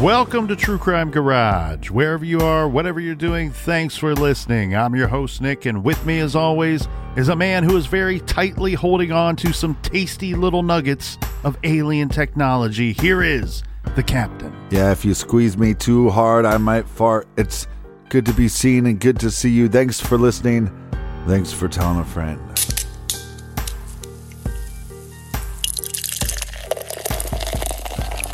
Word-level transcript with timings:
Welcome 0.00 0.46
to 0.48 0.56
True 0.56 0.76
Crime 0.76 1.10
Garage. 1.10 1.90
Wherever 1.90 2.22
you 2.22 2.40
are, 2.40 2.68
whatever 2.68 3.00
you're 3.00 3.14
doing, 3.14 3.50
thanks 3.50 3.96
for 3.96 4.14
listening. 4.14 4.76
I'm 4.76 4.94
your 4.94 5.08
host, 5.08 5.40
Nick, 5.40 5.64
and 5.64 5.82
with 5.82 6.04
me, 6.04 6.20
as 6.20 6.36
always, 6.36 6.86
is 7.16 7.30
a 7.30 7.34
man 7.34 7.64
who 7.64 7.78
is 7.78 7.86
very 7.86 8.20
tightly 8.20 8.74
holding 8.74 9.10
on 9.10 9.36
to 9.36 9.54
some 9.54 9.74
tasty 9.76 10.34
little 10.34 10.62
nuggets 10.62 11.16
of 11.44 11.56
alien 11.64 12.10
technology. 12.10 12.92
Here 12.92 13.22
is 13.22 13.62
the 13.94 14.02
captain. 14.02 14.54
Yeah, 14.70 14.92
if 14.92 15.02
you 15.02 15.14
squeeze 15.14 15.56
me 15.56 15.72
too 15.72 16.10
hard, 16.10 16.44
I 16.44 16.58
might 16.58 16.86
fart. 16.86 17.26
It's 17.38 17.66
good 18.10 18.26
to 18.26 18.34
be 18.34 18.48
seen 18.48 18.84
and 18.84 19.00
good 19.00 19.18
to 19.20 19.30
see 19.30 19.50
you. 19.50 19.66
Thanks 19.66 19.98
for 19.98 20.18
listening. 20.18 20.70
Thanks 21.26 21.54
for 21.54 21.68
telling 21.68 22.00
a 22.00 22.04
friend. 22.04 22.45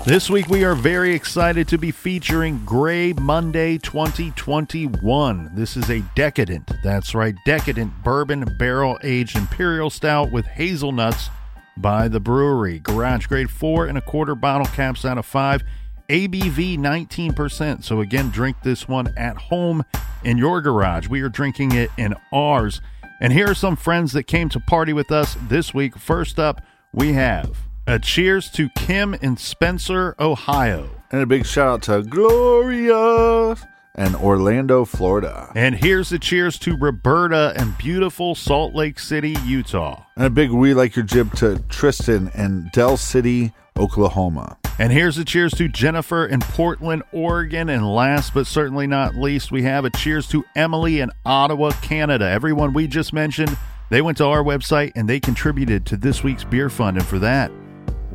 This 0.05 0.29
week, 0.29 0.49
we 0.49 0.65
are 0.65 0.75
very 0.75 1.15
excited 1.15 1.69
to 1.69 1.79
be 1.79 1.93
featuring 1.93 2.65
Grey 2.65 3.13
Monday 3.13 3.79
2021. 3.79 5.51
This 5.55 5.77
is 5.77 5.89
a 5.91 6.01
decadent, 6.17 6.69
that's 6.83 7.15
right, 7.15 7.37
decadent 7.47 7.93
bourbon 8.03 8.45
barrel 8.59 8.99
aged 9.05 9.37
imperial 9.37 9.91
stout 9.91 10.33
with 10.33 10.45
hazelnuts 10.45 11.31
by 11.77 12.09
the 12.09 12.21
Bruery. 12.21 12.83
Garage 12.83 13.27
grade 13.27 13.49
four 13.49 13.87
and 13.87 13.97
a 13.97 14.01
quarter 14.01 14.35
bottle 14.35 14.67
caps 14.67 15.05
out 15.05 15.19
of 15.19 15.25
five. 15.25 15.63
ABV 16.09 16.79
19%. 16.79 17.85
So, 17.85 18.01
again, 18.01 18.31
drink 18.31 18.57
this 18.65 18.89
one 18.89 19.15
at 19.17 19.37
home 19.37 19.85
in 20.25 20.37
your 20.37 20.61
garage. 20.61 21.07
We 21.07 21.21
are 21.21 21.29
drinking 21.29 21.73
it 21.73 21.91
in 21.97 22.17
ours. 22.33 22.81
And 23.21 23.33
here 23.33 23.49
are 23.49 23.55
some 23.55 23.77
friends 23.77 24.13
that 24.15 24.25
came 24.25 24.49
to 24.49 24.59
party 24.59 24.93
with 24.93 25.13
us 25.13 25.37
this 25.49 25.73
week. 25.73 25.97
First 25.97 26.41
up, 26.41 26.61
we 26.93 27.13
have 27.13 27.57
a 27.87 27.99
cheers 27.99 28.49
to 28.51 28.69
Kim 28.71 29.15
in 29.15 29.37
Spencer, 29.37 30.15
Ohio. 30.21 30.89
And 31.11 31.21
a 31.21 31.27
big 31.27 31.45
shout 31.45 31.69
out 31.69 31.83
to 31.83 32.09
Gloria 32.09 33.57
and 33.95 34.17
Orlando, 34.17 34.85
Florida. 34.85 35.51
And 35.55 35.75
here's 35.75 36.13
a 36.13 36.19
cheers 36.19 36.59
to 36.61 36.77
Roberta 36.77 37.53
and 37.57 37.77
beautiful 37.77 38.35
Salt 38.35 38.75
Lake 38.75 38.99
City, 38.99 39.37
Utah. 39.45 40.05
And 40.17 40.27
a 40.27 40.31
big 40.31 40.51
we 40.51 40.75
like 40.75 40.97
your 40.97 41.05
jib 41.05 41.35
to 41.35 41.59
Tristan 41.69 42.31
and 42.35 42.71
Del 42.73 42.97
City, 42.97 43.53
Oklahoma. 43.77 44.57
And 44.79 44.93
here's 44.93 45.19
a 45.19 45.25
cheers 45.25 45.53
to 45.55 45.69
Jennifer 45.69 46.25
in 46.25 46.41
Portland, 46.41 47.03
Oregon. 47.13 47.69
And 47.69 47.87
last 47.87 48.33
but 48.33 48.47
certainly 48.47 48.87
not 48.87 49.17
least, 49.17 49.53
we 49.53 49.65
have 49.65 49.85
a 49.85 49.91
cheers 49.91 50.27
to 50.29 50.45
Emily 50.57 51.01
in 51.01 51.11
Ottawa, 51.27 51.73
Canada. 51.83 52.27
Everyone 52.27 52.73
we 52.73 52.87
just 52.87 53.13
mentioned, 53.13 53.59
they 53.91 54.01
went 54.01 54.17
to 54.19 54.25
our 54.25 54.43
website 54.43 54.93
and 54.95 55.09
they 55.09 55.21
contributed 55.21 55.85
to 55.87 55.97
this 55.99 56.25
week's 56.25 56.45
beer 56.45 56.71
fund. 56.71 56.97
And 56.97 57.07
for 57.07 57.19
that, 57.19 57.53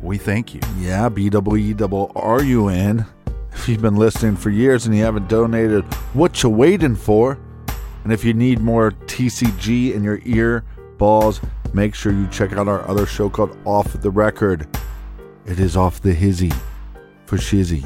we 0.02 0.18
thank 0.18 0.54
you. 0.54 0.60
Yeah, 0.78 1.08
B 1.08 1.28
W 1.30 1.70
E 1.70 1.74
double 1.74 2.12
R 2.14 2.42
U 2.42 2.68
N. 2.68 3.06
If 3.52 3.68
you've 3.68 3.82
been 3.82 3.96
listening 3.96 4.36
for 4.36 4.50
years 4.50 4.86
and 4.86 4.96
you 4.96 5.02
haven't 5.02 5.28
donated, 5.28 5.84
what 6.14 6.42
you 6.42 6.48
waiting 6.48 6.94
for? 6.94 7.38
And 8.04 8.12
if 8.12 8.24
you 8.24 8.32
need 8.32 8.60
more 8.60 8.92
TCG 8.92 9.94
in 9.94 10.04
your 10.04 10.20
ear 10.24 10.64
balls, 10.96 11.40
make 11.72 11.94
sure 11.94 12.12
you 12.12 12.26
check 12.28 12.52
out 12.52 12.68
our 12.68 12.88
other 12.88 13.06
show 13.06 13.28
called 13.28 13.58
Off 13.64 13.92
the 14.00 14.10
Record. 14.10 14.66
It 15.44 15.58
is 15.58 15.76
off 15.76 16.00
the 16.00 16.12
hizzy 16.14 16.52
for 17.26 17.36
shizzy. 17.36 17.84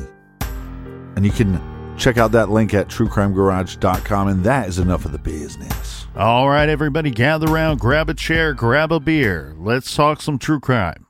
And 1.17 1.25
you 1.25 1.33
can 1.33 1.61
check 1.97 2.19
out 2.19 2.33
that 2.33 2.51
link 2.51 2.75
at 2.75 2.89
truecrimegarage.com. 2.89 4.28
And 4.28 4.45
that 4.45 4.69
is 4.69 4.78
enough 4.78 5.05
of 5.05 5.12
the 5.12 5.19
business. 5.19 6.06
All 6.15 6.49
right, 6.49 6.69
everybody, 6.69 7.11
gather 7.11 7.51
around, 7.51 7.81
grab 7.81 8.11
a 8.11 8.15
chair, 8.15 8.53
grab 8.53 8.93
a 8.93 9.01
beer. 9.01 9.55
Let's 9.56 9.95
talk 9.95 10.21
some 10.21 10.39
true 10.39 10.61
crime. 10.61 11.06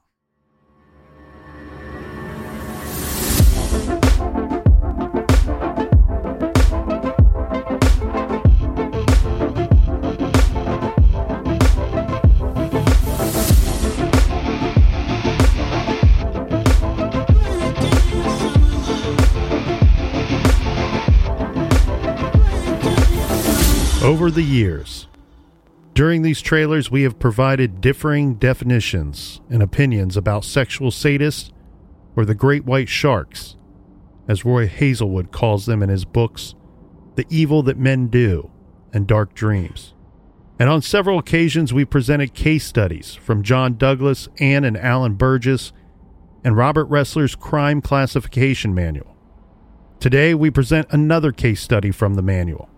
Over 24.03 24.33
the 24.33 24.43
years, 24.43 25.07
during 25.95 26.23
these 26.23 26.41
trailers, 26.41 26.91
we 26.91 27.03
have 27.03 27.21
provided 27.21 27.81
differing 27.81 28.35
definitions 28.35 29.41
and 29.49 29.63
opinions 29.63 30.17
about 30.17 30.45
sexual 30.45 30.91
sadists 30.91 31.53
or 32.17 32.25
the 32.25 32.35
great 32.35 32.65
white 32.65 32.89
sharks, 32.89 33.55
as 34.27 34.45
Roy 34.45 34.67
Hazelwood 34.67 35.31
calls 35.31 35.67
them 35.67 35.85
in 35.85 35.89
his 35.89 36.05
books, 36.05 36.57
The 37.15 37.27
Evil 37.31 37.63
That 37.63 37.79
Men 37.79 38.09
Do 38.09 38.51
and 38.93 39.07
Dark 39.07 39.35
Dreams. 39.35 39.95
And 40.59 40.69
on 40.69 40.83
several 40.83 41.21
occasions, 41.21 41.73
we 41.73 41.85
presented 41.85 42.35
case 42.35 42.67
studies 42.67 43.15
from 43.15 43.45
John 43.45 43.77
Douglas, 43.77 44.29
Ann 44.41 44.65
and 44.65 44.77
Allen 44.77 45.15
Burgess, 45.15 45.73
and 46.43 46.57
Robert 46.57 46.91
Ressler's 46.91 47.37
Crime 47.37 47.81
Classification 47.81 48.75
Manual. 48.75 49.17
Today, 50.01 50.35
we 50.35 50.51
present 50.51 50.89
another 50.91 51.31
case 51.31 51.61
study 51.61 51.93
from 51.93 52.15
the 52.15 52.23
manual. 52.23 52.69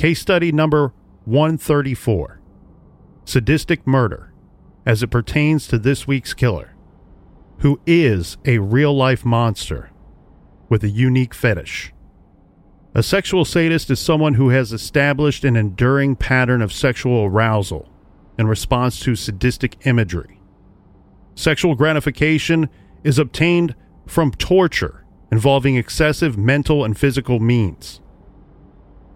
Case 0.00 0.18
study 0.18 0.50
number 0.50 0.94
134 1.26 2.40
Sadistic 3.26 3.86
Murder, 3.86 4.32
as 4.86 5.02
it 5.02 5.08
pertains 5.08 5.66
to 5.66 5.78
this 5.78 6.06
week's 6.06 6.32
killer, 6.32 6.74
who 7.58 7.78
is 7.84 8.38
a 8.46 8.60
real 8.60 8.96
life 8.96 9.26
monster 9.26 9.90
with 10.70 10.82
a 10.82 10.88
unique 10.88 11.34
fetish. 11.34 11.92
A 12.94 13.02
sexual 13.02 13.44
sadist 13.44 13.90
is 13.90 14.00
someone 14.00 14.32
who 14.32 14.48
has 14.48 14.72
established 14.72 15.44
an 15.44 15.54
enduring 15.54 16.16
pattern 16.16 16.62
of 16.62 16.72
sexual 16.72 17.26
arousal 17.26 17.86
in 18.38 18.46
response 18.46 19.00
to 19.00 19.14
sadistic 19.14 19.86
imagery. 19.86 20.40
Sexual 21.34 21.74
gratification 21.74 22.70
is 23.04 23.18
obtained 23.18 23.74
from 24.06 24.30
torture 24.30 25.04
involving 25.30 25.76
excessive 25.76 26.38
mental 26.38 26.86
and 26.86 26.96
physical 26.96 27.38
means. 27.38 28.00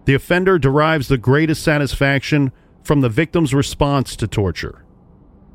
The 0.05 0.13
offender 0.13 0.59
derives 0.59 1.07
the 1.07 1.17
greatest 1.17 1.63
satisfaction 1.63 2.51
from 2.83 3.01
the 3.01 3.09
victim's 3.09 3.53
response 3.53 4.15
to 4.17 4.27
torture. 4.27 4.85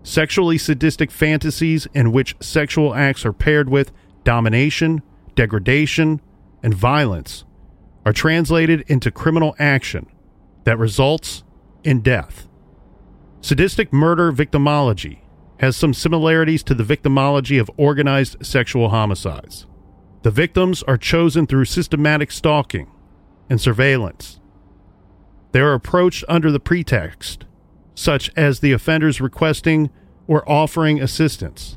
Sexually 0.02 0.58
sadistic 0.58 1.10
fantasies 1.10 1.86
in 1.94 2.10
which 2.10 2.34
sexual 2.40 2.94
acts 2.94 3.24
are 3.24 3.32
paired 3.32 3.68
with 3.68 3.92
domination, 4.24 5.02
degradation, 5.36 6.20
and 6.62 6.74
violence 6.74 7.44
are 8.04 8.12
translated 8.12 8.82
into 8.88 9.10
criminal 9.10 9.54
action 9.58 10.06
that 10.64 10.78
results 10.78 11.44
in 11.84 12.00
death. 12.00 12.48
Sadistic 13.40 13.92
murder 13.92 14.32
victimology 14.32 15.20
has 15.60 15.76
some 15.76 15.94
similarities 15.94 16.62
to 16.64 16.74
the 16.74 16.82
victimology 16.82 17.60
of 17.60 17.70
organized 17.76 18.44
sexual 18.44 18.88
homicides. 18.88 19.66
The 20.22 20.30
victims 20.30 20.82
are 20.84 20.96
chosen 20.96 21.46
through 21.46 21.66
systematic 21.66 22.30
stalking 22.32 22.90
and 23.50 23.60
surveillance. 23.60 24.40
They 25.52 25.60
are 25.60 25.74
approached 25.74 26.24
under 26.28 26.50
the 26.50 26.60
pretext, 26.60 27.44
such 27.94 28.30
as 28.36 28.60
the 28.60 28.72
offenders 28.72 29.20
requesting 29.20 29.90
or 30.26 30.48
offering 30.48 31.02
assistance, 31.02 31.76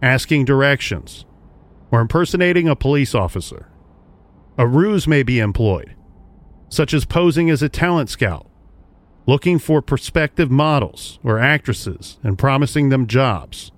asking 0.00 0.44
directions, 0.44 1.26
or 1.90 2.00
impersonating 2.00 2.68
a 2.68 2.76
police 2.76 3.14
officer. 3.14 3.68
A 4.56 4.66
ruse 4.66 5.08
may 5.08 5.24
be 5.24 5.40
employed, 5.40 5.96
such 6.68 6.94
as 6.94 7.04
posing 7.04 7.50
as 7.50 7.62
a 7.62 7.68
talent 7.68 8.08
scout, 8.08 8.46
looking 9.26 9.58
for 9.58 9.82
prospective 9.82 10.50
models 10.50 11.18
or 11.24 11.38
actresses 11.40 12.18
and 12.22 12.38
promising 12.38 12.90
them 12.90 13.08
jobs. 13.08 13.72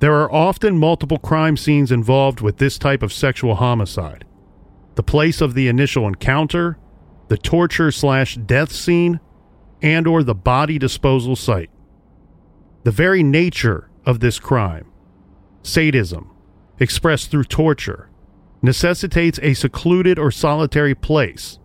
There 0.00 0.14
are 0.14 0.32
often 0.32 0.78
multiple 0.78 1.18
crime 1.18 1.56
scenes 1.56 1.92
involved 1.92 2.40
with 2.40 2.58
this 2.58 2.78
type 2.78 3.02
of 3.02 3.12
sexual 3.12 3.54
homicide. 3.54 4.24
The 4.94 5.02
place 5.02 5.40
of 5.40 5.54
the 5.54 5.68
initial 5.68 6.06
encounter, 6.06 6.78
the 7.28 7.38
torture 7.38 7.90
slash 7.90 8.36
death 8.36 8.72
scene, 8.72 9.20
and 9.82 10.06
or 10.06 10.22
the 10.22 10.34
body 10.34 10.78
disposal 10.78 11.36
site. 11.36 11.70
The 12.84 12.90
very 12.90 13.22
nature 13.22 13.90
of 14.06 14.20
this 14.20 14.38
crime, 14.38 14.90
sadism, 15.62 16.30
expressed 16.78 17.30
through 17.30 17.44
torture, 17.44 18.10
necessitates 18.62 19.38
a 19.42 19.54
secluded 19.54 20.18
or 20.18 20.30
solitary 20.30 20.94
place 20.94 21.58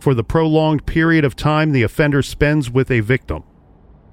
for 0.00 0.14
the 0.14 0.24
prolonged 0.24 0.84
period 0.84 1.24
of 1.24 1.36
time 1.36 1.72
the 1.72 1.82
offender 1.82 2.22
spends 2.22 2.68
with 2.68 2.90
a 2.90 3.00
victim. 3.00 3.44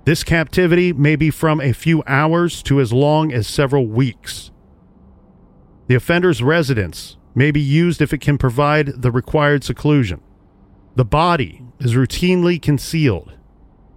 This 0.06 0.24
captivity 0.24 0.94
may 0.94 1.16
be 1.16 1.31
from 1.31 1.60
a 1.60 1.74
few 1.74 2.04
hours 2.06 2.62
to 2.63 2.80
as 2.80 2.94
long 2.94 3.33
as 3.33 3.48
several 3.48 3.88
weeks. 3.88 4.51
The 5.88 5.95
offender's 5.95 6.44
residence 6.44 7.18
may 7.35 7.51
be 7.51 7.61
used 7.61 8.01
if 8.01 8.13
it 8.13 8.21
can 8.21 8.37
provide 8.37 9.01
the 9.01 9.11
required 9.11 9.63
seclusion. 9.63 10.21
The 10.95 11.05
body 11.05 11.63
is 11.79 11.93
routinely 11.93 12.61
concealed, 12.61 13.33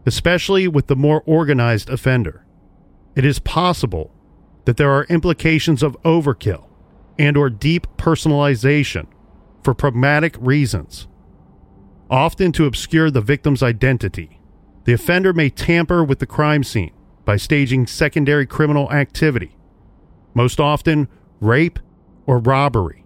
especially 0.06 0.68
with 0.68 0.86
the 0.86 0.96
more 0.96 1.22
organized 1.26 1.90
offender. 1.90 2.44
It 3.16 3.24
is 3.24 3.38
possible 3.38 4.12
that 4.64 4.76
there 4.76 4.90
are 4.90 5.04
implications 5.04 5.82
of 5.82 6.00
overkill 6.02 6.66
and 7.18 7.36
or 7.36 7.50
deep 7.50 7.86
personalization 7.96 9.06
for 9.62 9.74
pragmatic 9.74 10.36
reasons, 10.40 11.06
often 12.10 12.52
to 12.52 12.66
obscure 12.66 13.10
the 13.10 13.20
victim's 13.20 13.62
identity. 13.62 14.40
The 14.84 14.92
offender 14.92 15.32
may 15.32 15.50
tamper 15.50 16.02
with 16.02 16.18
the 16.18 16.26
crime 16.26 16.64
scene 16.64 16.92
by 17.24 17.36
staging 17.36 17.86
secondary 17.86 18.46
criminal 18.46 18.90
activity, 18.92 19.56
most 20.34 20.58
often 20.58 21.08
rape 21.40 21.78
or 22.26 22.38
robbery, 22.38 23.01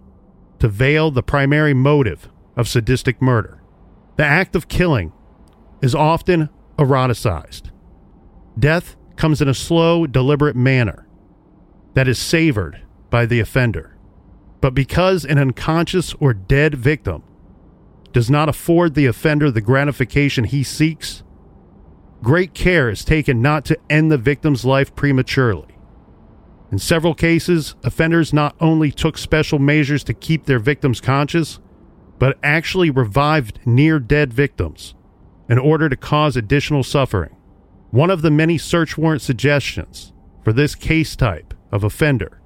to 0.59 0.67
veil 0.67 1.11
the 1.11 1.23
primary 1.23 1.73
motive 1.73 2.29
of 2.55 2.67
sadistic 2.67 3.21
murder. 3.21 3.61
The 4.17 4.25
act 4.25 4.55
of 4.55 4.67
killing 4.67 5.13
is 5.81 5.93
often 5.93 6.49
eroticized. 6.77 7.71
Death 8.57 8.95
comes 9.15 9.41
in 9.41 9.47
a 9.47 9.53
slow, 9.53 10.07
deliberate 10.07 10.55
manner 10.55 11.07
that 11.93 12.07
is 12.07 12.19
savored 12.19 12.81
by 13.09 13.25
the 13.25 13.39
offender. 13.39 13.95
But 14.61 14.73
because 14.73 15.23
an 15.25 15.37
unconscious 15.37 16.13
or 16.19 16.33
dead 16.33 16.75
victim 16.75 17.23
does 18.11 18.29
not 18.29 18.49
afford 18.49 18.95
the 18.95 19.05
offender 19.05 19.51
the 19.51 19.61
gratification 19.61 20.45
he 20.45 20.63
seeks, 20.63 21.23
great 22.23 22.53
care 22.53 22.89
is 22.89 23.05
taken 23.05 23.41
not 23.41 23.65
to 23.65 23.77
end 23.89 24.11
the 24.11 24.17
victim's 24.17 24.65
life 24.65 24.95
prematurely. 24.95 25.76
In 26.71 26.79
several 26.79 27.13
cases, 27.13 27.75
offenders 27.83 28.33
not 28.33 28.55
only 28.59 28.91
took 28.91 29.17
special 29.17 29.57
measures 29.57 30.03
to 30.05 30.13
keep 30.13 30.45
their 30.45 30.59
victims 30.59 30.99
conscious, 30.99 31.59
but 32.19 32.37
actually 32.43 32.89
revived 32.89 33.59
near 33.65 33.99
dead 33.99 34.33
victims 34.33 34.93
in 35.49 35.57
order 35.57 35.87
to 35.87 35.95
cause 35.95 36.35
additional 36.35 36.83
suffering. 36.83 37.35
One 37.91 38.09
of 38.09 38.21
the 38.21 38.31
many 38.31 38.57
search 38.57 38.97
warrant 38.97 39.21
suggestions 39.21 40.11
for 40.43 40.51
this 40.51 40.75
case 40.75 41.15
type 41.15 41.53
of 41.71 41.83
offender 41.83 42.41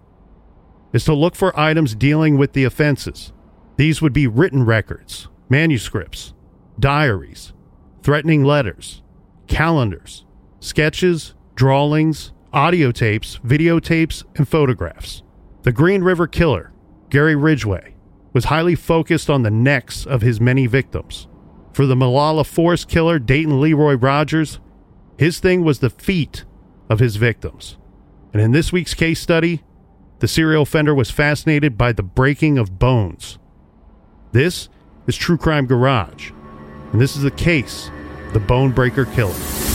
is 0.93 1.05
to 1.05 1.13
look 1.13 1.35
for 1.35 1.57
items 1.59 1.95
dealing 1.95 2.37
with 2.37 2.53
the 2.53 2.63
offenses. 2.63 3.33
These 3.77 4.01
would 4.01 4.13
be 4.13 4.27
written 4.27 4.63
records, 4.63 5.29
manuscripts, 5.49 6.33
diaries, 6.79 7.53
threatening 8.03 8.43
letters, 8.43 9.01
calendars, 9.47 10.25
sketches, 10.59 11.33
drawings, 11.55 12.33
audio 12.53 12.91
tapes, 12.91 13.39
videotapes, 13.45 14.23
and 14.35 14.47
photographs. 14.47 15.23
The 15.63 15.71
Green 15.71 16.03
River 16.03 16.27
Killer, 16.27 16.71
Gary 17.09 17.35
Ridgway, 17.35 17.95
was 18.33 18.45
highly 18.45 18.75
focused 18.75 19.29
on 19.29 19.43
the 19.43 19.51
necks 19.51 20.05
of 20.05 20.21
his 20.21 20.41
many 20.41 20.67
victims. 20.67 21.27
For 21.73 21.85
the 21.85 21.95
Molalla 21.95 22.43
Forest 22.43 22.89
Killer, 22.89 23.19
Dayton 23.19 23.61
Leroy 23.61 23.95
Rogers, 23.95 24.59
his 25.17 25.39
thing 25.39 25.63
was 25.63 25.79
the 25.79 25.89
feet 25.89 26.45
of 26.89 26.99
his 26.99 27.15
victims. 27.15 27.77
And 28.33 28.41
in 28.41 28.51
this 28.51 28.71
week's 28.71 28.93
case 28.93 29.19
study, 29.19 29.63
the 30.19 30.27
serial 30.27 30.63
offender 30.63 30.93
was 30.93 31.09
fascinated 31.09 31.77
by 31.77 31.93
the 31.93 32.03
breaking 32.03 32.57
of 32.57 32.79
bones. 32.79 33.39
This 34.31 34.69
is 35.07 35.15
True 35.15 35.37
Crime 35.37 35.65
Garage, 35.65 36.31
and 36.91 36.99
this 36.99 37.15
is 37.15 37.23
the 37.23 37.31
case 37.31 37.89
the 38.33 38.39
Bone 38.39 38.71
Breaker 38.71 39.05
Killer. 39.05 39.70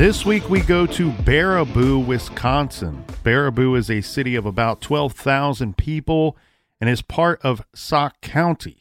This 0.00 0.24
week 0.24 0.48
we 0.48 0.62
go 0.62 0.86
to 0.86 1.10
Baraboo, 1.10 2.06
Wisconsin. 2.06 3.04
Baraboo 3.22 3.76
is 3.76 3.90
a 3.90 4.00
city 4.00 4.34
of 4.34 4.46
about 4.46 4.80
12,000 4.80 5.76
people 5.76 6.38
and 6.80 6.88
is 6.88 7.02
part 7.02 7.38
of 7.42 7.62
Sauk 7.74 8.18
County. 8.22 8.78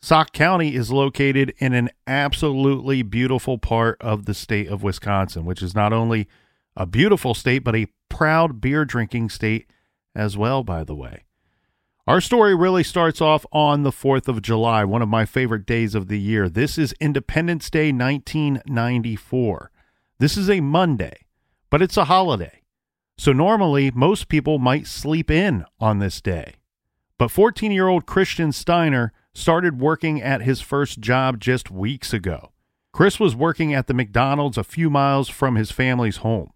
Sauk 0.00 0.32
County 0.32 0.74
is 0.74 0.90
located 0.90 1.52
in 1.58 1.74
an 1.74 1.90
absolutely 2.06 3.02
beautiful 3.02 3.58
part 3.58 4.00
of 4.00 4.24
the 4.24 4.32
state 4.32 4.66
of 4.66 4.82
Wisconsin, 4.82 5.44
which 5.44 5.60
is 5.60 5.74
not 5.74 5.92
only 5.92 6.26
a 6.74 6.86
beautiful 6.86 7.34
state, 7.34 7.58
but 7.58 7.76
a 7.76 7.88
proud 8.08 8.58
beer 8.58 8.86
drinking 8.86 9.28
state 9.28 9.66
as 10.14 10.38
well, 10.38 10.64
by 10.64 10.84
the 10.84 10.96
way. 10.96 11.24
Our 12.06 12.22
story 12.22 12.54
really 12.54 12.82
starts 12.82 13.20
off 13.20 13.44
on 13.52 13.82
the 13.82 13.92
4th 13.92 14.26
of 14.26 14.40
July, 14.40 14.84
one 14.84 15.02
of 15.02 15.08
my 15.10 15.26
favorite 15.26 15.66
days 15.66 15.94
of 15.94 16.08
the 16.08 16.18
year. 16.18 16.48
This 16.48 16.78
is 16.78 16.94
Independence 16.98 17.68
Day 17.68 17.92
1994. 17.92 19.71
This 20.22 20.36
is 20.36 20.48
a 20.48 20.60
Monday, 20.60 21.26
but 21.68 21.82
it's 21.82 21.96
a 21.96 22.04
holiday. 22.04 22.62
So 23.18 23.32
normally, 23.32 23.90
most 23.90 24.28
people 24.28 24.60
might 24.60 24.86
sleep 24.86 25.32
in 25.32 25.64
on 25.80 25.98
this 25.98 26.20
day. 26.20 26.54
But 27.18 27.32
14 27.32 27.72
year 27.72 27.88
old 27.88 28.06
Christian 28.06 28.52
Steiner 28.52 29.12
started 29.34 29.80
working 29.80 30.22
at 30.22 30.42
his 30.42 30.60
first 30.60 31.00
job 31.00 31.40
just 31.40 31.72
weeks 31.72 32.12
ago. 32.12 32.52
Chris 32.92 33.18
was 33.18 33.34
working 33.34 33.74
at 33.74 33.88
the 33.88 33.94
McDonald's 33.94 34.56
a 34.56 34.62
few 34.62 34.88
miles 34.88 35.28
from 35.28 35.56
his 35.56 35.72
family's 35.72 36.18
home. 36.18 36.52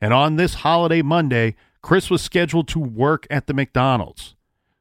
And 0.00 0.14
on 0.14 0.36
this 0.36 0.54
holiday 0.54 1.02
Monday, 1.02 1.54
Chris 1.82 2.08
was 2.08 2.22
scheduled 2.22 2.66
to 2.68 2.78
work 2.78 3.26
at 3.28 3.46
the 3.46 3.52
McDonald's. 3.52 4.36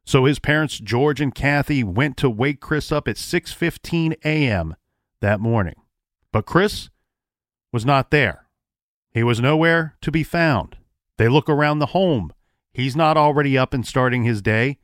So 0.05 0.23
his 0.23 0.39
parents 0.39 0.79
George 0.79 1.19
and 1.19 1.35
Kathy 1.35 1.83
went 1.83 2.15
to 2.15 2.29
wake 2.29 2.61
Chris 2.61 2.93
up 2.93 3.09
at 3.09 3.17
6:15 3.17 4.13
a.m. 4.23 4.77
that 5.19 5.41
morning. 5.41 5.75
But 6.31 6.45
Chris 6.45 6.89
was 7.75 7.85
not 7.85 8.09
there. 8.09 8.47
He 9.11 9.21
was 9.21 9.41
nowhere 9.41 9.97
to 9.99 10.09
be 10.09 10.23
found. 10.23 10.77
They 11.17 11.27
look 11.27 11.49
around 11.49 11.79
the 11.79 11.87
home. 11.87 12.31
He's 12.71 12.95
not 12.95 13.17
already 13.17 13.57
up 13.57 13.73
and 13.73 13.85
starting 13.85 14.23
his 14.23 14.41
day. 14.41 14.77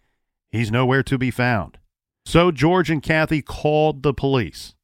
He's 0.50 0.74
nowhere 0.74 1.02
to 1.04 1.18
be 1.18 1.32
found. 1.32 1.78
So 2.26 2.52
George 2.52 2.90
and 2.90 3.02
Kathy 3.02 3.42
called 3.42 4.04
the 4.04 4.14
police, 4.14 4.76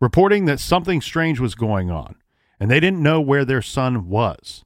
reporting 0.00 0.46
that 0.46 0.58
something 0.58 1.02
strange 1.02 1.38
was 1.38 1.54
going 1.54 1.90
on, 1.90 2.14
and 2.58 2.70
they 2.70 2.80
didn't 2.80 3.02
know 3.02 3.20
where 3.20 3.44
their 3.44 3.60
son 3.60 4.08
was. 4.08 4.64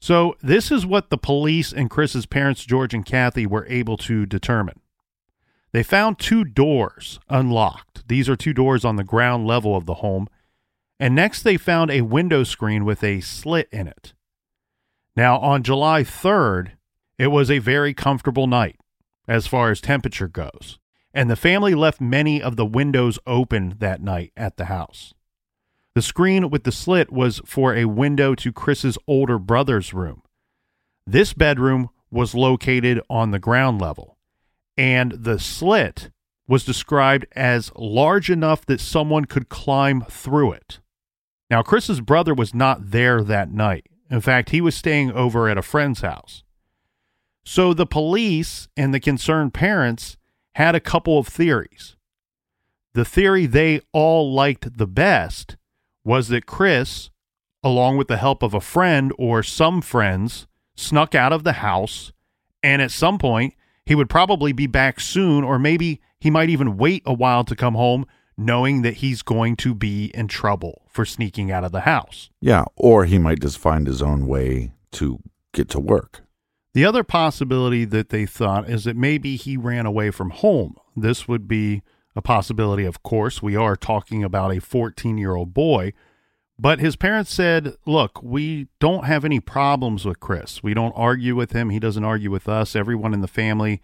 So 0.00 0.34
this 0.42 0.72
is 0.72 0.84
what 0.84 1.10
the 1.10 1.16
police 1.16 1.72
and 1.72 1.88
Chris's 1.88 2.26
parents, 2.26 2.64
George 2.64 2.94
and 2.94 3.06
Kathy, 3.06 3.46
were 3.46 3.66
able 3.68 3.96
to 3.98 4.26
determine. 4.26 4.80
They 5.70 5.84
found 5.84 6.18
two 6.18 6.42
doors 6.44 7.20
unlocked. 7.28 8.08
These 8.08 8.28
are 8.28 8.34
two 8.34 8.52
doors 8.52 8.84
on 8.84 8.96
the 8.96 9.04
ground 9.04 9.46
level 9.46 9.76
of 9.76 9.86
the 9.86 9.94
home 9.94 10.26
And 11.04 11.14
next, 11.14 11.42
they 11.42 11.58
found 11.58 11.90
a 11.90 12.00
window 12.00 12.44
screen 12.44 12.86
with 12.86 13.04
a 13.04 13.20
slit 13.20 13.68
in 13.70 13.86
it. 13.86 14.14
Now, 15.14 15.36
on 15.38 15.62
July 15.62 16.02
3rd, 16.02 16.70
it 17.18 17.26
was 17.26 17.50
a 17.50 17.58
very 17.58 17.92
comfortable 17.92 18.46
night 18.46 18.80
as 19.28 19.46
far 19.46 19.70
as 19.70 19.82
temperature 19.82 20.28
goes, 20.28 20.78
and 21.12 21.28
the 21.28 21.36
family 21.36 21.74
left 21.74 22.00
many 22.00 22.40
of 22.40 22.56
the 22.56 22.64
windows 22.64 23.18
open 23.26 23.74
that 23.80 24.00
night 24.00 24.32
at 24.34 24.56
the 24.56 24.64
house. 24.64 25.12
The 25.94 26.00
screen 26.00 26.48
with 26.48 26.64
the 26.64 26.72
slit 26.72 27.12
was 27.12 27.42
for 27.44 27.74
a 27.74 27.84
window 27.84 28.34
to 28.36 28.50
Chris's 28.50 28.96
older 29.06 29.38
brother's 29.38 29.92
room. 29.92 30.22
This 31.06 31.34
bedroom 31.34 31.90
was 32.10 32.34
located 32.34 32.98
on 33.10 33.30
the 33.30 33.38
ground 33.38 33.78
level, 33.78 34.16
and 34.78 35.12
the 35.12 35.38
slit 35.38 36.08
was 36.48 36.64
described 36.64 37.26
as 37.32 37.70
large 37.76 38.30
enough 38.30 38.64
that 38.64 38.80
someone 38.80 39.26
could 39.26 39.50
climb 39.50 40.00
through 40.08 40.52
it. 40.52 40.80
Now, 41.54 41.62
Chris's 41.62 42.00
brother 42.00 42.34
was 42.34 42.52
not 42.52 42.90
there 42.90 43.22
that 43.22 43.48
night. 43.48 43.86
In 44.10 44.20
fact, 44.20 44.50
he 44.50 44.60
was 44.60 44.74
staying 44.74 45.12
over 45.12 45.48
at 45.48 45.56
a 45.56 45.62
friend's 45.62 46.00
house. 46.00 46.42
So 47.44 47.72
the 47.72 47.86
police 47.86 48.66
and 48.76 48.92
the 48.92 48.98
concerned 48.98 49.54
parents 49.54 50.16
had 50.56 50.74
a 50.74 50.80
couple 50.80 51.16
of 51.16 51.28
theories. 51.28 51.94
The 52.94 53.04
theory 53.04 53.46
they 53.46 53.82
all 53.92 54.34
liked 54.34 54.78
the 54.78 54.88
best 54.88 55.56
was 56.02 56.26
that 56.26 56.44
Chris, 56.44 57.10
along 57.62 57.98
with 57.98 58.08
the 58.08 58.16
help 58.16 58.42
of 58.42 58.52
a 58.52 58.60
friend 58.60 59.12
or 59.16 59.44
some 59.44 59.80
friends, 59.80 60.48
snuck 60.74 61.14
out 61.14 61.32
of 61.32 61.44
the 61.44 61.52
house, 61.52 62.12
and 62.64 62.82
at 62.82 62.90
some 62.90 63.16
point, 63.16 63.54
he 63.86 63.94
would 63.94 64.10
probably 64.10 64.52
be 64.52 64.66
back 64.66 64.98
soon, 64.98 65.44
or 65.44 65.60
maybe 65.60 66.00
he 66.18 66.32
might 66.32 66.50
even 66.50 66.76
wait 66.76 67.04
a 67.06 67.14
while 67.14 67.44
to 67.44 67.54
come 67.54 67.74
home, 67.74 68.06
knowing 68.36 68.82
that 68.82 68.94
he's 68.94 69.22
going 69.22 69.56
to 69.56 69.74
be 69.74 70.06
in 70.14 70.28
trouble 70.28 70.82
for 70.88 71.04
sneaking 71.04 71.50
out 71.50 71.64
of 71.64 71.72
the 71.72 71.80
house. 71.80 72.30
Yeah, 72.40 72.64
or 72.76 73.04
he 73.04 73.18
might 73.18 73.40
just 73.40 73.58
find 73.58 73.86
his 73.86 74.02
own 74.02 74.26
way 74.26 74.72
to 74.92 75.20
get 75.52 75.68
to 75.70 75.80
work. 75.80 76.22
The 76.74 76.84
other 76.84 77.04
possibility 77.04 77.84
that 77.84 78.08
they 78.08 78.26
thought 78.26 78.68
is 78.68 78.84
that 78.84 78.96
maybe 78.96 79.36
he 79.36 79.56
ran 79.56 79.86
away 79.86 80.10
from 80.10 80.30
home. 80.30 80.76
This 80.96 81.28
would 81.28 81.46
be 81.46 81.82
a 82.16 82.22
possibility, 82.22 82.84
of 82.84 83.02
course. 83.02 83.42
We 83.42 83.54
are 83.56 83.76
talking 83.76 84.24
about 84.24 84.52
a 84.52 84.60
14 84.60 85.18
year 85.18 85.34
old 85.34 85.54
boy. 85.54 85.92
But 86.58 86.78
his 86.78 86.96
parents 86.96 87.32
said, 87.32 87.76
Look, 87.84 88.22
we 88.22 88.68
don't 88.78 89.04
have 89.04 89.24
any 89.24 89.40
problems 89.40 90.04
with 90.04 90.20
Chris. 90.20 90.62
We 90.62 90.74
don't 90.74 90.92
argue 90.92 91.34
with 91.34 91.52
him. 91.52 91.70
He 91.70 91.80
doesn't 91.80 92.04
argue 92.04 92.30
with 92.30 92.48
us. 92.48 92.76
Everyone 92.76 93.12
in 93.12 93.20
the 93.20 93.28
family 93.28 93.80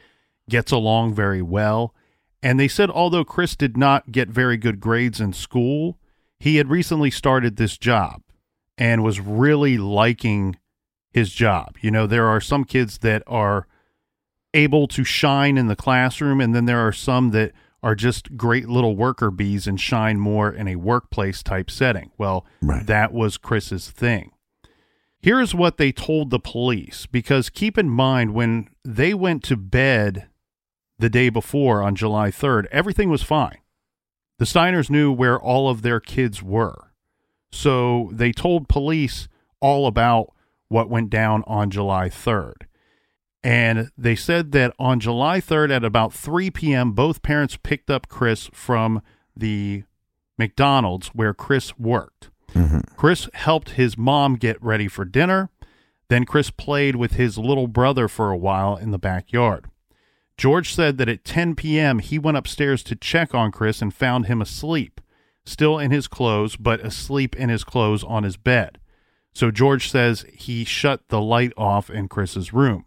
gets 0.49 0.71
along 0.71 1.15
very 1.15 1.43
well. 1.43 1.95
And 2.43 2.59
they 2.59 2.69
said, 2.69 2.91
although 2.91 3.25
Chris 3.25 3.55
did 3.57 3.77
not 3.77 4.13
get 4.13 4.29
very 4.29 4.57
good 4.57 4.81
grades 4.81 5.21
in 5.21 5.33
school, 5.33 5.99
he 6.39 6.57
had 6.57 6.69
recently 6.71 7.11
started 7.11 7.57
this 7.57 7.77
job 7.77 8.23
and 8.79 9.03
was 9.05 9.21
really 9.21 9.77
liking 9.77 10.57
his 11.13 11.33
job. 11.33 11.77
You 11.83 11.91
know, 11.91 12.07
there 12.07 12.27
are 12.27 12.41
some 12.41 12.65
kids 12.65 12.99
that 12.99 13.23
are 13.27 13.67
able 14.55 14.89
to 14.89 15.05
shine 15.05 15.59
in 15.59 15.67
the 15.67 15.77
classroom, 15.77 16.41
and 16.41 16.55
then 16.55 16.65
there 16.65 16.81
are 16.81 16.93
some 16.93 17.31
that 17.33 17.53
are 17.83 17.95
just 17.95 18.37
great 18.37 18.69
little 18.69 18.97
worker 18.97 19.31
bees 19.31 19.67
and 19.67 19.81
shine 19.81 20.19
more 20.19 20.51
in 20.53 20.67
a 20.69 20.77
workplace 20.77 21.43
type 21.43 21.71
setting. 21.71 22.11
Well, 22.19 22.47
Right. 22.63 22.87
that 22.87 23.13
was 23.13 23.37
Chris's 23.37 23.91
thing. 23.91 24.33
Here's 25.21 25.55
what 25.55 25.77
they 25.77 25.93
told 25.93 26.31
the 26.31 26.41
police 26.41 27.05
because 27.07 27.51
keep 27.51 27.77
in 27.77 27.91
mind 27.91 28.33
when 28.33 28.69
they 28.85 29.13
went 29.13 29.43
to 29.45 29.57
bed 29.57 30.27
the 31.01 31.11
day 31.11 31.29
before 31.29 31.83
on 31.83 31.95
July 31.95 32.31
3rd, 32.31 32.67
everything 32.71 33.11
was 33.11 33.23
fine. 33.23 33.59
The 34.39 34.45
Steiners 34.45 34.91
knew 34.91 35.13
where 35.13 35.39
all 35.39 35.69
of 35.69 35.83
their 35.83 36.01
kids 36.01 36.43
were. 36.43 36.93
So 37.51 38.11
they 38.13 38.33
told 38.33 38.69
police 38.69 39.29
all 39.61 39.87
about 39.87 40.33
what 40.69 40.89
went 40.89 41.11
down 41.11 41.43
on 41.47 41.71
July 41.71 42.09
3rd. 42.09 42.63
And 43.43 43.91
they 43.97 44.15
said 44.15 44.53
that 44.53 44.75
on 44.79 45.01
July 45.01 45.41
3rd 45.41 45.71
at 45.71 45.85
about 45.85 46.13
3 46.13 46.51
p.m., 46.51 46.93
both 46.93 47.23
parents 47.23 47.59
picked 47.63 47.91
up 47.91 48.09
Chris 48.09 48.51
from 48.53 49.03
the 49.35 49.85
McDonald's 50.39 51.09
where 51.09 51.35
Chris 51.35 51.79
worked. 51.79 52.31
Mm-hmm. 52.53 52.81
Chris 52.97 53.29
helped 53.33 53.71
his 53.71 53.97
mom 53.97 54.37
get 54.37 54.63
ready 54.63 54.89
for 54.89 55.05
dinner. 55.05 55.51
Then 56.09 56.25
Chris 56.25 56.51
played 56.51 56.97
with 56.97 57.13
his 57.13 57.39
little 57.39 57.69
brother 57.69 58.09
for 58.09 58.31
a 58.31 58.37
while 58.37 58.77
in 58.77 58.91
the 58.91 58.99
backyard. 58.99 59.70
George 60.41 60.73
said 60.73 60.97
that 60.97 61.11
at 61.11 61.23
10 61.23 61.55
p.m., 61.55 61.99
he 61.99 62.19
went 62.19 62.39
upstairs 62.39 62.83
to 62.83 62.97
check 62.97 63.35
on 63.35 63.53
Chris 63.53 63.83
and 63.83 63.93
found 63.93 64.25
him 64.25 64.41
asleep, 64.41 64.99
still 65.45 65.79
in 65.79 65.91
his 65.91 66.09
clothes, 66.09 66.57
but 66.57 66.81
asleep 66.81 67.37
in 67.37 67.51
his 67.51 67.63
clothes 67.63 68.03
on 68.03 68.23
his 68.23 68.39
bed. 68.39 68.79
So 69.35 69.51
George 69.51 69.91
says 69.91 70.25
he 70.33 70.65
shut 70.65 71.07
the 71.09 71.21
light 71.21 71.53
off 71.59 71.91
in 71.91 72.09
Chris's 72.09 72.55
room. 72.55 72.87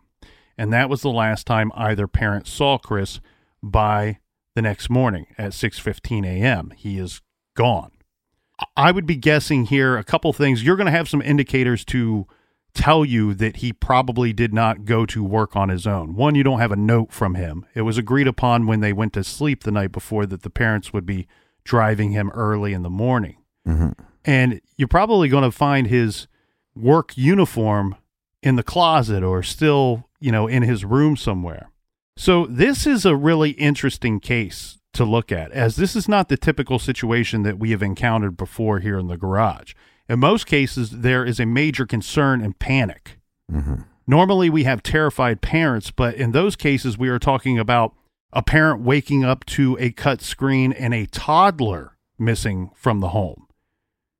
And 0.58 0.74
that 0.74 0.90
was 0.90 1.04
the 1.04 1.12
last 1.12 1.46
time 1.46 1.72
either 1.76 2.08
parent 2.08 2.48
saw 2.48 2.80
Chris 2.80 3.20
by 3.62 4.18
the 4.56 4.64
next 4.64 4.90
morning 4.90 5.28
at 5.38 5.52
6:15 5.52 6.26
a.m. 6.26 6.74
He 6.76 6.98
is 6.98 7.22
gone. 7.56 7.92
I 8.76 8.90
would 8.92 9.06
be 9.06 9.16
guessing 9.16 9.66
here 9.66 9.96
a 9.96 10.04
couple 10.04 10.34
things. 10.34 10.64
You're 10.64 10.76
going 10.76 10.88
to 10.88 10.92
have 10.92 11.08
some 11.08 11.22
indicators 11.22 11.86
to 11.86 12.26
tell 12.74 13.06
you 13.06 13.34
that 13.36 13.58
he 13.58 13.72
probably 13.72 14.34
did 14.34 14.54
not 14.54 14.86
go 14.86 15.06
to 15.06 15.24
work 15.24 15.56
on 15.56 15.70
his 15.70 15.86
own. 15.86 16.16
One, 16.16 16.36
you 16.36 16.44
don't 16.44 16.60
have 16.60 16.72
a 16.72 16.78
note 16.78 17.12
from 17.12 17.36
him. 17.36 17.66
It 17.76 17.82
was 17.82 17.98
agreed 17.98 18.28
upon 18.28 18.66
when 18.66 18.80
they 18.80 18.94
went 18.94 19.14
to 19.14 19.24
sleep 19.24 19.64
the 19.64 19.72
night 19.72 19.92
before 19.92 20.26
that 20.26 20.42
the 20.42 20.50
parents 20.50 20.92
would 20.92 21.06
be 21.06 21.28
driving 21.64 22.12
him 22.12 22.30
early 22.32 22.74
in 22.74 22.84
the 22.84 22.90
morning. 22.90 23.38
Mm-hmm. 23.68 23.92
And 24.26 24.62
you're 24.78 24.88
probably 24.88 25.30
going 25.30 25.44
to 25.44 25.52
find 25.52 25.88
his 25.88 26.28
work 26.76 27.16
uniform 27.16 27.96
in 28.42 28.56
the 28.56 28.64
closet 28.64 29.24
or 29.24 29.44
still, 29.44 30.10
you 30.20 30.32
know, 30.32 30.48
in 30.48 30.64
his 30.64 30.84
room 30.84 31.16
somewhere. 31.16 31.70
So 32.18 32.46
this 32.46 32.86
is 32.86 33.06
a 33.06 33.16
really 33.16 33.52
interesting 33.52 34.20
case 34.20 34.80
to 34.94 35.04
look 35.04 35.32
at, 35.32 35.52
as 35.52 35.76
this 35.76 35.96
is 35.96 36.08
not 36.08 36.30
the 36.30 36.38
typical 36.38 36.78
situation 36.78 37.44
that 37.44 37.58
we 37.58 37.72
have 37.72 37.82
encountered 37.82 38.38
before 38.38 38.80
here 38.80 39.00
in 39.00 39.08
the 39.08 39.18
garage. 39.18 39.74
In 40.10 40.20
most 40.20 40.46
cases, 40.46 40.90
there 40.90 41.26
is 41.26 41.40
a 41.40 41.46
major 41.46 41.86
concern 41.86 42.42
and 42.42 42.58
panic. 42.60 43.20
Mm-hmm. 43.52 43.84
Normally, 44.06 44.50
we 44.50 44.66
have 44.66 44.84
terrified 44.84 45.42
parents, 45.42 45.92
but 45.92 46.16
in 46.16 46.32
those 46.32 46.56
cases, 46.56 46.98
we 46.98 47.08
are 47.08 47.20
talking 47.20 47.58
about 47.58 47.94
a 48.34 48.42
parent 48.42 48.82
waking 48.82 49.24
up 49.24 49.46
to 49.46 49.78
a 49.80 49.92
cut 49.92 50.22
screen 50.22 50.74
and 50.74 50.94
a 50.94 51.06
toddler 51.06 51.98
missing 52.20 52.72
from 52.76 53.00
the 53.00 53.10
home. 53.10 53.48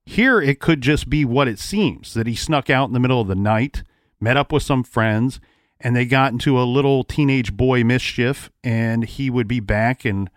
Here, 0.06 0.42
it 0.42 0.60
could 0.60 0.82
just 0.82 1.10
be 1.10 1.26
what 1.26 1.48
it 1.48 1.60
seems 1.60 2.14
that 2.14 2.28
he 2.28 2.36
snuck 2.36 2.70
out 2.70 2.88
in 2.88 2.94
the 2.94 3.00
middle 3.00 3.22
of 3.22 3.28
the 3.28 3.36
night, 3.36 3.84
met 4.20 4.38
up 4.38 4.52
with 4.52 4.64
some 4.64 4.84
friends, 4.84 5.40
and 5.80 5.96
they 5.96 6.06
got 6.06 6.32
into 6.32 6.60
a 6.60 6.64
little 6.64 7.04
teenage 7.04 7.54
boy 7.54 7.84
mischief, 7.84 8.50
and 8.64 9.04
he 9.04 9.30
would 9.30 9.48
be 9.48 9.60
back. 9.60 10.06
And, 10.06 10.30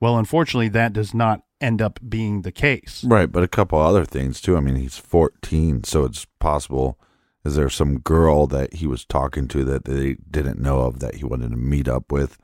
well, 0.00 0.18
unfortunately, 0.18 0.68
that 0.68 0.92
does 0.94 1.12
not 1.12 1.42
end 1.64 1.82
up 1.82 1.98
being 2.08 2.42
the 2.42 2.52
case. 2.52 3.04
Right, 3.04 3.30
but 3.30 3.42
a 3.42 3.48
couple 3.48 3.80
other 3.80 4.04
things 4.04 4.40
too. 4.40 4.56
I 4.56 4.60
mean, 4.60 4.76
he's 4.76 4.98
14, 4.98 5.84
so 5.84 6.04
it's 6.04 6.26
possible. 6.38 6.98
Is 7.44 7.56
there 7.56 7.68
some 7.68 7.98
girl 7.98 8.46
that 8.46 8.74
he 8.74 8.86
was 8.86 9.04
talking 9.04 9.48
to 9.48 9.64
that 9.64 9.84
they 9.84 10.16
didn't 10.30 10.60
know 10.60 10.80
of 10.80 11.00
that 11.00 11.16
he 11.16 11.24
wanted 11.24 11.50
to 11.50 11.56
meet 11.56 11.88
up 11.88 12.12
with? 12.12 12.38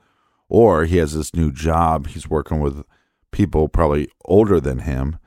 Or 0.49 0.85
he 0.85 0.97
has 0.97 1.13
this 1.13 1.33
new 1.33 1.51
job. 1.51 2.07
He's 2.07 2.29
working 2.29 2.59
with 2.59 2.83
people 3.31 3.69
probably 3.69 4.09
older 4.25 4.59
than 4.59 4.79
him. 4.79 5.17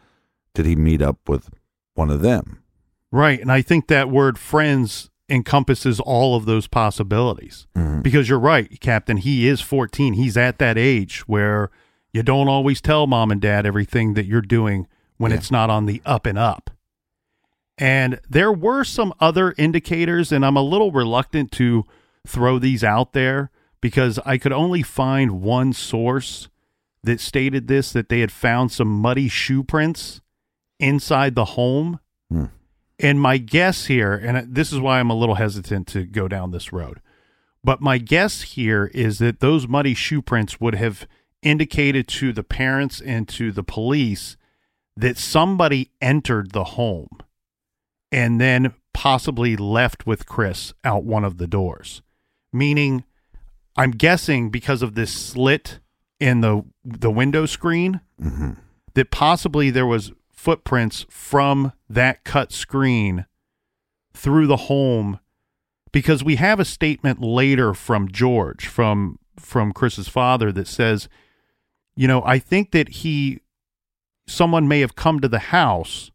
Did 0.54 0.66
he 0.66 0.76
meet 0.76 1.00
up 1.00 1.28
with 1.28 1.50
one 1.94 2.10
of 2.10 2.20
them? 2.20 2.62
Right. 3.10 3.40
And 3.40 3.50
I 3.50 3.62
think 3.62 3.88
that 3.88 4.10
word 4.10 4.38
friends 4.38 5.10
encompasses 5.28 5.98
all 5.98 6.36
of 6.36 6.44
those 6.44 6.66
possibilities. 6.66 7.66
Mm-hmm. 7.74 8.02
Because 8.02 8.28
you're 8.28 8.38
right, 8.38 8.78
Captain. 8.80 9.16
He 9.16 9.48
is 9.48 9.60
14. 9.60 10.12
He's 10.12 10.36
at 10.36 10.58
that 10.58 10.76
age 10.76 11.26
where 11.26 11.70
you 12.14 12.23
don't 12.23 12.49
always 12.49 12.80
tell 12.80 13.06
mom 13.06 13.30
and 13.30 13.40
dad 13.40 13.66
everything 13.66 14.14
that 14.14 14.25
you're 14.25 14.40
doing 14.40 14.87
when 15.18 15.30
Yeah. 15.33 15.37
it's 15.38 15.50
not 15.50 15.68
on 15.68 15.85
the 15.85 16.00
up 16.06 16.25
and 16.25 16.38
up. 16.38 16.71
And 17.76 18.21
there 18.30 18.52
were 18.52 18.85
some 18.85 19.12
other 19.21 19.52
indicators, 19.59 20.30
and 20.30 20.47
I'm 20.47 20.56
a 20.56 20.62
little 20.62 20.92
reluctant 20.92 21.50
to 21.52 21.85
throw 22.26 22.59
these 22.59 22.85
out 22.85 23.12
there 23.12 23.50
because 23.80 24.18
I 24.25 24.38
could 24.38 24.52
only 24.52 24.83
find 24.83 25.42
one 25.42 25.73
source 25.73 26.49
that 27.02 27.21
stated 27.21 27.66
this 27.66 27.92
that 27.92 28.09
they 28.09 28.21
had 28.21 28.33
found 28.33 28.71
some 28.73 28.88
muddy 28.88 29.28
shoe 29.28 29.62
prints 29.64 30.21
inside 30.78 31.35
the 31.35 31.44
home. 31.44 31.99
Hmm. 32.30 32.47
And 33.00 33.21
my 33.21 33.38
guess 33.38 33.87
here, 33.87 34.14
and 34.14 34.54
this 34.54 34.73
is 34.73 34.78
why 34.78 35.00
I'm 35.00 35.11
a 35.11 35.16
little 35.16 35.35
hesitant 35.35 35.88
to 35.88 36.04
go 36.06 36.28
down 36.28 36.52
this 36.52 36.73
road, 36.73 37.00
but 37.64 37.80
my 37.80 37.99
guess 37.99 38.42
here 38.42 38.87
is 38.94 39.18
that 39.18 39.40
those 39.40 39.66
muddy 39.66 39.94
shoe 39.94 40.23
prints 40.23 40.61
would 40.61 40.76
have 40.76 41.06
indicated 41.44 42.08
to 42.08 42.32
the 42.32 42.42
parents 42.42 43.00
and 43.00 43.28
to 43.28 43.52
the 43.52 43.62
police 43.62 44.36
that 44.96 45.18
somebody 45.18 45.90
entered 46.00 46.52
the 46.52 46.64
home 46.64 47.18
and 48.10 48.40
then 48.40 48.74
possibly 48.92 49.56
left 49.56 50.06
with 50.06 50.26
Chris 50.26 50.72
out 50.82 51.04
one 51.04 51.24
of 51.24 51.38
the 51.38 51.46
doors. 51.46 52.02
Meaning, 52.52 53.04
I'm 53.76 53.90
guessing 53.90 54.50
because 54.50 54.82
of 54.82 54.94
this 54.94 55.12
slit 55.12 55.80
in 56.20 56.40
the 56.40 56.64
the 56.84 57.10
window 57.10 57.44
screen 57.44 58.00
mm-hmm. 58.20 58.52
that 58.94 59.10
possibly 59.10 59.70
there 59.70 59.86
was 59.86 60.12
footprints 60.32 61.04
from 61.10 61.72
that 61.88 62.22
cut 62.24 62.52
screen 62.52 63.26
through 64.12 64.46
the 64.46 64.56
home 64.56 65.18
because 65.90 66.22
we 66.22 66.36
have 66.36 66.60
a 66.60 66.64
statement 66.64 67.20
later 67.20 67.74
from 67.74 68.08
George 68.08 68.66
from 68.66 69.18
from 69.38 69.72
Chris's 69.72 70.08
father 70.08 70.52
that 70.52 70.68
says, 70.68 71.08
you 71.96 72.08
know, 72.08 72.22
I 72.24 72.38
think 72.38 72.72
that 72.72 72.88
he 72.88 73.40
someone 74.26 74.66
may 74.66 74.80
have 74.80 74.96
come 74.96 75.20
to 75.20 75.28
the 75.28 75.38
house 75.38 76.10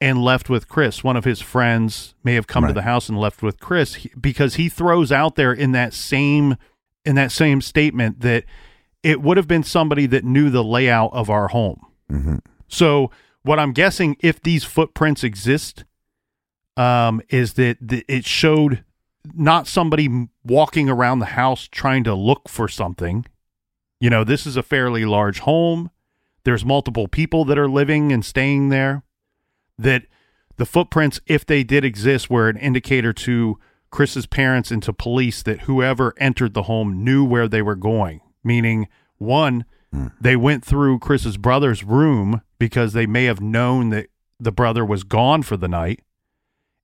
and 0.00 0.22
left 0.22 0.48
with 0.48 0.68
Chris. 0.68 1.04
One 1.04 1.16
of 1.16 1.24
his 1.24 1.40
friends 1.40 2.14
may 2.24 2.34
have 2.34 2.46
come 2.46 2.66
to 2.66 2.72
the 2.72 2.82
house 2.82 3.08
and 3.08 3.18
left 3.18 3.42
with 3.42 3.60
Chris 3.60 4.06
because 4.18 4.54
he 4.54 4.68
throws 4.68 5.12
out 5.12 5.34
there 5.34 5.52
in 5.52 5.72
that 5.72 5.92
same 5.92 6.56
in 7.04 7.16
that 7.16 7.32
same 7.32 7.60
statement 7.60 8.20
that 8.20 8.44
it 9.02 9.20
would 9.22 9.36
have 9.36 9.48
been 9.48 9.62
somebody 9.62 10.06
that 10.06 10.24
knew 10.24 10.50
the 10.50 10.64
layout 10.64 11.12
of 11.12 11.30
our 11.30 11.48
home. 11.48 11.86
hmm 12.08 12.36
So 12.68 13.10
what 13.42 13.58
I'm 13.58 13.72
guessing, 13.72 14.16
if 14.20 14.40
these 14.42 14.64
footprints 14.64 15.24
exist, 15.24 15.84
um, 16.76 17.22
is 17.30 17.54
that 17.54 17.88
th- 17.88 18.04
it 18.08 18.24
showed 18.26 18.84
not 19.34 19.66
somebody 19.66 20.28
walking 20.44 20.88
around 20.88 21.18
the 21.18 21.26
house 21.26 21.68
trying 21.68 22.04
to 22.04 22.14
look 22.14 22.48
for 22.48 22.68
something. 22.68 23.24
You 24.00 24.10
know, 24.10 24.24
this 24.24 24.46
is 24.46 24.56
a 24.56 24.62
fairly 24.62 25.04
large 25.04 25.40
home. 25.40 25.90
There's 26.44 26.64
multiple 26.64 27.06
people 27.06 27.44
that 27.44 27.58
are 27.58 27.68
living 27.68 28.12
and 28.12 28.24
staying 28.24 28.70
there. 28.70 29.02
That 29.78 30.06
the 30.56 30.66
footprints, 30.66 31.20
if 31.26 31.44
they 31.44 31.62
did 31.62 31.84
exist, 31.84 32.30
were 32.30 32.48
an 32.48 32.56
indicator 32.56 33.12
to 33.12 33.58
Chris's 33.90 34.26
parents 34.26 34.70
and 34.70 34.82
to 34.82 34.92
police 34.92 35.42
that 35.42 35.62
whoever 35.62 36.14
entered 36.16 36.54
the 36.54 36.64
home 36.64 37.04
knew 37.04 37.24
where 37.24 37.48
they 37.48 37.62
were 37.62 37.76
going. 37.76 38.20
Meaning, 38.42 38.88
one, 39.18 39.64
hmm. 39.92 40.08
they 40.20 40.36
went 40.36 40.64
through 40.64 41.00
Chris's 41.00 41.36
brother's 41.36 41.84
room 41.84 42.40
because 42.58 42.92
they 42.92 43.06
may 43.06 43.24
have 43.24 43.40
known 43.40 43.90
that 43.90 44.08
the 44.38 44.52
brother 44.52 44.84
was 44.84 45.04
gone 45.04 45.42
for 45.42 45.56
the 45.56 45.68
night. 45.68 46.00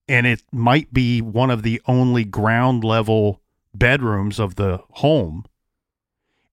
And 0.08 0.26
it 0.26 0.42
might 0.52 0.92
be 0.92 1.20
one 1.20 1.50
of 1.50 1.62
the 1.62 1.80
only 1.86 2.24
ground 2.24 2.84
level 2.84 3.40
bedrooms 3.74 4.38
of 4.38 4.56
the 4.56 4.80
home. 4.90 5.44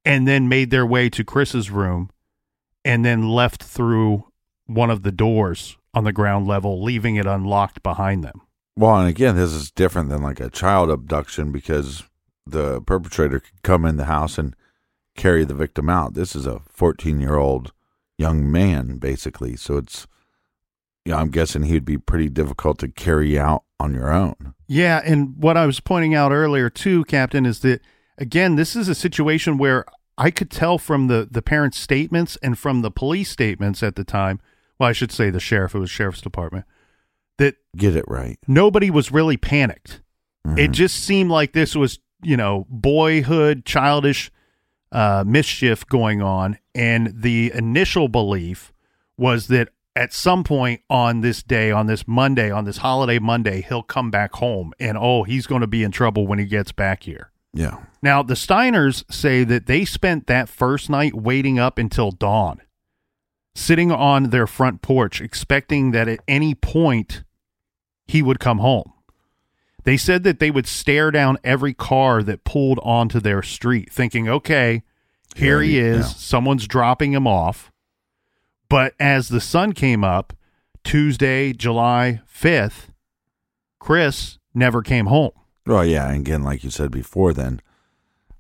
And 0.05 0.27
then 0.27 0.49
made 0.49 0.69
their 0.69 0.85
way 0.85 1.09
to 1.09 1.23
Chris's 1.23 1.71
room 1.71 2.09
and 2.83 3.05
then 3.05 3.29
left 3.29 3.63
through 3.63 4.25
one 4.65 4.89
of 4.89 5.03
the 5.03 5.11
doors 5.11 5.77
on 5.93 6.03
the 6.03 6.11
ground 6.11 6.47
level, 6.47 6.83
leaving 6.83 7.15
it 7.15 7.25
unlocked 7.25 7.83
behind 7.83 8.23
them. 8.23 8.41
Well, 8.75 8.97
and 8.97 9.07
again, 9.07 9.35
this 9.35 9.53
is 9.53 9.71
different 9.71 10.09
than 10.09 10.23
like 10.23 10.39
a 10.39 10.49
child 10.49 10.89
abduction 10.89 11.51
because 11.51 12.03
the 12.45 12.81
perpetrator 12.81 13.39
could 13.39 13.61
come 13.61 13.85
in 13.85 13.97
the 13.97 14.05
house 14.05 14.37
and 14.37 14.55
carry 15.15 15.45
the 15.45 15.53
victim 15.53 15.89
out. 15.89 16.15
This 16.15 16.35
is 16.35 16.45
a 16.45 16.61
14 16.69 17.21
year 17.21 17.35
old 17.35 17.71
young 18.17 18.51
man, 18.51 18.97
basically. 18.97 19.55
So 19.55 19.77
it's, 19.77 20.07
yeah, 21.05 21.17
I'm 21.17 21.29
guessing 21.29 21.63
he'd 21.63 21.85
be 21.85 21.97
pretty 21.97 22.29
difficult 22.29 22.79
to 22.79 22.87
carry 22.87 23.37
out 23.37 23.63
on 23.79 23.93
your 23.93 24.11
own. 24.11 24.55
Yeah, 24.67 25.01
and 25.05 25.35
what 25.37 25.57
I 25.57 25.65
was 25.65 25.79
pointing 25.79 26.15
out 26.15 26.31
earlier 26.31 26.69
too, 26.69 27.03
Captain, 27.05 27.45
is 27.45 27.59
that 27.59 27.81
again, 28.17 28.55
this 28.55 28.75
is 28.75 28.87
a 28.87 28.95
situation 28.95 29.57
where 29.57 29.85
I 30.17 30.31
could 30.31 30.51
tell 30.51 30.77
from 30.77 31.07
the 31.07 31.27
the 31.29 31.41
parents' 31.41 31.79
statements 31.79 32.37
and 32.43 32.57
from 32.57 32.81
the 32.81 32.91
police 32.91 33.29
statements 33.29 33.81
at 33.83 33.95
the 33.95 34.03
time. 34.03 34.39
Well, 34.79 34.89
I 34.89 34.93
should 34.93 35.11
say 35.11 35.29
the 35.29 35.39
sheriff; 35.39 35.75
it 35.75 35.79
was 35.79 35.89
sheriff's 35.89 36.21
department. 36.21 36.65
That 37.37 37.55
Get 37.75 37.95
it 37.95 38.05
right. 38.07 38.37
nobody 38.47 38.91
was 38.91 39.11
really 39.11 39.37
panicked. 39.37 40.01
Mm-hmm. 40.45 40.59
It 40.59 40.71
just 40.71 41.03
seemed 41.03 41.31
like 41.31 41.53
this 41.53 41.75
was, 41.75 41.99
you 42.21 42.37
know, 42.37 42.67
boyhood, 42.69 43.65
childish 43.65 44.31
uh, 44.91 45.23
mischief 45.25 45.85
going 45.87 46.21
on, 46.21 46.59
and 46.75 47.11
the 47.21 47.51
initial 47.55 48.07
belief 48.07 48.71
was 49.17 49.47
that 49.47 49.69
at 49.95 50.13
some 50.13 50.43
point 50.43 50.81
on 50.89 51.21
this 51.21 51.41
day, 51.43 51.71
on 51.71 51.87
this 51.87 52.07
Monday, 52.07 52.51
on 52.51 52.65
this 52.65 52.77
holiday 52.77 53.19
Monday, 53.19 53.61
he'll 53.61 53.83
come 53.83 54.11
back 54.11 54.33
home, 54.33 54.73
and 54.79 54.97
oh, 54.97 55.23
he's 55.23 55.47
going 55.47 55.61
to 55.61 55.67
be 55.67 55.83
in 55.83 55.91
trouble 55.91 56.27
when 56.27 56.39
he 56.39 56.45
gets 56.45 56.71
back 56.71 57.03
here. 57.03 57.31
Yeah. 57.53 57.77
Now, 58.01 58.23
the 58.23 58.33
Steiners 58.33 59.03
say 59.11 59.43
that 59.43 59.67
they 59.67 59.85
spent 59.85 60.27
that 60.27 60.49
first 60.49 60.89
night 60.89 61.13
waiting 61.13 61.59
up 61.59 61.77
until 61.77 62.11
dawn, 62.11 62.61
sitting 63.55 63.91
on 63.91 64.31
their 64.31 64.47
front 64.47 64.81
porch, 64.81 65.21
expecting 65.21 65.91
that 65.91 66.07
at 66.07 66.19
any 66.27 66.55
point 66.55 67.23
he 68.05 68.21
would 68.21 68.39
come 68.39 68.57
home. 68.57 68.91
They 69.83 69.97
said 69.97 70.23
that 70.23 70.39
they 70.39 70.49
would 70.49 70.67
stare 70.67 71.11
down 71.11 71.37
every 71.43 71.73
car 71.73 72.23
that 72.23 72.43
pulled 72.43 72.79
onto 72.83 73.19
their 73.19 73.43
street, 73.43 73.91
thinking, 73.91 74.27
okay, 74.29 74.83
here 75.35 75.61
he 75.61 75.77
is. 75.77 75.97
yeah. 75.97 76.13
Someone's 76.13 76.67
dropping 76.67 77.13
him 77.13 77.27
off. 77.27 77.71
But 78.69 78.95
as 78.99 79.29
the 79.29 79.41
sun 79.41 79.73
came 79.73 80.03
up, 80.03 80.33
Tuesday, 80.83 81.53
July 81.53 82.21
5th, 82.33 82.87
Chris 83.79 84.39
never 84.53 84.81
came 84.81 85.07
home. 85.07 85.31
Well, 85.65 85.85
yeah. 85.85 86.07
And 86.09 86.17
again, 86.27 86.43
like 86.43 86.63
you 86.63 86.69
said 86.69 86.91
before, 86.91 87.33
then 87.33 87.61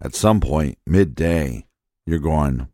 at 0.01 0.15
some 0.15 0.39
point, 0.41 0.77
midday, 0.85 1.65
you're 2.05 2.19
going, 2.19 2.67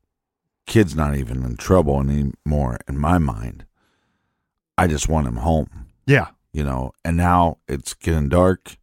kid's 0.66 0.96
not 0.96 1.16
even 1.16 1.44
in 1.44 1.58
trouble 1.58 2.00
anymore 2.00 2.80
in 2.88 2.98
my 2.98 3.18
mind. 3.18 3.66
I 4.78 4.88
just 4.88 5.10
want 5.10 5.28
him 5.28 5.38
home. 5.38 5.88
Yeah. 6.08 6.30
you 6.54 6.64
know, 6.64 6.94
and 7.06 7.16
now 7.18 7.58
it's 7.68 7.94
getting 7.94 8.30
dark. 8.30 8.78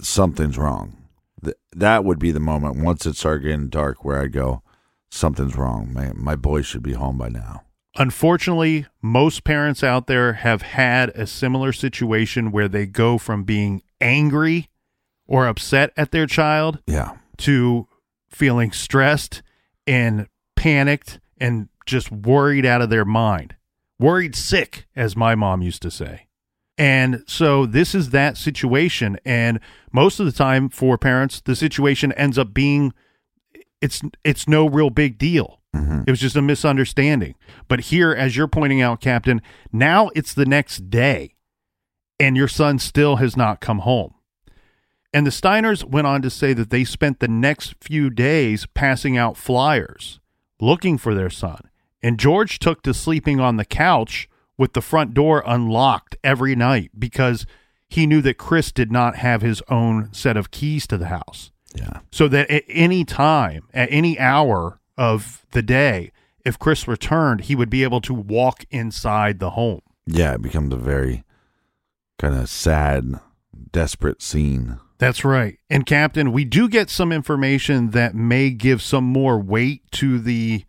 Something's 0.00 0.58
wrong. 0.58 0.96
Th- 1.44 1.56
that 1.74 2.04
would 2.04 2.18
be 2.18 2.30
the 2.32 2.40
moment 2.40 2.82
once 2.82 3.06
it 3.06 3.16
started 3.16 3.44
getting 3.44 3.68
dark 3.68 4.04
where 4.04 4.20
I 4.20 4.26
go, 4.26 4.62
something's 5.10 5.56
wrong. 5.56 5.92
My 5.92 6.12
my 6.14 6.36
boy 6.36 6.62
should 6.62 6.82
be 6.82 6.94
home 6.94 7.18
by 7.18 7.28
now. 7.28 7.62
Unfortunately, 7.96 8.86
most 9.02 9.44
parents 9.44 9.84
out 9.84 10.06
there 10.06 10.32
have 10.34 10.62
had 10.62 11.10
a 11.10 11.26
similar 11.26 11.72
situation 11.72 12.50
where 12.50 12.68
they 12.68 12.86
go 12.86 13.18
from 13.18 13.44
being 13.44 13.82
angry 14.02 14.68
or 15.26 15.46
upset 15.46 15.92
at 15.96 16.10
their 16.10 16.26
child 16.26 16.80
Yeah, 16.86 17.12
to 17.38 17.86
feeling 18.28 18.72
stressed 18.72 19.42
and 19.86 20.26
panicked 20.56 21.20
and 21.38 21.68
just 21.86 22.10
worried 22.12 22.66
out 22.66 22.82
of 22.82 22.90
their 22.90 23.04
mind. 23.04 23.56
Worried 23.98 24.34
sick, 24.34 24.86
as 24.96 25.16
my 25.16 25.34
mom 25.34 25.62
used 25.62 25.82
to 25.82 25.90
say. 25.90 26.26
And 26.78 27.22
so 27.26 27.66
this 27.66 27.94
is 27.94 28.10
that 28.10 28.36
situation. 28.36 29.18
And 29.24 29.60
most 29.92 30.18
of 30.18 30.26
the 30.26 30.32
time 30.32 30.68
for 30.68 30.96
parents, 30.98 31.40
the 31.40 31.54
situation 31.54 32.12
ends 32.12 32.38
up 32.38 32.52
being 32.52 32.92
it's 33.80 34.00
it's 34.24 34.48
no 34.48 34.68
real 34.68 34.90
big 34.90 35.18
deal. 35.18 35.60
Mhm. 35.74 36.04
It 36.06 36.10
was 36.10 36.20
just 36.20 36.36
a 36.36 36.42
misunderstanding. 36.42 37.34
But 37.68 37.80
here, 37.80 38.12
as 38.12 38.36
you're 38.36 38.48
pointing 38.48 38.80
out, 38.80 39.00
Captain, 39.00 39.40
now 39.72 40.08
it's 40.14 40.34
the 40.34 40.46
next 40.46 40.88
day, 40.90 41.34
and 42.22 42.36
your 42.36 42.46
son 42.46 42.78
still 42.78 43.16
has 43.16 43.36
not 43.36 43.60
come 43.60 43.80
home. 43.80 44.14
And 45.12 45.26
the 45.26 45.30
Steiners 45.30 45.84
went 45.84 46.06
on 46.06 46.22
to 46.22 46.30
say 46.30 46.52
that 46.52 46.70
they 46.70 46.84
spent 46.84 47.18
the 47.18 47.26
next 47.26 47.74
few 47.80 48.10
days 48.10 48.64
passing 48.74 49.16
out 49.16 49.36
flyers 49.36 50.20
looking 50.60 50.96
for 50.98 51.14
their 51.14 51.28
son. 51.28 51.68
And 52.00 52.20
George 52.20 52.60
took 52.60 52.82
to 52.82 52.94
sleeping 52.94 53.40
on 53.40 53.56
the 53.56 53.64
couch 53.64 54.28
with 54.56 54.72
the 54.72 54.80
front 54.80 55.14
door 55.14 55.42
unlocked 55.44 56.16
every 56.22 56.54
night 56.54 56.92
because 56.96 57.44
he 57.88 58.06
knew 58.06 58.22
that 58.22 58.38
Chris 58.38 58.70
did 58.70 58.92
not 58.92 59.16
have 59.16 59.42
his 59.42 59.60
own 59.68 60.08
set 60.12 60.36
of 60.36 60.52
keys 60.52 60.86
to 60.86 60.96
the 60.96 61.08
house 61.08 61.50
yeah, 61.74 62.00
so 62.10 62.28
that 62.28 62.50
at 62.50 62.64
any 62.68 63.04
time, 63.04 63.64
at 63.74 63.88
any 63.90 64.18
hour 64.18 64.78
of 64.96 65.44
the 65.50 65.62
day, 65.62 66.12
if 66.44 66.58
Chris 66.58 66.86
returned, 66.86 67.42
he 67.42 67.56
would 67.56 67.70
be 67.70 67.82
able 67.82 68.00
to 68.02 68.14
walk 68.14 68.64
inside 68.70 69.40
the 69.40 69.50
home. 69.50 69.80
yeah. 70.06 70.34
It 70.34 70.42
becomes 70.42 70.72
a 70.72 70.76
very 70.76 71.24
kind 72.18 72.34
of 72.34 72.48
sad, 72.48 73.20
desperate 73.72 74.22
scene. 74.22 74.78
That's 74.98 75.24
right. 75.24 75.58
And 75.68 75.84
Captain, 75.84 76.30
we 76.30 76.44
do 76.44 76.68
get 76.68 76.88
some 76.88 77.10
information 77.10 77.90
that 77.90 78.14
may 78.14 78.50
give 78.50 78.80
some 78.80 79.04
more 79.04 79.38
weight 79.38 79.82
to 79.92 80.20
the 80.20 80.64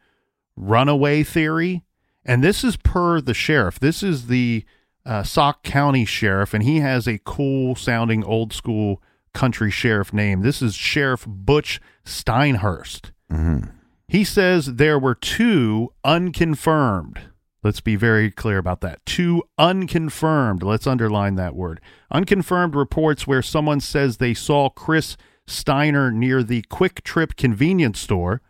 runaway 0.56 1.24
theory. 1.24 1.84
And 2.26 2.44
this 2.44 2.64
is 2.64 2.78
per 2.78 3.22
the 3.22 3.34
sheriff. 3.34 3.80
This 3.80 4.02
is 4.02 4.28
the 4.28 4.66
uh, 5.06 5.24
Sauk 5.24 5.64
County 5.64 6.06
sheriff, 6.06 6.54
and 6.54 6.64
he 6.64 6.80
has 6.80 7.08
a 7.08 7.20
cool 7.26 7.76
sounding 7.76 8.24
old 8.24 8.54
school 8.54 9.02
country 9.34 9.70
sheriff 9.70 10.14
name. 10.14 10.42
This 10.42 10.62
is 10.62 10.74
Sheriff 10.76 11.26
Butch 11.28 11.82
Steinhurst. 12.06 13.12
hmm 13.30 13.60
He 14.08 14.24
says 14.24 14.76
there 14.76 14.98
were 14.98 15.16
two 15.16 15.94
unconfirmed. 16.04 17.20
Let's 17.64 17.80
be 17.80 17.96
very 17.96 18.30
clear 18.30 18.58
about 18.58 18.82
that. 18.82 19.06
Two 19.06 19.44
unconfirmed. 19.58 20.64
Let's 20.64 20.86
underline 20.86 21.36
that 21.36 21.56
word. 21.56 21.80
Unconfirmed 22.12 22.76
reports 22.76 23.26
where 23.26 23.42
someone 23.42 23.80
says 23.80 24.18
they 24.18 24.34
saw 24.34 24.70
Chris 24.70 25.16
Steiner 25.48 26.12
near 26.12 26.44
the 26.44 26.64
Kwik 26.64 27.02
Trip 27.04 27.36
convenience 27.36 28.00
store. 28.00 28.42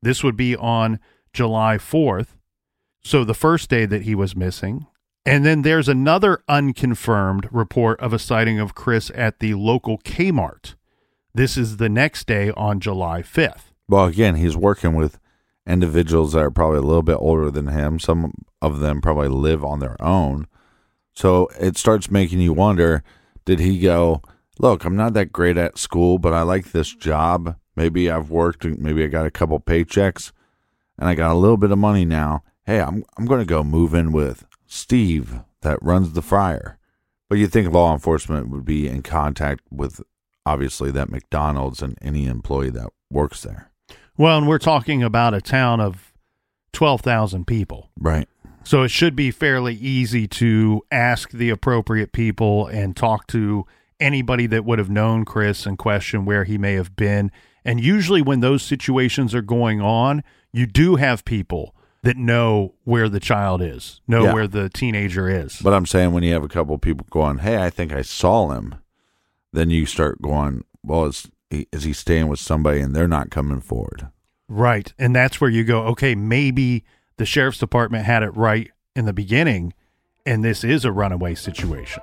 This 0.00 0.22
would 0.22 0.36
be 0.36 0.56
on 0.56 1.00
July 1.32 1.76
4th. 1.76 2.28
So 3.02 3.24
the 3.24 3.34
first 3.34 3.68
day 3.68 3.84
that 3.86 4.02
he 4.02 4.14
was 4.14 4.36
missing. 4.36 4.86
And 5.24 5.44
then 5.44 5.62
there's 5.62 5.88
another 5.88 6.42
unconfirmed 6.48 7.48
report 7.50 8.00
of 8.00 8.12
a 8.12 8.18
sighting 8.18 8.58
of 8.58 8.74
Chris 8.74 9.10
at 9.14 9.38
the 9.38 9.54
local 9.54 9.98
Kmart. 9.98 10.74
This 11.34 11.56
is 11.56 11.78
the 11.78 11.88
next 11.88 12.26
day 12.26 12.50
on 12.56 12.80
July 12.80 13.22
5th. 13.22 13.72
Well, 13.88 14.06
again, 14.06 14.36
he's 14.36 14.56
working 14.56 14.94
with 14.94 15.18
individuals 15.66 16.32
that 16.32 16.40
are 16.40 16.50
probably 16.50 16.78
a 16.78 16.82
little 16.82 17.02
bit 17.02 17.18
older 17.20 17.50
than 17.50 17.68
him. 17.68 17.98
Some 17.98 18.32
of 18.60 18.80
them 18.80 19.00
probably 19.00 19.28
live 19.28 19.64
on 19.64 19.80
their 19.80 20.00
own. 20.02 20.46
So 21.14 21.48
it 21.60 21.76
starts 21.76 22.10
making 22.10 22.40
you 22.40 22.52
wonder 22.52 23.02
did 23.44 23.58
he 23.58 23.80
go, 23.80 24.22
look, 24.58 24.84
I'm 24.84 24.96
not 24.96 25.14
that 25.14 25.32
great 25.32 25.56
at 25.56 25.78
school, 25.78 26.18
but 26.18 26.32
I 26.32 26.42
like 26.42 26.70
this 26.70 26.94
job. 26.94 27.56
Maybe 27.74 28.10
I've 28.10 28.30
worked, 28.30 28.64
maybe 28.64 29.02
I 29.02 29.08
got 29.08 29.26
a 29.26 29.30
couple 29.30 29.58
paychecks 29.58 30.30
and 30.98 31.08
I 31.08 31.14
got 31.14 31.32
a 31.32 31.38
little 31.38 31.56
bit 31.56 31.72
of 31.72 31.78
money 31.78 32.04
now. 32.04 32.44
Hey, 32.64 32.80
I'm, 32.80 33.04
I'm 33.18 33.26
going 33.26 33.40
to 33.40 33.46
go 33.46 33.64
move 33.64 33.94
in 33.94 34.12
with 34.12 34.46
Steve 34.66 35.40
that 35.62 35.82
runs 35.82 36.12
the 36.12 36.22
fryer. 36.22 36.78
But 37.28 37.38
you'd 37.38 37.50
think 37.50 37.72
law 37.72 37.92
enforcement 37.92 38.50
would 38.50 38.64
be 38.64 38.86
in 38.86 39.02
contact 39.02 39.62
with 39.70 40.02
obviously 40.44 40.90
that 40.92 41.10
McDonald's 41.10 41.82
and 41.82 41.98
any 42.00 42.26
employee 42.26 42.70
that 42.70 42.90
works 43.10 43.42
there. 43.42 43.71
Well, 44.16 44.38
and 44.38 44.46
we're 44.48 44.58
talking 44.58 45.02
about 45.02 45.34
a 45.34 45.40
town 45.40 45.80
of 45.80 46.12
12,000 46.72 47.46
people. 47.46 47.90
Right. 47.98 48.28
So 48.64 48.82
it 48.82 48.90
should 48.90 49.16
be 49.16 49.30
fairly 49.30 49.74
easy 49.74 50.28
to 50.28 50.82
ask 50.90 51.30
the 51.30 51.50
appropriate 51.50 52.12
people 52.12 52.66
and 52.68 52.96
talk 52.96 53.26
to 53.28 53.66
anybody 53.98 54.46
that 54.46 54.64
would 54.64 54.78
have 54.78 54.90
known 54.90 55.24
Chris 55.24 55.66
and 55.66 55.76
question 55.78 56.24
where 56.24 56.44
he 56.44 56.58
may 56.58 56.74
have 56.74 56.94
been. 56.94 57.30
And 57.64 57.80
usually, 57.80 58.22
when 58.22 58.40
those 58.40 58.62
situations 58.62 59.34
are 59.34 59.42
going 59.42 59.80
on, 59.80 60.22
you 60.52 60.66
do 60.66 60.96
have 60.96 61.24
people 61.24 61.74
that 62.02 62.16
know 62.16 62.74
where 62.84 63.08
the 63.08 63.20
child 63.20 63.62
is, 63.62 64.00
know 64.08 64.24
Yeah. 64.24 64.32
where 64.34 64.48
the 64.48 64.68
teenager 64.68 65.28
is. 65.28 65.60
But 65.62 65.72
I'm 65.72 65.86
saying 65.86 66.12
when 66.12 66.24
you 66.24 66.32
have 66.32 66.42
a 66.42 66.48
couple 66.48 66.76
people 66.78 67.06
going, 67.10 67.38
hey, 67.38 67.62
I 67.62 67.70
think 67.70 67.92
I 67.92 68.02
saw 68.02 68.50
him, 68.50 68.74
then 69.52 69.70
you 69.70 69.86
start 69.86 70.20
going, 70.20 70.64
well, 70.82 71.04
he, 71.06 71.30
is 71.52 71.84
he 71.84 71.92
staying 71.92 72.28
with 72.28 72.40
somebody 72.40 72.80
and 72.80 72.94
they're 72.94 73.08
not 73.08 73.30
coming 73.30 73.60
forward? 73.60 74.08
Right. 74.48 74.92
And 74.98 75.14
that's 75.14 75.40
where 75.40 75.50
you 75.50 75.64
go, 75.64 75.82
okay, 75.84 76.14
maybe 76.14 76.84
the 77.16 77.26
sheriff's 77.26 77.58
department 77.58 78.04
had 78.04 78.22
it 78.22 78.36
right 78.36 78.70
in 78.94 79.04
the 79.04 79.12
beginning, 79.12 79.72
and 80.26 80.44
this 80.44 80.64
is 80.64 80.84
a 80.84 80.92
runaway 80.92 81.34
situation. 81.34 82.02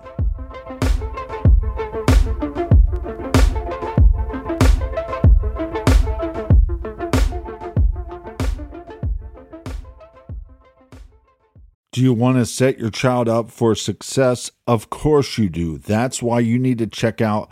Do 11.92 12.06
you 12.06 12.14
want 12.14 12.38
to 12.38 12.46
set 12.46 12.80
your 12.80 12.92
child 12.92 13.28
up 13.28 13.50
for 13.52 13.76
success? 13.76 14.52
Of 14.66 14.90
course 14.90 15.38
you 15.38 15.50
do. 15.50 15.78
That's 15.78 16.22
why 16.22 16.40
you 16.40 16.58
need 16.58 16.78
to 16.78 16.88
check 16.88 17.20
out 17.20 17.52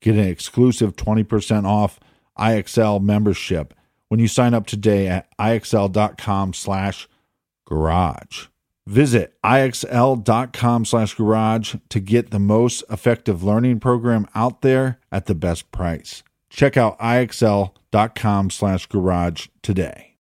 get 0.00 0.14
an 0.14 0.26
exclusive 0.26 0.96
20% 0.96 1.64
off 1.64 2.00
IXL 2.38 3.02
membership 3.02 3.74
when 4.08 4.20
you 4.20 4.28
sign 4.28 4.54
up 4.54 4.66
today 4.66 5.06
at 5.06 5.28
IXL.com 5.38 6.52
slash 6.52 7.08
garage. 7.66 8.46
Visit 8.86 9.34
IXL.com 9.44 10.84
slash 10.84 11.14
garage 11.14 11.76
to 11.90 12.00
get 12.00 12.30
the 12.30 12.40
most 12.40 12.82
effective 12.90 13.44
learning 13.44 13.78
program 13.78 14.26
out 14.34 14.62
there 14.62 14.98
at 15.12 15.26
the 15.26 15.34
best 15.34 15.70
price. 15.70 16.22
Check 16.48 16.76
out 16.76 16.98
IXL.com 16.98 18.50
slash 18.50 18.86
garage 18.86 19.46
today. 19.62 20.16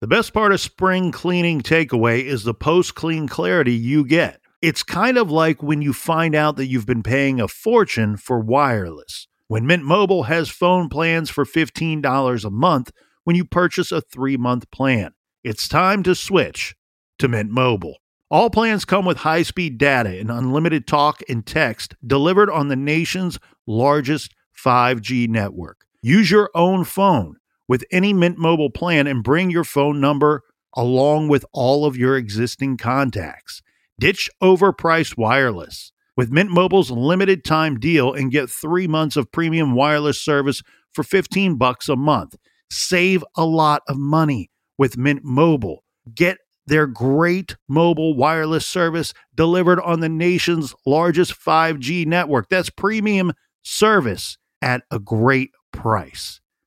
The 0.00 0.08
best 0.08 0.32
part 0.32 0.52
of 0.52 0.60
spring 0.60 1.12
cleaning 1.12 1.60
takeaway 1.60 2.24
is 2.24 2.42
the 2.42 2.54
post 2.54 2.94
clean 2.94 3.28
clarity 3.28 3.74
you 3.74 4.04
get. 4.04 4.41
It's 4.62 4.84
kind 4.84 5.18
of 5.18 5.28
like 5.28 5.60
when 5.60 5.82
you 5.82 5.92
find 5.92 6.36
out 6.36 6.54
that 6.54 6.68
you've 6.68 6.86
been 6.86 7.02
paying 7.02 7.40
a 7.40 7.48
fortune 7.48 8.16
for 8.16 8.38
wireless. 8.38 9.26
When 9.48 9.66
Mint 9.66 9.82
Mobile 9.82 10.22
has 10.24 10.50
phone 10.50 10.88
plans 10.88 11.30
for 11.30 11.44
$15 11.44 12.44
a 12.44 12.50
month 12.50 12.92
when 13.24 13.34
you 13.34 13.44
purchase 13.44 13.90
a 13.90 14.00
three 14.00 14.36
month 14.36 14.70
plan, 14.70 15.14
it's 15.42 15.66
time 15.66 16.04
to 16.04 16.14
switch 16.14 16.76
to 17.18 17.26
Mint 17.26 17.50
Mobile. 17.50 17.96
All 18.30 18.50
plans 18.50 18.84
come 18.84 19.04
with 19.04 19.18
high 19.18 19.42
speed 19.42 19.78
data 19.78 20.16
and 20.16 20.30
unlimited 20.30 20.86
talk 20.86 21.22
and 21.28 21.44
text 21.44 21.96
delivered 22.06 22.48
on 22.48 22.68
the 22.68 22.76
nation's 22.76 23.40
largest 23.66 24.32
5G 24.56 25.28
network. 25.28 25.86
Use 26.02 26.30
your 26.30 26.50
own 26.54 26.84
phone 26.84 27.38
with 27.66 27.84
any 27.90 28.12
Mint 28.12 28.38
Mobile 28.38 28.70
plan 28.70 29.08
and 29.08 29.24
bring 29.24 29.50
your 29.50 29.64
phone 29.64 30.00
number 30.00 30.44
along 30.72 31.26
with 31.26 31.44
all 31.52 31.84
of 31.84 31.96
your 31.96 32.16
existing 32.16 32.76
contacts. 32.76 33.60
Ditch 33.98 34.28
overpriced 34.42 35.16
wireless 35.16 35.92
with 36.16 36.30
Mint 36.30 36.50
Mobile's 36.50 36.90
limited 36.90 37.44
time 37.44 37.78
deal 37.78 38.12
and 38.12 38.30
get 38.30 38.50
3 38.50 38.86
months 38.86 39.16
of 39.16 39.32
premium 39.32 39.74
wireless 39.74 40.20
service 40.20 40.62
for 40.92 41.02
15 41.02 41.56
bucks 41.56 41.88
a 41.88 41.96
month. 41.96 42.36
Save 42.70 43.24
a 43.36 43.44
lot 43.46 43.82
of 43.88 43.96
money 43.96 44.50
with 44.76 44.98
Mint 44.98 45.22
Mobile. 45.24 45.84
Get 46.14 46.36
their 46.66 46.86
great 46.86 47.56
mobile 47.68 48.14
wireless 48.14 48.66
service 48.66 49.14
delivered 49.34 49.80
on 49.80 50.00
the 50.00 50.08
nation's 50.08 50.74
largest 50.86 51.34
5G 51.34 52.06
network. 52.06 52.48
That's 52.50 52.70
premium 52.70 53.32
service 53.62 54.36
at 54.60 54.82
a 54.90 54.98
great 54.98 55.50
price. 55.72 56.41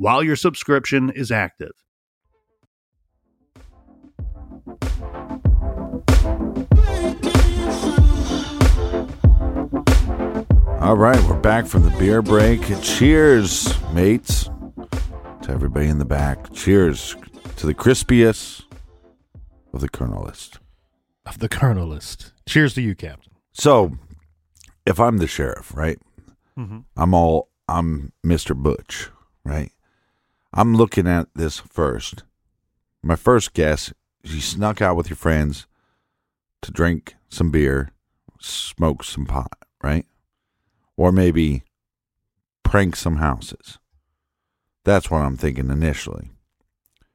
while 0.00 0.22
your 0.22 0.34
subscription 0.34 1.10
is 1.10 1.30
active. 1.30 1.72
All 10.80 10.96
right, 10.96 11.22
we're 11.28 11.38
back 11.38 11.66
from 11.66 11.82
the 11.82 11.94
beer 11.98 12.22
break. 12.22 12.62
Cheers, 12.80 13.78
mates, 13.92 14.44
to 15.42 15.50
everybody 15.50 15.88
in 15.88 15.98
the 15.98 16.06
back. 16.06 16.50
Cheers 16.54 17.14
to 17.56 17.66
the 17.66 17.74
crispiest 17.74 18.62
of 19.74 19.82
the 19.82 19.90
Colonelist. 19.90 20.60
Of 21.26 21.40
the 21.40 21.48
Colonel 21.50 21.86
list. 21.86 22.32
Cheers 22.48 22.72
to 22.72 22.80
you, 22.80 22.94
Captain. 22.94 23.34
So, 23.52 23.98
if 24.86 24.98
I'm 24.98 25.18
the 25.18 25.26
sheriff, 25.26 25.76
right? 25.76 25.98
Mm-hmm. 26.58 26.78
I'm 26.96 27.12
all 27.12 27.50
I'm 27.68 28.14
Mr. 28.24 28.56
Butch, 28.56 29.10
right? 29.44 29.70
I'm 30.52 30.74
looking 30.74 31.06
at 31.06 31.28
this 31.34 31.58
first. 31.58 32.24
My 33.02 33.16
first 33.16 33.54
guess 33.54 33.92
is 34.24 34.34
you 34.34 34.40
snuck 34.40 34.82
out 34.82 34.96
with 34.96 35.08
your 35.08 35.16
friends 35.16 35.66
to 36.62 36.70
drink 36.70 37.14
some 37.28 37.50
beer, 37.50 37.90
smoke 38.40 39.04
some 39.04 39.26
pot, 39.26 39.58
right? 39.82 40.06
Or 40.96 41.12
maybe 41.12 41.62
prank 42.62 42.96
some 42.96 43.16
houses. 43.16 43.78
That's 44.84 45.10
what 45.10 45.18
I'm 45.22 45.36
thinking 45.36 45.70
initially. 45.70 46.30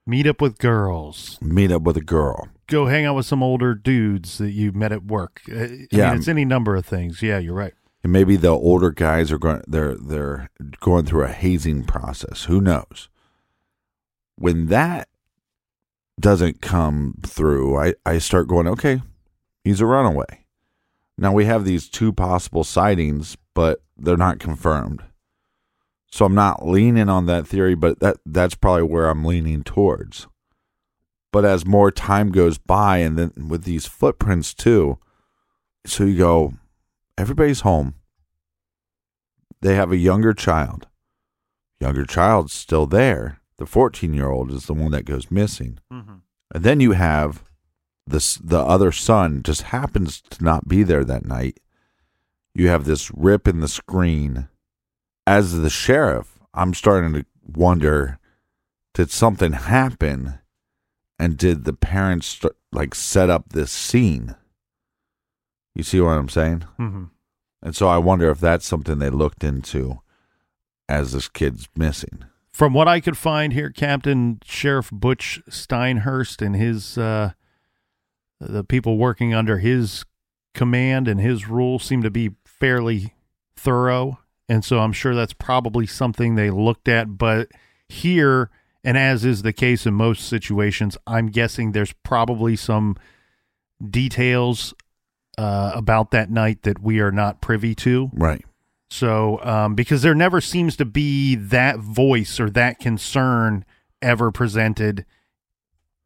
Meet 0.07 0.27
up 0.27 0.39
with 0.41 0.57
girls. 0.59 1.37
Meet 1.41 1.71
up 1.71 1.81
with 1.81 1.97
a 1.97 2.01
girl. 2.01 2.47
Go 2.67 2.85
hang 2.87 3.05
out 3.05 3.15
with 3.15 3.25
some 3.25 3.43
older 3.43 3.75
dudes 3.75 4.37
that 4.37 4.51
you 4.51 4.71
met 4.71 4.91
at 4.91 5.03
work. 5.05 5.41
Uh, 5.51 5.55
I 5.55 5.87
Yeah. 5.91 6.09
mean, 6.11 6.19
it's 6.19 6.27
any 6.27 6.45
number 6.45 6.75
of 6.75 6.85
things. 6.85 7.21
Yeah, 7.21 7.37
you're 7.39 7.53
right. 7.55 7.73
And 8.03 8.13
maybe 8.13 8.35
the 8.37 8.49
older 8.49 8.91
guys 8.91 9.31
are 9.31 9.39
going 9.39 9.61
they're 9.67 9.95
they're 9.95 10.49
going 10.79 11.05
through 11.05 11.23
a 11.23 11.27
hazing 11.31 11.83
process. 11.85 12.45
Who 12.45 12.61
knows? 12.61 13.09
When 14.37 14.67
that 14.67 15.07
doesn't 16.19 16.61
come 16.61 17.15
through, 17.25 17.77
I, 17.77 17.93
I 18.05 18.17
start 18.17 18.47
going, 18.47 18.67
okay, 18.67 19.01
he's 19.63 19.81
a 19.81 19.85
runaway. 19.85 20.45
Now 21.17 21.33
we 21.33 21.45
have 21.45 21.65
these 21.65 21.89
two 21.89 22.11
possible 22.11 22.63
sightings, 22.63 23.37
but 23.53 23.81
they're 23.97 24.17
not 24.17 24.39
confirmed. 24.39 25.03
So 26.07 26.25
I'm 26.25 26.35
not 26.35 26.65
leaning 26.65 27.09
on 27.09 27.25
that 27.25 27.47
theory, 27.47 27.75
but 27.75 27.99
that 27.99 28.17
that's 28.25 28.55
probably 28.55 28.83
where 28.83 29.09
I'm 29.09 29.25
leaning 29.25 29.63
towards. 29.63 30.27
But 31.31 31.43
as 31.43 31.65
more 31.65 31.91
time 31.91 32.31
goes 32.31 32.57
by 32.57 32.99
and 32.99 33.17
then 33.17 33.49
with 33.49 33.63
these 33.63 33.85
footprints 33.85 34.53
too, 34.53 34.97
so 35.85 36.05
you 36.05 36.17
go, 36.17 36.53
everybody's 37.17 37.61
home. 37.61 37.95
They 39.61 39.75
have 39.75 39.91
a 39.91 39.97
younger 39.97 40.33
child. 40.33 40.87
Younger 41.79 42.05
child's 42.05 42.53
still 42.53 42.85
there. 42.85 43.41
The 43.57 43.65
14 43.65 44.13
year 44.13 44.29
old 44.29 44.51
is 44.51 44.65
the 44.65 44.73
one 44.73 44.91
that 44.91 45.05
goes 45.05 45.31
missing. 45.31 45.79
And 46.53 46.63
then 46.63 46.79
you 46.79 46.91
have 46.91 47.43
this 48.07 48.35
the 48.35 48.59
other 48.59 48.91
son 48.91 49.41
just 49.43 49.63
happens 49.63 50.21
to 50.21 50.43
not 50.43 50.67
be 50.67 50.83
there 50.83 51.03
that 51.03 51.25
night. 51.25 51.59
You 52.53 52.69
have 52.69 52.85
this 52.85 53.11
rip 53.13 53.47
in 53.47 53.59
the 53.59 53.67
screen. 53.67 54.47
As 55.27 55.53
the 55.53 55.69
sheriff, 55.69 56.39
I'm 56.53 56.73
starting 56.73 57.13
to 57.13 57.25
wonder 57.45 58.19
did 58.93 59.11
something 59.11 59.51
happen 59.51 60.39
and 61.19 61.37
did 61.37 61.65
the 61.65 61.73
parents 61.73 62.27
start, 62.27 62.55
like 62.71 62.95
set 62.95 63.29
up 63.29 63.49
this 63.49 63.71
scene? 63.71 64.35
You 65.73 65.83
see 65.83 65.99
what 65.99 66.11
I'm 66.11 66.29
saying? 66.29 66.63
Mm-hmm. 66.79 67.05
And 67.61 67.75
so 67.75 67.87
I 67.87 67.97
wonder 67.97 68.29
if 68.29 68.39
that's 68.39 68.65
something 68.65 68.99
they 68.99 69.09
looked 69.09 69.43
into 69.43 69.99
as 70.87 71.11
this 71.11 71.27
kid's 71.27 71.67
missing. 71.75 72.23
From 72.55 72.71
what 72.71 72.87
I 72.87 73.01
could 73.01 73.17
find 73.17 73.51
here, 73.51 73.69
Captain 73.69 74.39
Sheriff 74.45 74.89
Butch 74.89 75.41
Steinhurst 75.49 76.41
and 76.41 76.55
his 76.55 76.97
uh, 76.97 77.31
the 78.39 78.63
people 78.63 78.97
working 78.97 79.33
under 79.33 79.57
his 79.57 80.05
command 80.53 81.09
and 81.09 81.19
his 81.19 81.49
rule 81.49 81.79
seem 81.79 82.01
to 82.01 82.09
be 82.09 82.31
fairly 82.45 83.13
thorough, 83.57 84.19
and 84.47 84.63
so 84.63 84.79
I'm 84.79 84.93
sure 84.93 85.13
that's 85.13 85.33
probably 85.33 85.85
something 85.85 86.35
they 86.35 86.49
looked 86.49 86.87
at. 86.87 87.17
But 87.17 87.49
here, 87.89 88.49
and 88.85 88.97
as 88.97 89.25
is 89.25 89.41
the 89.41 89.51
case 89.51 89.85
in 89.85 89.93
most 89.93 90.25
situations, 90.25 90.97
I'm 91.05 91.27
guessing 91.27 91.73
there's 91.73 91.93
probably 92.03 92.55
some 92.55 92.95
details 93.85 94.73
uh, 95.37 95.73
about 95.75 96.11
that 96.11 96.31
night 96.31 96.61
that 96.61 96.81
we 96.81 97.01
are 97.01 97.11
not 97.11 97.41
privy 97.41 97.75
to. 97.75 98.11
Right. 98.13 98.45
So, 98.95 99.43
um, 99.43 99.75
because 99.75 100.03
there 100.03 100.15
never 100.15 100.39
seems 100.39 100.77
to 100.77 100.85
be 100.85 101.35
that 101.35 101.79
voice 101.79 102.39
or 102.39 102.49
that 102.51 102.79
concern 102.79 103.65
ever 104.01 104.31
presented 104.31 105.05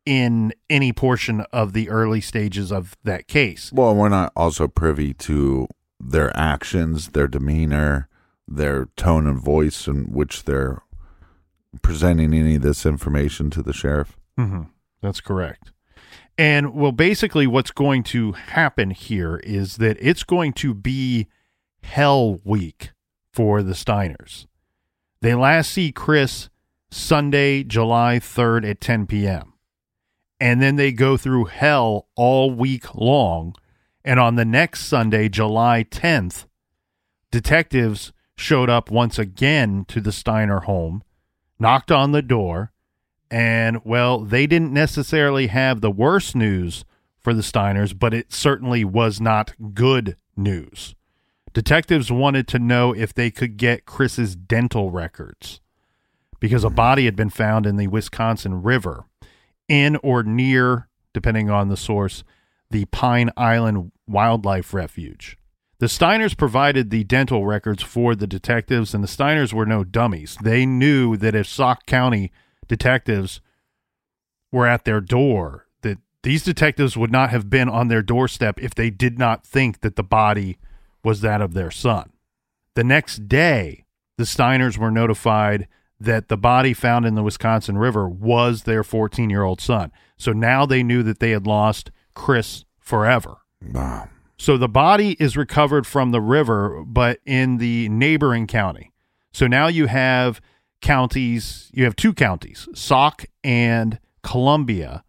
in 0.08 0.54
any 0.72 0.92
portion 0.92 1.42
of 1.54 1.74
the 1.74 1.88
early 1.88 2.20
stages 2.20 2.72
of 2.72 2.98
that 3.04 3.28
case. 3.28 3.72
Well, 3.72 3.94
we're 3.94 4.10
not 4.10 4.34
also 4.36 4.68
privy 4.68 5.14
to 5.14 5.68
their 6.00 6.36
actions, 6.36 7.10
their 7.10 7.28
demeanor, 7.28 8.10
their 8.48 8.86
tone 8.98 9.28
and 9.28 9.40
voice 9.40 9.86
in 9.86 10.12
which 10.12 10.46
they're 10.46 10.82
presenting 11.84 12.34
any 12.34 12.56
of 12.56 12.64
this 12.64 12.88
information 12.88 13.52
to 13.52 13.62
the 13.62 13.74
sheriff. 13.74 14.18
Mm-hmm. 14.36 14.64
That's 15.04 15.22
correct. 15.22 15.74
And 16.40 16.74
well, 16.74 16.92
basically, 16.92 17.46
what's 17.46 17.70
going 17.70 18.02
to 18.06 18.32
happen 18.32 18.90
here 18.90 19.38
is 19.44 19.78
that 19.78 19.98
it's 20.00 20.24
going 20.24 20.54
to 20.54 20.74
be 20.74 21.28
hell 21.82 22.40
week 22.44 22.92
for 23.34 23.64
the 23.64 23.74
Steiners. 23.74 24.46
They 25.22 25.36
last 25.36 25.72
see 25.72 25.92
Chris 25.92 26.50
Sunday, 26.92 27.64
July 27.64 28.20
3rd 28.20 28.70
at 28.70 28.82
10 28.82 29.08
p.m. 29.08 29.54
And 30.40 30.62
then 30.62 30.78
they 30.78 30.92
go 30.92 31.18
through 31.18 31.46
hell 31.46 32.08
all 32.16 32.52
week 32.52 32.96
long. 32.96 33.56
And 34.06 34.20
on 34.20 34.36
the 34.36 34.46
next 34.46 34.86
Sunday, 34.86 35.30
July 35.30 35.84
10th, 35.84 36.46
detectives 37.32 38.14
showed 38.36 38.70
up 38.70 38.90
once 38.90 39.20
again 39.20 39.86
to 39.90 40.00
the 40.00 40.14
Steiner 40.14 40.62
home, 40.62 41.04
knocked 41.60 41.92
on 41.92 42.14
the 42.14 42.22
door, 42.22 42.72
and 43.30 43.84
well, 43.84 44.20
they 44.20 44.48
didn't 44.48 44.74
necessarily 44.74 45.48
have 45.48 45.82
the 45.82 45.92
worst 45.92 46.36
news 46.36 46.86
for 47.20 47.34
the 47.34 47.42
Steiners, 47.42 47.98
but 47.98 48.14
it 48.14 48.34
certainly 48.34 48.84
was 48.84 49.20
not 49.22 49.54
good 49.74 50.16
news. 50.36 50.96
Detectives 51.54 52.12
wanted 52.12 52.48
to 52.50 52.60
know 52.60 52.94
if 52.94 53.14
they 53.14 53.32
could 53.32 53.58
get 53.58 53.86
Chris's 53.86 54.36
dental 54.36 54.92
records 54.92 55.62
because 56.40 56.64
a 56.64 56.70
body 56.70 57.06
had 57.06 57.16
been 57.16 57.30
found 57.30 57.66
in 57.66 57.76
the 57.76 57.88
Wisconsin 57.88 58.62
River 58.62 59.06
in 59.68 59.98
or 59.98 60.24
near, 60.24 60.88
depending 61.14 61.50
on 61.50 61.70
the 61.70 61.78
source, 61.78 62.24
the 62.70 62.86
Pine 62.86 63.32
Island 63.36 63.92
Wildlife 64.08 64.74
Refuge. 64.74 65.38
The 65.80 65.88
Steiners 65.88 66.38
provided 66.38 66.90
the 66.90 67.06
dental 67.06 67.46
records 67.46 67.82
for 67.82 68.14
the 68.14 68.28
detectives, 68.28 68.94
and 68.94 69.04
the 69.04 69.08
Steiners 69.08 69.54
were 69.54 69.66
no 69.66 69.84
dummies. 69.84 70.38
They 70.44 70.66
knew 70.66 71.16
that 71.18 71.36
if 71.36 71.48
Sauk 71.48 71.86
County 71.86 72.32
detectives 72.68 73.40
were 74.52 74.68
at 74.68 74.84
their 74.84 75.00
door, 75.00 75.68
that 75.82 76.00
these 76.24 76.44
detectives 76.44 76.98
would 76.98 77.12
not 77.12 77.30
have 77.30 77.50
been 77.50 77.70
on 77.70 77.88
their 77.88 78.02
doorstep 78.02 78.62
if 78.62 78.76
they 78.76 78.90
did 78.90 79.18
not 79.18 79.46
think 79.46 79.80
that 79.80 79.96
the 79.96 80.04
body 80.04 80.58
was 81.04 81.22
that 81.22 81.42
of 81.42 81.54
their 81.54 81.72
son. 81.72 82.12
The 82.76 82.84
next 82.84 83.28
day, 83.28 83.86
the 84.18 84.24
Steiners 84.24 84.78
were 84.78 84.92
notified 84.92 85.68
that 86.00 86.28
the 86.30 86.38
body 86.38 86.74
found 86.74 87.06
in 87.06 87.16
the 87.16 87.24
Wisconsin 87.24 87.78
River 87.78 88.08
was 88.08 88.64
their 88.64 88.84
14 88.84 89.30
year 89.30 89.44
old 89.44 89.62
son. 89.62 89.92
So 90.18 90.32
now 90.32 90.66
they 90.66 90.84
knew 90.84 91.04
that 91.04 91.20
they 91.20 91.32
had 91.32 91.46
lost 91.46 91.92
Chris 92.14 92.66
forever. 92.80 93.38
Wow. 93.74 94.10
So 94.38 94.58
the 94.58 94.70
body 94.70 95.18
is 95.20 95.36
recovered 95.36 95.86
from 95.86 96.12
the 96.12 96.22
river, 96.22 96.84
but 96.86 97.20
in 97.26 97.58
the 97.58 97.90
neighboring 97.90 98.48
county. 98.48 98.94
So 99.34 99.48
now 99.48 99.68
you 99.68 99.88
have 99.88 100.40
counties, 100.82 101.70
you 101.74 101.84
have 101.84 101.96
two 101.96 102.14
counties, 102.14 102.70
Sauk 102.74 103.26
and 103.44 104.00
Columbia, 104.24 105.04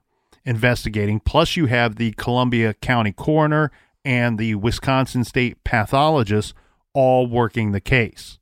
investigating. 0.45 1.21
Plus, 1.21 1.57
you 1.57 1.67
have 1.67 1.97
the 1.97 2.13
Columbia 2.13 2.75
County 2.75 3.13
coroner 3.13 3.71
and 4.05 4.39
the 4.39 4.55
Wisconsin 4.55 5.25
state 5.25 5.63
pathologist 5.65 6.55
all 6.93 7.27
working 7.27 7.73
the 7.73 7.81
case. 7.81 8.39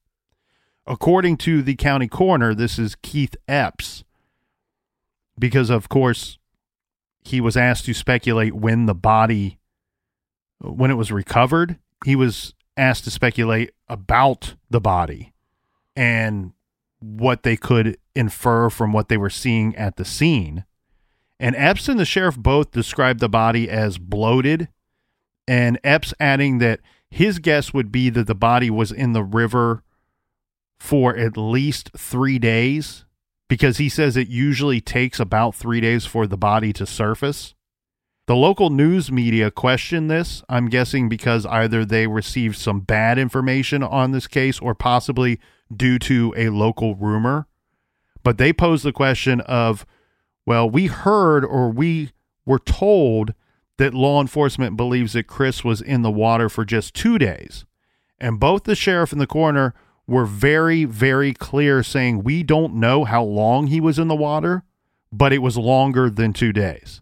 According 0.86 1.36
to 1.38 1.62
the 1.62 1.74
county 1.74 2.08
coroner, 2.08 2.54
this 2.54 2.78
is 2.78 2.94
Keith 2.94 3.36
Epps, 3.46 4.04
because 5.38 5.70
of 5.70 5.88
course 5.88 6.38
he 7.22 7.40
was 7.40 7.56
asked 7.56 7.84
to 7.84 7.94
speculate 7.94 8.54
when 8.54 8.86
the 8.86 8.94
body 8.94 9.58
when 10.60 10.90
it 10.90 10.94
was 10.94 11.12
recovered 11.12 11.78
he 12.04 12.16
was 12.16 12.54
asked 12.76 13.04
to 13.04 13.10
speculate 13.10 13.72
about 13.88 14.54
the 14.70 14.80
body 14.80 15.32
and 15.94 16.52
what 17.00 17.42
they 17.42 17.56
could 17.56 17.96
infer 18.14 18.68
from 18.70 18.92
what 18.92 19.08
they 19.08 19.16
were 19.16 19.30
seeing 19.30 19.74
at 19.76 19.96
the 19.96 20.04
scene 20.04 20.64
and 21.38 21.54
epps 21.56 21.88
and 21.88 22.00
the 22.00 22.04
sheriff 22.04 22.36
both 22.36 22.70
described 22.70 23.20
the 23.20 23.28
body 23.28 23.68
as 23.68 23.98
bloated 23.98 24.68
and 25.48 25.80
epps 25.82 26.12
adding 26.20 26.58
that 26.58 26.80
his 27.11 27.38
guess 27.38 27.72
would 27.72 27.90
be 27.90 28.11
that 28.11 28.26
the 28.26 28.34
body 28.34 28.68
was 28.70 28.92
in 28.92 29.14
the 29.14 29.24
river 29.24 29.82
for 30.78 31.16
at 31.16 31.37
least 31.37 31.90
three 31.96 32.38
days 32.38 33.06
because 33.48 33.78
he 33.78 33.88
says 33.88 34.16
it 34.16 34.28
usually 34.28 34.80
takes 34.80 35.18
about 35.18 35.54
three 35.54 35.80
days 35.80 36.04
for 36.04 36.26
the 36.26 36.37
body 36.37 36.72
to 36.74 36.84
surface. 36.84 37.54
The 38.26 38.37
local 38.37 38.68
news 38.68 39.11
media 39.11 39.50
questioned 39.50 40.11
this, 40.11 40.44
I'm 40.50 40.68
guessing 40.68 41.08
because 41.08 41.46
either 41.46 41.82
they 41.87 42.06
received 42.06 42.56
some 42.56 42.80
bad 42.80 43.18
information 43.18 43.82
on 43.82 44.12
this 44.12 44.26
case 44.26 44.61
or 44.61 44.74
possibly 44.74 45.40
due 45.74 45.98
to 46.00 46.34
a 46.37 46.50
local 46.50 46.94
rumor. 46.94 47.46
But 48.22 48.37
they 48.37 48.52
posed 48.52 48.84
the 48.84 48.92
question 48.92 49.40
of, 49.40 49.87
well, 50.44 50.68
we 50.68 50.88
heard 50.88 51.42
or 51.42 51.70
we 51.70 52.12
were 52.44 52.58
told 52.58 53.32
that 53.78 53.94
law 53.94 54.20
enforcement 54.20 54.76
believes 54.76 55.14
that 55.14 55.26
Chris 55.26 55.64
was 55.64 55.80
in 55.80 56.02
the 56.02 56.10
water 56.10 56.48
for 56.48 56.64
just 56.64 56.94
two 56.94 57.18
days. 57.18 57.64
And 58.20 58.38
both 58.38 58.64
the 58.64 58.74
sheriff 58.74 59.12
and 59.12 59.20
the 59.20 59.26
coroner 59.26 59.74
were 60.06 60.24
very, 60.24 60.84
very 60.84 61.32
clear 61.32 61.82
saying 61.82 62.24
we 62.24 62.42
don't 62.42 62.74
know 62.74 63.04
how 63.04 63.22
long 63.22 63.68
he 63.68 63.80
was 63.80 63.98
in 63.98 64.08
the 64.08 64.16
water, 64.16 64.64
but 65.12 65.32
it 65.32 65.38
was 65.38 65.56
longer 65.56 66.10
than 66.10 66.32
two 66.32 66.52
days. 66.52 67.00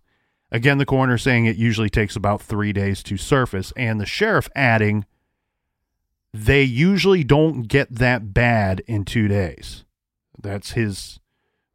Again, 0.53 0.79
the 0.79 0.87
coroner 0.87 1.19
saying 1.19 1.47
it 1.47 1.57
usually 1.57 1.91
takes 1.91 2.15
about 2.15 2.43
three 2.43 2.73
days 2.73 3.03
to 3.05 3.17
surface, 3.17 3.73
and 3.77 4.01
the 4.01 4.07
sheriff 4.07 4.49
adding 4.55 5.05
they 6.33 6.63
usually 6.63 7.25
don't 7.25 7.63
get 7.63 7.91
that 7.91 8.35
bad 8.35 8.83
in 8.87 9.05
two 9.07 9.27
days. 9.27 9.85
That's 10.39 10.73
his 10.73 11.19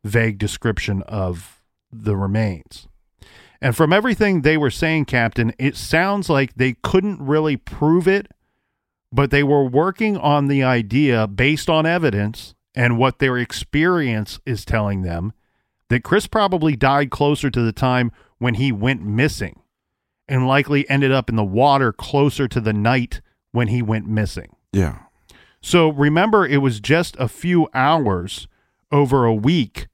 vague 0.04 0.38
description 0.38 1.02
of 1.04 1.64
the 1.92 2.16
remains. 2.16 2.88
And 3.62 3.76
from 3.76 3.94
everything 3.94 4.42
they 4.42 4.58
were 4.58 4.72
saying, 4.72 5.06
Captain, 5.06 5.54
it 5.60 5.76
sounds 5.76 6.30
like 6.30 6.56
they 6.56 6.76
couldn't 6.82 7.22
really 7.22 7.58
prove 7.58 8.08
it 8.08 8.32
but 9.12 9.32
they 9.32 9.44
were 9.44 9.64
working 9.64 10.18
on 10.18 10.48
the 10.48 10.64
idea 10.64 11.28
based 11.28 11.70
on 11.70 11.86
evidence 11.86 12.56
and 12.74 12.98
what 12.98 13.20
their 13.20 13.38
experience 13.38 14.40
is 14.46 14.64
telling 14.64 15.02
them 15.02 15.34
that 15.90 16.04
Chris 16.04 16.28
probably 16.28 16.76
died 16.76 17.12
closer 17.12 17.50
to 17.50 17.62
the 17.62 17.74
time 17.74 18.12
when 18.38 18.54
he 18.54 18.72
went 18.72 19.04
missing 19.04 19.60
and 20.28 20.48
likely 20.48 20.90
ended 20.90 21.12
up 21.12 21.30
in 21.30 21.36
the 21.36 21.44
water 21.44 21.92
closer 21.92 22.48
to 22.48 22.62
the 22.62 22.72
night 22.72 23.20
when 23.52 23.68
he 23.68 23.82
went 23.82 24.08
missing. 24.08 24.56
Yeah. 24.72 25.00
So 25.62 25.90
remember, 25.90 26.48
it 26.48 26.58
was 26.58 26.80
just 26.80 27.18
a 27.20 27.28
few 27.28 27.68
hours 27.74 28.48
over 28.92 29.26
a 29.26 29.34
week 29.34 29.88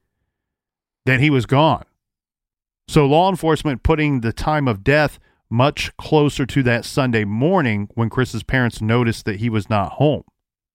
that 1.06 1.20
he 1.20 1.32
was 1.32 1.48
gone. 1.48 1.86
So 2.88 3.06
law 3.06 3.30
enforcement 3.30 3.84
putting 3.84 4.22
the 4.22 4.34
time 4.34 4.68
of 4.68 4.84
death 4.84 5.20
much 5.50 5.96
closer 5.98 6.46
to 6.46 6.64
that 6.64 6.86
Sunday 6.86 7.26
morning 7.26 7.90
when 7.96 8.10
Chris's 8.10 8.44
parents 8.44 8.82
noticed 8.82 9.26
that 9.26 9.40
he 9.40 9.50
was 9.50 9.70
not 9.70 9.94
home. 9.94 10.24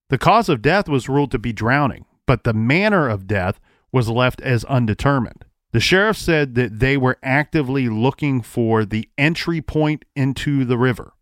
The 0.09 0.18
cause 0.18 0.48
of 0.48 0.62
death 0.62 0.88
was 0.88 1.09
ruled 1.09 1.31
to 1.31 1.38
be 1.38 1.53
drowning, 1.53 2.05
but 2.27 2.44
the 2.44 2.53
manner 2.53 3.09
of 3.09 3.27
death 3.27 3.61
was 3.90 4.09
left 4.09 4.40
as 4.42 4.64
undetermined. 4.64 5.44
The 5.72 5.81
sheriff 5.81 6.18
said 6.18 6.55
that 6.55 6.81
they 6.81 6.98
were 6.98 7.18
actively 7.22 7.88
looking 7.88 8.42
for 8.42 8.85
the 8.85 9.09
entry 9.16 9.62
point 9.62 10.05
into 10.14 10.66
the 10.66 10.77
river. 10.77 11.14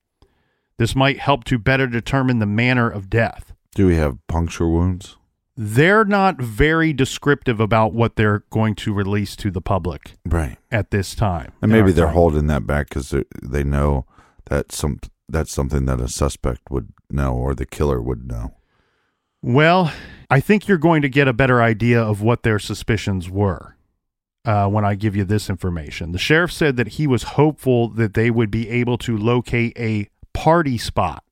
This 0.76 0.96
might 0.96 1.20
help 1.20 1.44
to 1.44 1.58
better 1.58 1.86
determine 1.86 2.40
the 2.40 2.46
manner 2.46 2.90
of 2.90 3.08
death. 3.10 3.52
Do 3.74 3.86
we 3.86 3.96
have 3.96 4.18
puncture 4.26 4.66
wounds? 4.68 5.16
They're 5.56 6.04
not 6.04 6.40
very 6.40 6.92
descriptive 6.92 7.60
about 7.60 7.92
what 7.92 8.16
they're 8.16 8.44
going 8.50 8.74
to 8.76 8.94
release 8.94 9.36
to 9.36 9.50
the 9.50 9.60
public 9.60 10.12
Right. 10.24 10.56
at 10.70 10.90
this 10.90 11.14
time. 11.14 11.52
And 11.60 11.70
maybe 11.70 11.92
they're 11.92 12.06
time. 12.06 12.14
holding 12.14 12.46
that 12.46 12.66
back 12.66 12.88
because 12.88 13.14
they 13.42 13.64
know 13.64 14.06
that 14.46 14.72
some 14.72 14.98
that's 15.28 15.52
something 15.52 15.84
that 15.86 16.00
a 16.00 16.08
suspect 16.08 16.62
would 16.70 16.92
know 17.08 17.34
or 17.34 17.54
the 17.54 17.66
killer 17.66 18.00
would 18.02 18.26
know. 18.26 18.54
Well, 19.42 19.92
I 20.28 20.40
think 20.40 20.66
you're 20.66 20.76
going 20.78 21.02
to 21.02 21.08
get 21.08 21.28
a 21.28 21.32
better 21.32 21.62
idea 21.62 22.02
of 22.02 22.20
what 22.20 22.42
their 22.42 22.58
suspicions 22.58 23.30
were 23.30 23.76
uh, 24.44 24.66
when 24.68 24.84
I 24.84 24.96
give 24.96 25.14
you 25.14 25.24
this 25.24 25.48
information. 25.48 26.12
The 26.12 26.18
sheriff 26.18 26.52
said 26.52 26.76
that 26.78 26.88
he 26.88 27.06
was 27.06 27.22
hopeful 27.22 27.88
that 27.90 28.14
they 28.14 28.30
would 28.30 28.50
be 28.50 28.68
able 28.70 28.98
to 28.98 29.16
locate 29.16 29.78
a 29.78 30.08
party 30.34 30.76
spot 30.78 31.22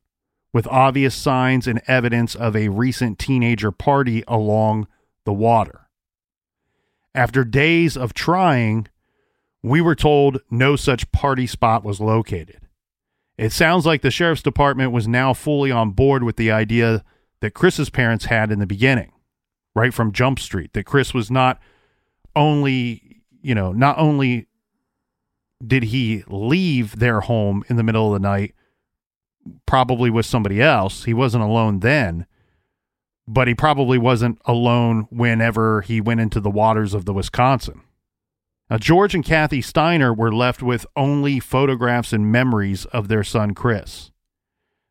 with 0.58 0.66
obvious 0.66 1.14
signs 1.14 1.68
and 1.68 1.80
evidence 1.86 2.34
of 2.34 2.56
a 2.56 2.66
recent 2.66 3.16
teenager 3.16 3.70
party 3.70 4.24
along 4.26 4.88
the 5.24 5.32
water. 5.32 5.86
After 7.14 7.44
days 7.44 7.96
of 7.96 8.12
trying, 8.12 8.88
we 9.62 9.80
were 9.80 9.94
told 9.94 10.40
no 10.50 10.74
such 10.74 11.12
party 11.12 11.46
spot 11.46 11.84
was 11.84 12.00
located. 12.00 12.58
It 13.36 13.52
sounds 13.52 13.86
like 13.86 14.02
the 14.02 14.10
sheriff's 14.10 14.42
department 14.42 14.90
was 14.90 15.06
now 15.06 15.32
fully 15.32 15.70
on 15.70 15.92
board 15.92 16.24
with 16.24 16.34
the 16.34 16.50
idea 16.50 17.04
that 17.40 17.54
Chris's 17.54 17.88
parents 17.88 18.24
had 18.24 18.50
in 18.50 18.58
the 18.58 18.66
beginning, 18.66 19.12
right 19.76 19.94
from 19.94 20.10
Jump 20.10 20.40
Street, 20.40 20.72
that 20.72 20.86
Chris 20.86 21.14
was 21.14 21.30
not 21.30 21.60
only, 22.34 23.22
you 23.42 23.54
know, 23.54 23.70
not 23.70 23.96
only 23.96 24.48
did 25.64 25.84
he 25.84 26.24
leave 26.26 26.98
their 26.98 27.20
home 27.20 27.62
in 27.68 27.76
the 27.76 27.84
middle 27.84 28.12
of 28.12 28.20
the 28.20 28.28
night, 28.28 28.56
probably 29.66 30.10
with 30.10 30.26
somebody 30.26 30.60
else, 30.62 31.04
he 31.04 31.14
wasn't 31.14 31.44
alone 31.44 31.80
then, 31.80 32.26
but 33.26 33.48
he 33.48 33.54
probably 33.54 33.98
wasn't 33.98 34.40
alone 34.44 35.06
whenever 35.10 35.82
he 35.82 36.00
went 36.00 36.20
into 36.20 36.40
the 36.40 36.50
waters 36.50 36.94
of 36.94 37.04
the 37.04 37.12
Wisconsin. 37.12 37.82
Now, 38.70 38.78
George 38.78 39.14
and 39.14 39.24
Kathy 39.24 39.62
Steiner 39.62 40.12
were 40.12 40.32
left 40.32 40.62
with 40.62 40.86
only 40.94 41.40
photographs 41.40 42.12
and 42.12 42.30
memories 42.30 42.84
of 42.86 43.08
their 43.08 43.24
son, 43.24 43.54
Chris. 43.54 44.10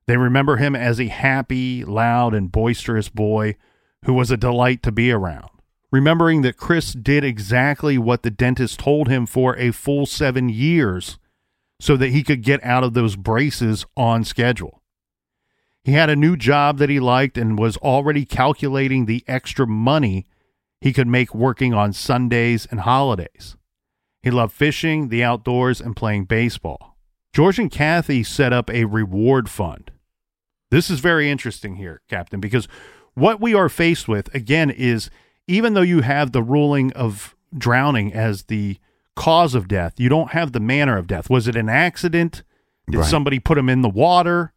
They 0.07 0.17
remember 0.17 0.57
him 0.57 0.75
as 0.75 0.99
a 0.99 1.07
happy, 1.07 1.83
loud, 1.83 2.33
and 2.33 2.51
boisterous 2.51 3.09
boy 3.09 3.55
who 4.05 4.13
was 4.13 4.31
a 4.31 4.37
delight 4.37 4.81
to 4.83 4.91
be 4.91 5.11
around. 5.11 5.49
Remembering 5.91 6.41
that 6.41 6.57
Chris 6.57 6.93
did 6.93 7.23
exactly 7.23 7.97
what 7.97 8.23
the 8.23 8.31
dentist 8.31 8.79
told 8.79 9.07
him 9.07 9.25
for 9.25 9.55
a 9.57 9.71
full 9.71 10.05
seven 10.05 10.49
years 10.49 11.17
so 11.79 11.95
that 11.97 12.09
he 12.09 12.23
could 12.23 12.43
get 12.43 12.63
out 12.63 12.83
of 12.83 12.93
those 12.93 13.15
braces 13.15 13.85
on 13.95 14.23
schedule. 14.23 14.81
He 15.83 15.93
had 15.93 16.09
a 16.09 16.15
new 16.15 16.35
job 16.35 16.79
that 16.79 16.89
he 16.89 16.99
liked 16.99 17.37
and 17.37 17.57
was 17.57 17.77
already 17.77 18.25
calculating 18.25 19.05
the 19.05 19.23
extra 19.27 19.65
money 19.65 20.25
he 20.81 20.93
could 20.93 21.07
make 21.07 21.33
working 21.33 21.73
on 21.73 21.93
Sundays 21.93 22.67
and 22.69 22.81
holidays. 22.81 23.55
He 24.21 24.31
loved 24.31 24.53
fishing, 24.53 25.09
the 25.09 25.23
outdoors, 25.23 25.79
and 25.79 25.95
playing 25.95 26.25
baseball. 26.25 26.97
George 27.33 27.59
and 27.59 27.71
Kathy 27.71 28.23
set 28.23 28.51
up 28.51 28.69
a 28.69 28.85
reward 28.85 29.49
fund. 29.49 29.91
This 30.69 30.89
is 30.89 30.99
very 30.99 31.29
interesting 31.29 31.75
here, 31.75 32.01
Captain, 32.09 32.39
because 32.39 32.67
what 33.13 33.39
we 33.39 33.53
are 33.53 33.69
faced 33.69 34.07
with, 34.07 34.33
again, 34.35 34.69
is 34.69 35.09
even 35.47 35.73
though 35.73 35.81
you 35.81 36.01
have 36.01 36.31
the 36.31 36.43
ruling 36.43 36.91
of 36.93 37.35
drowning 37.57 38.13
as 38.13 38.43
the 38.43 38.77
cause 39.17 39.53
of 39.55 39.67
death, 39.67 39.93
you 39.97 40.07
don't 40.07 40.31
have 40.31 40.51
the 40.53 40.59
manner 40.61 40.97
of 40.97 41.07
death. 41.07 41.29
Was 41.29 41.47
it 41.47 41.55
an 41.57 41.67
accident? 41.67 42.43
Did 42.89 42.99
Right. 42.99 43.05
somebody 43.09 43.39
put 43.39 43.57
him 43.57 43.67
in 43.67 43.81
the 43.81 43.89
water? 43.89 44.53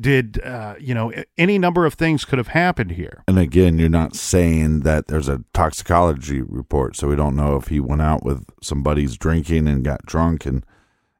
Did, 0.00 0.40
uh, 0.44 0.74
you 0.78 0.94
know, 0.94 1.12
any 1.36 1.58
number 1.58 1.84
of 1.84 1.94
things 1.94 2.24
could 2.24 2.38
have 2.38 2.48
happened 2.48 2.92
here. 2.92 3.24
And 3.26 3.36
again, 3.36 3.78
you're 3.80 3.88
not 3.88 4.14
saying 4.14 4.80
that 4.80 5.08
there's 5.08 5.28
a 5.28 5.42
toxicology 5.52 6.40
report, 6.40 6.94
so 6.94 7.08
we 7.08 7.16
don't 7.16 7.34
know 7.34 7.56
if 7.56 7.66
he 7.66 7.80
went 7.80 8.02
out 8.02 8.22
with 8.24 8.44
some 8.62 8.84
buddies 8.84 9.16
drinking 9.16 9.66
and 9.66 9.82
got 9.84 10.06
drunk 10.06 10.46
and 10.46 10.64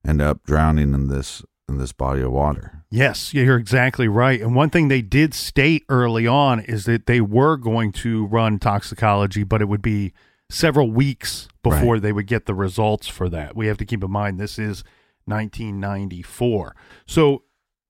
end 0.06 0.22
up 0.22 0.44
drowning 0.44 0.94
in 0.94 1.08
this 1.08 1.42
in 1.68 1.78
this 1.78 1.92
body 1.92 2.22
of 2.22 2.30
water. 2.30 2.84
Yes, 2.88 3.34
you're 3.34 3.58
exactly 3.58 4.08
right. 4.08 4.40
And 4.40 4.54
one 4.54 4.70
thing 4.70 4.88
they 4.88 5.02
did 5.02 5.34
state 5.34 5.84
early 5.90 6.26
on 6.26 6.60
is 6.60 6.84
that 6.86 7.04
they 7.06 7.20
were 7.20 7.56
going 7.58 7.92
to 7.92 8.24
run 8.26 8.58
toxicology, 8.58 9.42
but 9.42 9.60
it 9.60 9.68
would 9.68 9.82
be 9.82 10.14
several 10.50 10.90
weeks 10.90 11.48
before 11.62 11.94
Right. 11.94 12.02
they 12.02 12.12
would 12.12 12.26
get 12.26 12.46
the 12.46 12.54
results 12.54 13.06
for 13.06 13.28
that. 13.28 13.54
We 13.56 13.66
have 13.66 13.78
to 13.78 13.84
keep 13.84 14.02
in 14.02 14.10
mind 14.10 14.38
this 14.40 14.58
is 14.58 14.82
1994. 15.26 16.74
So 17.06 17.42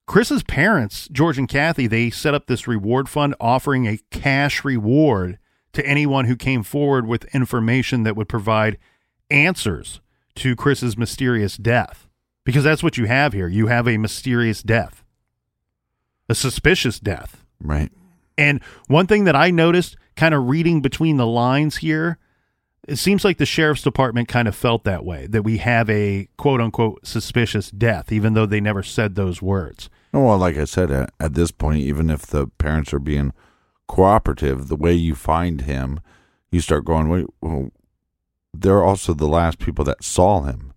Chris's 0.06 0.42
parents, 0.42 1.08
George 1.12 1.38
and 1.38 1.48
Kathy, 1.48 1.86
they 1.86 2.10
set 2.10 2.34
up 2.34 2.46
this 2.46 2.66
reward 2.66 3.08
fund 3.08 3.34
offering 3.40 3.86
a 3.86 3.98
cash 4.10 4.64
reward 4.64 5.38
to 5.74 5.86
anyone 5.86 6.24
who 6.24 6.34
came 6.34 6.62
forward 6.62 7.06
with 7.06 7.32
information 7.34 8.02
that 8.02 8.16
would 8.16 8.28
provide 8.28 8.78
answers 9.30 10.00
to 10.36 10.56
Chris's 10.56 10.96
mysterious 10.96 11.56
death. 11.56 12.06
Because 12.44 12.64
that's 12.64 12.82
what 12.82 12.96
you 12.96 13.04
have 13.04 13.34
here. 13.34 13.48
You 13.48 13.66
have 13.66 13.86
a 13.86 13.98
mysterious 13.98 14.62
death, 14.62 15.04
a 16.30 16.34
suspicious 16.34 16.98
death. 16.98 17.44
Right. 17.62 17.92
And 18.38 18.62
one 18.86 19.06
thing 19.06 19.24
that 19.24 19.36
I 19.36 19.50
noticed, 19.50 19.96
kind 20.16 20.34
of 20.34 20.48
reading 20.48 20.80
between 20.80 21.18
the 21.18 21.26
lines 21.26 21.76
here, 21.78 22.16
it 22.88 22.96
seems 22.96 23.22
like 23.22 23.36
the 23.36 23.46
sheriff's 23.46 23.82
department 23.82 24.28
kind 24.28 24.48
of 24.48 24.56
felt 24.56 24.84
that 24.84 25.04
way 25.04 25.26
that 25.26 25.42
we 25.42 25.58
have 25.58 25.90
a 25.90 26.26
quote 26.38 26.60
unquote 26.60 27.06
suspicious 27.06 27.70
death, 27.70 28.10
even 28.10 28.32
though 28.32 28.46
they 28.46 28.60
never 28.60 28.82
said 28.82 29.14
those 29.14 29.42
words. 29.42 29.90
Well, 30.12 30.38
like 30.38 30.56
I 30.56 30.64
said, 30.64 30.90
at, 30.90 31.12
at 31.20 31.34
this 31.34 31.50
point, 31.50 31.80
even 31.80 32.08
if 32.08 32.22
the 32.22 32.46
parents 32.46 32.94
are 32.94 32.98
being 32.98 33.34
cooperative, 33.86 34.68
the 34.68 34.76
way 34.76 34.94
you 34.94 35.14
find 35.14 35.60
him, 35.60 36.00
you 36.50 36.60
start 36.62 36.86
going, 36.86 37.10
wait, 37.10 37.26
well, 37.42 37.70
they're 38.54 38.82
also 38.82 39.12
the 39.12 39.28
last 39.28 39.58
people 39.58 39.84
that 39.84 40.02
saw 40.02 40.42
him. 40.42 40.72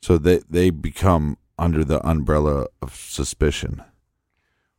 So 0.00 0.18
they, 0.18 0.42
they 0.48 0.70
become 0.70 1.38
under 1.58 1.82
the 1.82 2.06
umbrella 2.06 2.68
of 2.80 2.94
suspicion. 2.94 3.82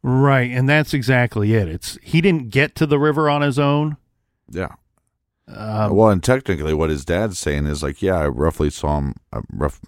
Right, 0.02 0.50
and 0.50 0.70
that's 0.70 0.94
exactly 0.94 1.54
it. 1.56 1.68
It's 1.68 1.98
he 2.02 2.22
didn't 2.22 2.52
get 2.52 2.74
to 2.76 2.86
the 2.86 3.00
river 3.00 3.30
on 3.30 3.42
his 3.42 3.60
own. 3.60 3.98
Yeah. 4.50 4.76
Um, 5.50 5.96
well, 5.96 6.10
and 6.10 6.24
technically, 6.24 6.74
what 6.74 6.90
his 6.90 7.06
dad's 7.06 7.40
saying 7.40 7.66
is 7.68 7.82
like, 7.82 8.02
yeah, 8.02 8.16
I 8.18 8.28
roughly 8.28 8.70
saw 8.70 8.98
him, 8.98 9.16
I 9.32 9.40
rough, 9.52 9.80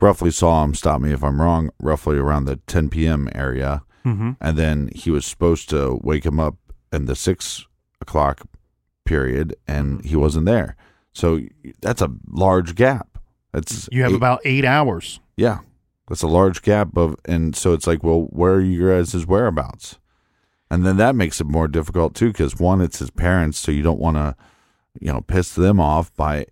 roughly 0.00 0.30
saw 0.30 0.64
him. 0.64 0.74
Stop 0.74 1.00
me 1.00 1.12
if 1.12 1.22
I'm 1.22 1.40
wrong. 1.40 1.70
Roughly 1.80 2.16
around 2.16 2.46
the 2.46 2.56
10 2.66 2.88
p.m. 2.88 3.28
area, 3.34 3.82
mhm. 4.04 4.36
and 4.40 4.56
then 4.56 4.90
he 4.94 5.10
was 5.10 5.26
supposed 5.26 5.68
to 5.70 5.98
wake 6.02 6.24
him 6.24 6.40
up 6.40 6.56
in 6.92 7.04
the 7.06 7.14
six 7.16 7.66
o'clock 8.00 8.42
period, 9.04 9.54
and 9.68 10.02
he 10.04 10.16
wasn't 10.16 10.46
there. 10.46 10.76
So 11.12 11.40
that's 11.80 12.00
a 12.02 12.10
large 12.30 12.74
gap. 12.74 13.18
That's 13.52 13.88
You 13.92 14.02
have 14.02 14.12
eight- 14.12 14.16
about 14.16 14.40
eight 14.44 14.64
hours. 14.64 15.20
yeah, 15.36 15.58
that's 16.08 16.22
a 16.22 16.26
large 16.26 16.62
gap 16.62 16.96
of, 16.96 17.16
and 17.26 17.54
so 17.54 17.72
it's 17.74 17.86
like, 17.86 18.02
well, 18.02 18.22
where 18.30 18.54
are 18.54 18.60
you 18.60 18.88
guys' 18.88 19.26
whereabouts? 19.26 19.98
And 20.70 20.84
then 20.86 20.96
that 20.96 21.14
makes 21.14 21.40
it 21.40 21.46
more 21.46 21.68
difficult 21.68 22.14
too, 22.14 22.28
because 22.28 22.58
one, 22.58 22.80
it's 22.80 22.98
his 22.98 23.10
parents, 23.10 23.58
so 23.58 23.70
you 23.70 23.82
don't 23.82 24.00
want 24.00 24.16
to, 24.16 24.34
you 25.00 25.12
know, 25.12 25.20
piss 25.20 25.54
them 25.54 25.80
off 25.80 26.14
by 26.16 26.46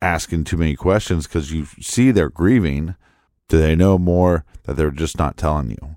asking 0.00 0.44
too 0.44 0.56
many 0.56 0.74
questions 0.76 1.26
because 1.26 1.52
you 1.52 1.66
see 1.80 2.10
they're 2.10 2.28
grieving. 2.30 2.94
Do 3.48 3.58
they 3.58 3.74
know 3.76 3.98
more 3.98 4.44
that 4.64 4.76
they're 4.76 4.90
just 4.90 5.18
not 5.18 5.36
telling 5.36 5.70
you? 5.70 5.96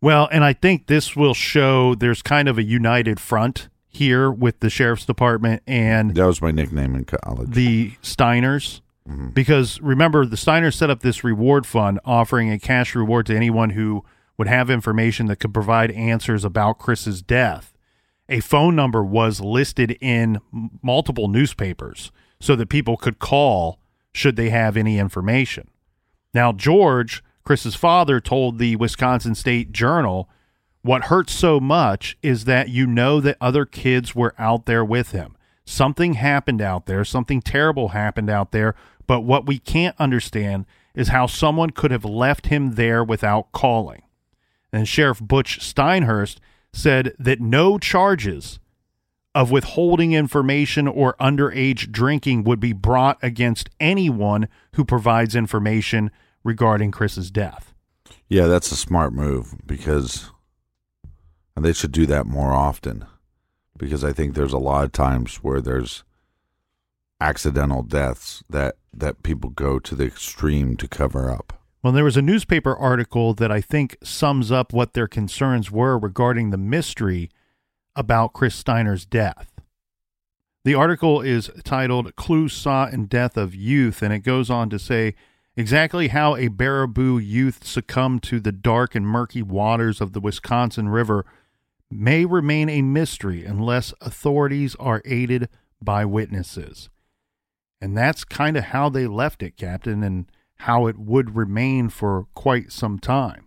Well, 0.00 0.28
and 0.32 0.44
I 0.44 0.52
think 0.52 0.86
this 0.86 1.16
will 1.16 1.34
show 1.34 1.94
there's 1.94 2.22
kind 2.22 2.48
of 2.48 2.58
a 2.58 2.62
united 2.62 3.18
front 3.20 3.68
here 3.88 4.30
with 4.30 4.60
the 4.60 4.68
sheriff's 4.70 5.06
department 5.06 5.62
and 5.66 6.14
That 6.14 6.26
was 6.26 6.42
my 6.42 6.50
nickname 6.50 6.94
in 6.94 7.04
college. 7.04 7.50
the 7.50 7.92
Steiners. 8.02 8.80
Mm-hmm. 9.08 9.28
Because 9.30 9.80
remember, 9.80 10.24
the 10.26 10.36
Steiners 10.36 10.74
set 10.74 10.88
up 10.90 11.00
this 11.00 11.22
reward 11.22 11.66
fund 11.66 12.00
offering 12.04 12.50
a 12.50 12.58
cash 12.58 12.94
reward 12.94 13.26
to 13.26 13.36
anyone 13.36 13.70
who 13.70 14.02
would 14.38 14.48
have 14.48 14.68
information 14.70 15.26
that 15.26 15.36
could 15.36 15.54
provide 15.54 15.90
answers 15.92 16.44
about 16.44 16.78
Chris's 16.78 17.22
death. 17.22 17.73
A 18.28 18.40
phone 18.40 18.74
number 18.74 19.04
was 19.04 19.40
listed 19.40 19.98
in 20.00 20.40
multiple 20.82 21.28
newspapers 21.28 22.10
so 22.40 22.56
that 22.56 22.68
people 22.68 22.96
could 22.96 23.18
call 23.18 23.78
should 24.12 24.36
they 24.36 24.50
have 24.50 24.76
any 24.76 24.98
information. 24.98 25.68
Now, 26.32 26.52
George, 26.52 27.22
Chris's 27.44 27.74
father, 27.74 28.20
told 28.20 28.58
the 28.58 28.76
Wisconsin 28.76 29.34
State 29.34 29.72
Journal, 29.72 30.28
What 30.82 31.04
hurts 31.04 31.32
so 31.32 31.60
much 31.60 32.16
is 32.22 32.44
that 32.44 32.70
you 32.70 32.86
know 32.86 33.20
that 33.20 33.36
other 33.40 33.66
kids 33.66 34.14
were 34.14 34.34
out 34.38 34.66
there 34.66 34.84
with 34.84 35.12
him. 35.12 35.36
Something 35.66 36.14
happened 36.14 36.62
out 36.62 36.86
there, 36.86 37.04
something 37.04 37.40
terrible 37.40 37.88
happened 37.88 38.30
out 38.30 38.52
there, 38.52 38.74
but 39.06 39.20
what 39.20 39.46
we 39.46 39.58
can't 39.58 39.96
understand 39.98 40.66
is 40.94 41.08
how 41.08 41.26
someone 41.26 41.70
could 41.70 41.90
have 41.90 42.04
left 42.04 42.46
him 42.46 42.74
there 42.74 43.02
without 43.02 43.52
calling. 43.52 44.02
And 44.72 44.88
Sheriff 44.88 45.20
Butch 45.20 45.60
Steinhurst 45.60 46.40
said 46.74 47.14
that 47.18 47.40
no 47.40 47.78
charges 47.78 48.58
of 49.34 49.50
withholding 49.50 50.12
information 50.12 50.86
or 50.86 51.14
underage 51.14 51.90
drinking 51.90 52.44
would 52.44 52.60
be 52.60 52.72
brought 52.72 53.18
against 53.22 53.70
anyone 53.80 54.48
who 54.74 54.84
provides 54.84 55.34
information 55.34 56.10
regarding 56.42 56.90
Chris's 56.90 57.30
death. 57.30 57.72
yeah, 58.28 58.46
that's 58.46 58.70
a 58.72 58.76
smart 58.76 59.12
move 59.12 59.54
because 59.66 60.30
they 61.56 61.72
should 61.72 61.92
do 61.92 62.06
that 62.06 62.26
more 62.26 62.52
often 62.52 63.06
because 63.76 64.04
I 64.04 64.12
think 64.12 64.34
there's 64.34 64.52
a 64.52 64.58
lot 64.58 64.84
of 64.84 64.92
times 64.92 65.36
where 65.36 65.60
there's 65.60 66.04
accidental 67.20 67.82
deaths 67.82 68.42
that 68.50 68.76
that 68.92 69.22
people 69.22 69.50
go 69.50 69.78
to 69.78 69.94
the 69.94 70.04
extreme 70.04 70.76
to 70.76 70.88
cover 70.88 71.30
up. 71.30 71.63
Well, 71.84 71.92
there 71.92 72.02
was 72.02 72.16
a 72.16 72.22
newspaper 72.22 72.74
article 72.74 73.34
that 73.34 73.52
I 73.52 73.60
think 73.60 73.98
sums 74.02 74.50
up 74.50 74.72
what 74.72 74.94
their 74.94 75.06
concerns 75.06 75.70
were 75.70 75.98
regarding 75.98 76.48
the 76.48 76.56
mystery 76.56 77.28
about 77.94 78.32
Chris 78.32 78.54
Steiner's 78.54 79.04
death. 79.04 79.52
The 80.64 80.74
article 80.74 81.20
is 81.20 81.50
titled 81.62 82.16
Clue 82.16 82.48
Saw 82.48 82.86
in 82.86 83.04
Death 83.04 83.36
of 83.36 83.54
Youth, 83.54 84.00
and 84.00 84.14
it 84.14 84.20
goes 84.20 84.48
on 84.48 84.70
to 84.70 84.78
say 84.78 85.14
exactly 85.58 86.08
how 86.08 86.36
a 86.36 86.48
Baraboo 86.48 87.22
youth 87.22 87.66
succumbed 87.66 88.22
to 88.22 88.40
the 88.40 88.50
dark 88.50 88.94
and 88.94 89.06
murky 89.06 89.42
waters 89.42 90.00
of 90.00 90.14
the 90.14 90.20
Wisconsin 90.20 90.88
River 90.88 91.26
may 91.90 92.24
remain 92.24 92.70
a 92.70 92.80
mystery 92.80 93.44
unless 93.44 93.92
authorities 94.00 94.74
are 94.76 95.02
aided 95.04 95.50
by 95.82 96.06
witnesses. 96.06 96.88
And 97.78 97.94
that's 97.94 98.24
kind 98.24 98.56
of 98.56 98.64
how 98.64 98.88
they 98.88 99.06
left 99.06 99.42
it, 99.42 99.58
Captain, 99.58 100.02
and 100.02 100.32
how 100.64 100.86
it 100.86 100.98
would 100.98 101.36
remain 101.36 101.90
for 101.90 102.26
quite 102.34 102.72
some 102.72 102.98
time. 102.98 103.46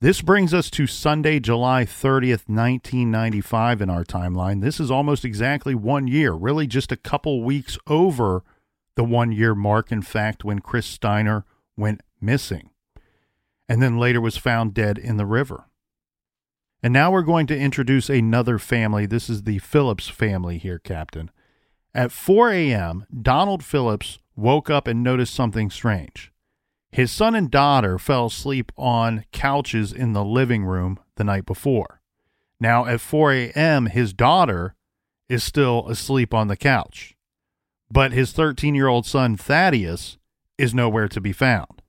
This 0.00 0.20
brings 0.20 0.52
us 0.52 0.70
to 0.70 0.88
Sunday, 0.88 1.38
July 1.38 1.84
30th, 1.84 2.48
1995 2.48 3.80
in 3.80 3.88
our 3.88 4.02
timeline. 4.02 4.60
This 4.60 4.80
is 4.80 4.90
almost 4.90 5.24
exactly 5.24 5.76
one 5.76 6.08
year, 6.08 6.32
really 6.32 6.66
just 6.66 6.90
a 6.90 6.96
couple 6.96 7.44
weeks 7.44 7.78
over 7.86 8.42
the 8.96 9.04
one 9.04 9.30
year 9.30 9.54
mark, 9.54 9.92
in 9.92 10.02
fact, 10.02 10.44
when 10.44 10.58
Chris 10.58 10.84
Steiner 10.84 11.44
went 11.76 12.02
missing 12.20 12.70
and 13.68 13.80
then 13.80 13.96
later 13.96 14.20
was 14.20 14.36
found 14.36 14.74
dead 14.74 14.98
in 14.98 15.18
the 15.18 15.26
river. 15.26 15.66
And 16.82 16.92
now 16.92 17.12
we're 17.12 17.22
going 17.22 17.46
to 17.46 17.56
introduce 17.56 18.10
another 18.10 18.58
family. 18.58 19.06
This 19.06 19.30
is 19.30 19.44
the 19.44 19.60
Phillips 19.60 20.08
family 20.08 20.58
here, 20.58 20.80
Captain. 20.80 21.30
At 21.94 22.10
4 22.10 22.50
a.m., 22.50 23.06
Donald 23.22 23.62
Phillips 23.62 24.18
woke 24.34 24.68
up 24.68 24.88
and 24.88 25.04
noticed 25.04 25.34
something 25.34 25.70
strange. 25.70 26.31
His 26.92 27.10
son 27.10 27.34
and 27.34 27.50
daughter 27.50 27.98
fell 27.98 28.26
asleep 28.26 28.70
on 28.76 29.24
couches 29.32 29.94
in 29.94 30.12
the 30.12 30.24
living 30.24 30.64
room 30.64 31.00
the 31.16 31.24
night 31.24 31.46
before. 31.46 32.02
Now, 32.60 32.84
at 32.84 33.00
4 33.00 33.32
a.m., 33.32 33.86
his 33.86 34.12
daughter 34.12 34.74
is 35.26 35.42
still 35.42 35.88
asleep 35.88 36.34
on 36.34 36.48
the 36.48 36.56
couch, 36.56 37.16
but 37.90 38.12
his 38.12 38.32
13 38.32 38.74
year 38.74 38.88
old 38.88 39.06
son, 39.06 39.38
Thaddeus, 39.38 40.18
is 40.58 40.74
nowhere 40.74 41.08
to 41.08 41.20
be 41.20 41.32
found. 41.32 41.80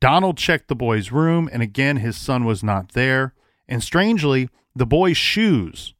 Donald 0.00 0.38
checked 0.38 0.68
the 0.68 0.76
boy's 0.76 1.10
room, 1.10 1.50
and 1.52 1.60
again, 1.60 1.96
his 1.96 2.16
son 2.16 2.44
was 2.44 2.62
not 2.62 2.92
there. 2.92 3.34
And 3.66 3.82
strangely, 3.82 4.48
the 4.76 4.86
boy's 4.86 5.16
shoes 5.16 5.94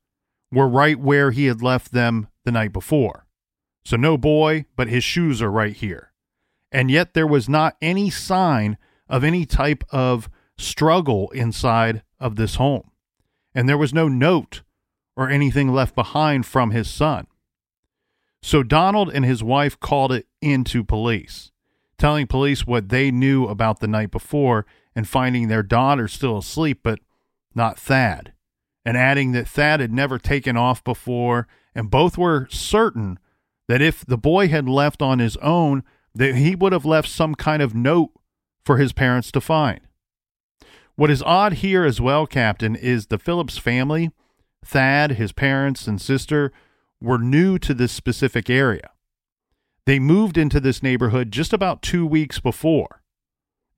were 0.52 0.68
right 0.68 0.98
where 0.98 1.32
he 1.32 1.46
had 1.46 1.62
left 1.62 1.90
them 1.92 2.28
the 2.44 2.52
night 2.52 2.72
before. 2.72 3.26
So, 3.84 3.96
no 3.96 4.16
boy, 4.16 4.66
but 4.76 4.88
his 4.88 5.02
shoes 5.02 5.42
are 5.42 5.50
right 5.50 5.74
here. 5.74 6.07
And 6.70 6.90
yet, 6.90 7.14
there 7.14 7.26
was 7.26 7.48
not 7.48 7.76
any 7.80 8.10
sign 8.10 8.76
of 9.08 9.24
any 9.24 9.46
type 9.46 9.84
of 9.90 10.28
struggle 10.58 11.30
inside 11.30 12.02
of 12.20 12.36
this 12.36 12.56
home. 12.56 12.90
And 13.54 13.68
there 13.68 13.78
was 13.78 13.94
no 13.94 14.08
note 14.08 14.62
or 15.16 15.28
anything 15.28 15.72
left 15.72 15.94
behind 15.94 16.46
from 16.46 16.70
his 16.70 16.88
son. 16.88 17.26
So 18.42 18.62
Donald 18.62 19.10
and 19.12 19.24
his 19.24 19.42
wife 19.42 19.80
called 19.80 20.12
it 20.12 20.26
into 20.40 20.84
police, 20.84 21.50
telling 21.96 22.26
police 22.26 22.66
what 22.66 22.88
they 22.88 23.10
knew 23.10 23.46
about 23.46 23.80
the 23.80 23.88
night 23.88 24.10
before 24.10 24.64
and 24.94 25.08
finding 25.08 25.48
their 25.48 25.62
daughter 25.62 26.06
still 26.06 26.38
asleep, 26.38 26.80
but 26.82 27.00
not 27.54 27.78
Thad, 27.78 28.32
and 28.84 28.96
adding 28.96 29.32
that 29.32 29.48
Thad 29.48 29.80
had 29.80 29.92
never 29.92 30.18
taken 30.18 30.56
off 30.56 30.84
before, 30.84 31.48
and 31.74 31.90
both 31.90 32.16
were 32.16 32.46
certain 32.50 33.18
that 33.66 33.82
if 33.82 34.06
the 34.06 34.18
boy 34.18 34.48
had 34.48 34.68
left 34.68 35.02
on 35.02 35.18
his 35.18 35.36
own, 35.38 35.82
that 36.18 36.34
he 36.34 36.56
would 36.56 36.72
have 36.72 36.84
left 36.84 37.08
some 37.08 37.36
kind 37.36 37.62
of 37.62 37.76
note 37.76 38.10
for 38.64 38.76
his 38.76 38.92
parents 38.92 39.30
to 39.30 39.40
find. 39.40 39.80
What 40.96 41.12
is 41.12 41.22
odd 41.22 41.54
here 41.54 41.84
as 41.84 42.00
well, 42.00 42.26
Captain, 42.26 42.74
is 42.74 43.06
the 43.06 43.20
Phillips 43.20 43.56
family, 43.56 44.10
Thad, 44.64 45.12
his 45.12 45.30
parents, 45.30 45.86
and 45.86 46.00
sister, 46.00 46.50
were 47.00 47.18
new 47.18 47.56
to 47.60 47.72
this 47.72 47.92
specific 47.92 48.50
area. 48.50 48.90
They 49.86 50.00
moved 50.00 50.36
into 50.36 50.58
this 50.58 50.82
neighborhood 50.82 51.30
just 51.30 51.52
about 51.52 51.82
two 51.82 52.04
weeks 52.04 52.40
before. 52.40 53.00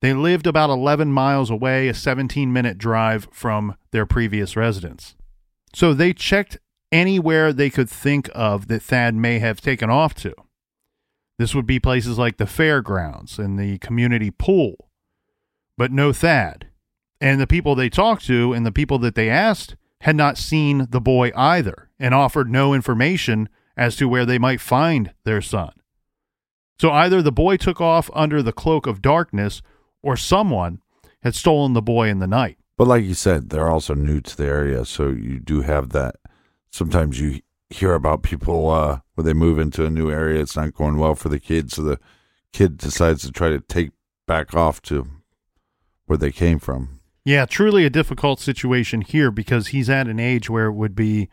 They 0.01 0.15
lived 0.15 0.47
about 0.47 0.71
11 0.71 1.11
miles 1.11 1.51
away, 1.51 1.89
a 1.89 1.93
17 1.93 2.51
minute 2.51 2.79
drive 2.79 3.27
from 3.31 3.75
their 3.91 4.07
previous 4.07 4.55
residence. 4.55 5.15
So 5.75 5.93
they 5.93 6.11
checked 6.11 6.57
anywhere 6.91 7.53
they 7.53 7.69
could 7.69 7.89
think 7.89 8.31
of 8.33 8.67
that 8.67 8.81
Thad 8.81 9.13
may 9.13 9.37
have 9.37 9.61
taken 9.61 9.91
off 9.91 10.15
to. 10.15 10.33
This 11.41 11.55
would 11.55 11.65
be 11.65 11.79
places 11.79 12.19
like 12.19 12.37
the 12.37 12.45
fairgrounds 12.45 13.39
and 13.39 13.57
the 13.57 13.79
community 13.79 14.29
pool, 14.29 14.87
but 15.75 15.91
no 15.91 16.13
Thad. 16.13 16.67
And 17.19 17.41
the 17.41 17.47
people 17.47 17.73
they 17.73 17.89
talked 17.89 18.27
to 18.27 18.53
and 18.53 18.63
the 18.63 18.71
people 18.71 18.99
that 18.99 19.15
they 19.15 19.27
asked 19.27 19.75
had 20.01 20.15
not 20.15 20.37
seen 20.37 20.85
the 20.91 21.01
boy 21.01 21.31
either 21.35 21.89
and 21.97 22.13
offered 22.13 22.51
no 22.51 22.75
information 22.75 23.49
as 23.75 23.95
to 23.95 24.07
where 24.07 24.23
they 24.23 24.37
might 24.37 24.61
find 24.61 25.15
their 25.23 25.41
son. 25.41 25.71
So 26.79 26.91
either 26.91 27.23
the 27.23 27.31
boy 27.31 27.57
took 27.57 27.81
off 27.81 28.11
under 28.13 28.43
the 28.43 28.53
cloak 28.53 28.85
of 28.85 29.01
darkness 29.01 29.63
or 30.03 30.15
someone 30.15 30.83
had 31.23 31.33
stolen 31.33 31.73
the 31.73 31.81
boy 31.81 32.09
in 32.09 32.19
the 32.19 32.27
night. 32.27 32.59
But 32.77 32.87
like 32.87 33.03
you 33.03 33.15
said, 33.15 33.49
they're 33.49 33.67
also 33.67 33.95
new 33.95 34.21
to 34.21 34.37
the 34.37 34.45
area, 34.45 34.85
so 34.85 35.07
you 35.07 35.39
do 35.39 35.61
have 35.61 35.89
that. 35.89 36.17
Sometimes 36.69 37.19
you 37.19 37.41
hear 37.71 37.93
about 37.93 38.23
people 38.23 38.69
uh, 38.69 38.99
when 39.15 39.25
they 39.25 39.33
move 39.33 39.59
into 39.59 39.85
a 39.85 39.89
new 39.89 40.11
area, 40.11 40.41
it's 40.41 40.55
not 40.55 40.73
going 40.73 40.97
well 40.97 41.15
for 41.15 41.29
the 41.29 41.39
kid, 41.39 41.71
so 41.71 41.81
the 41.81 41.99
kid 42.53 42.77
decides 42.77 43.21
to 43.23 43.31
try 43.31 43.49
to 43.49 43.59
take 43.59 43.91
back 44.27 44.53
off 44.53 44.81
to 44.83 45.07
where 46.05 46.17
they 46.17 46.31
came 46.31 46.59
from. 46.59 46.99
Yeah, 47.23 47.45
truly 47.45 47.85
a 47.85 47.89
difficult 47.89 48.39
situation 48.39 49.01
here 49.01 49.31
because 49.31 49.67
he's 49.67 49.89
at 49.89 50.07
an 50.07 50.19
age 50.19 50.49
where 50.49 50.65
it 50.65 50.73
would 50.73 50.95
be 50.95 51.29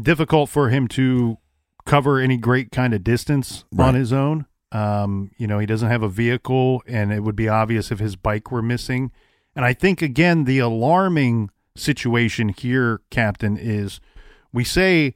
difficult 0.00 0.48
for 0.48 0.68
him 0.68 0.88
to 0.88 1.38
cover 1.84 2.18
any 2.18 2.36
great 2.36 2.70
kind 2.70 2.94
of 2.94 3.02
distance 3.04 3.64
Right. 3.72 3.88
on 3.88 3.94
his 3.94 4.12
own. 4.12 4.46
Um, 4.70 5.32
you 5.36 5.46
know, 5.46 5.58
he 5.58 5.66
doesn't 5.66 5.90
have 5.90 6.02
a 6.02 6.08
vehicle, 6.08 6.82
and 6.86 7.12
it 7.12 7.20
would 7.22 7.36
be 7.36 7.48
obvious 7.48 7.90
if 7.90 7.98
his 7.98 8.16
bike 8.16 8.50
were 8.50 8.62
missing. 8.62 9.10
And 9.54 9.64
I 9.64 9.74
think, 9.74 10.00
again, 10.00 10.44
the 10.44 10.60
alarming 10.60 11.50
situation 11.76 12.48
here, 12.50 13.00
Captain, 13.10 13.58
is 13.58 14.00
we 14.52 14.64
say 14.64 15.14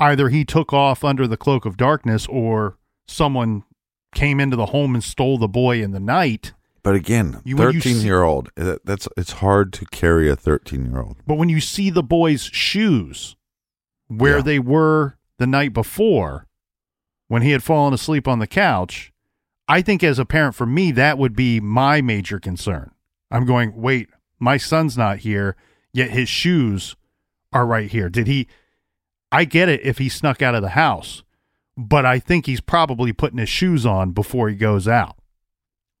either 0.00 0.28
he 0.28 0.44
took 0.44 0.72
off 0.72 1.04
under 1.04 1.26
the 1.26 1.36
cloak 1.36 1.64
of 1.64 1.76
darkness 1.76 2.26
or 2.28 2.76
someone 3.06 3.64
came 4.14 4.40
into 4.40 4.56
the 4.56 4.66
home 4.66 4.94
and 4.94 5.04
stole 5.04 5.38
the 5.38 5.48
boy 5.48 5.82
in 5.82 5.90
the 5.92 6.00
night. 6.00 6.52
But 6.82 6.94
again, 6.94 7.40
You- 7.44 7.56
thirteen 7.56 7.96
see- 7.96 8.06
year 8.06 8.22
old, 8.22 8.50
that's 8.56 9.08
it's 9.16 9.32
hard 9.32 9.72
to 9.74 9.84
carry 9.86 10.30
a 10.30 10.36
thirteen 10.36 10.86
year 10.90 11.00
old. 11.00 11.16
But 11.26 11.36
when 11.36 11.48
you 11.48 11.60
see 11.60 11.90
the 11.90 12.02
boy's 12.02 12.42
shoes 12.44 13.36
where 14.06 14.36
Yeah. 14.36 14.42
they 14.42 14.58
were 14.58 15.18
the 15.38 15.46
night 15.46 15.72
before, 15.72 16.46
when 17.26 17.42
he 17.42 17.50
had 17.50 17.62
fallen 17.62 17.92
asleep 17.92 18.26
on 18.26 18.38
the 18.38 18.46
couch, 18.46 19.12
I 19.66 19.82
think 19.82 20.02
as 20.02 20.18
a 20.18 20.24
parent, 20.24 20.54
for 20.54 20.64
me, 20.64 20.92
that 20.92 21.18
would 21.18 21.36
be 21.36 21.60
my 21.60 22.00
major 22.00 22.38
concern. 22.40 22.92
I'm 23.30 23.44
going, 23.44 23.76
wait, 23.76 24.08
my 24.38 24.56
son's 24.56 24.96
not 24.96 25.18
here, 25.18 25.54
yet 25.92 26.10
his 26.10 26.28
shoes 26.30 26.96
are 27.52 27.66
right 27.66 27.90
here. 27.90 28.08
Did 28.08 28.26
he? 28.28 28.48
I 29.30 29.44
get 29.44 29.68
it 29.68 29.80
if 29.82 29.98
he 29.98 30.08
snuck 30.08 30.42
out 30.42 30.54
of 30.54 30.62
the 30.62 30.70
house, 30.70 31.22
but 31.76 32.06
I 32.06 32.18
think 32.18 32.46
he's 32.46 32.60
probably 32.60 33.12
putting 33.12 33.38
his 33.38 33.48
shoes 33.48 33.84
on 33.84 34.12
before 34.12 34.48
he 34.48 34.54
goes 34.54 34.88
out. 34.88 35.16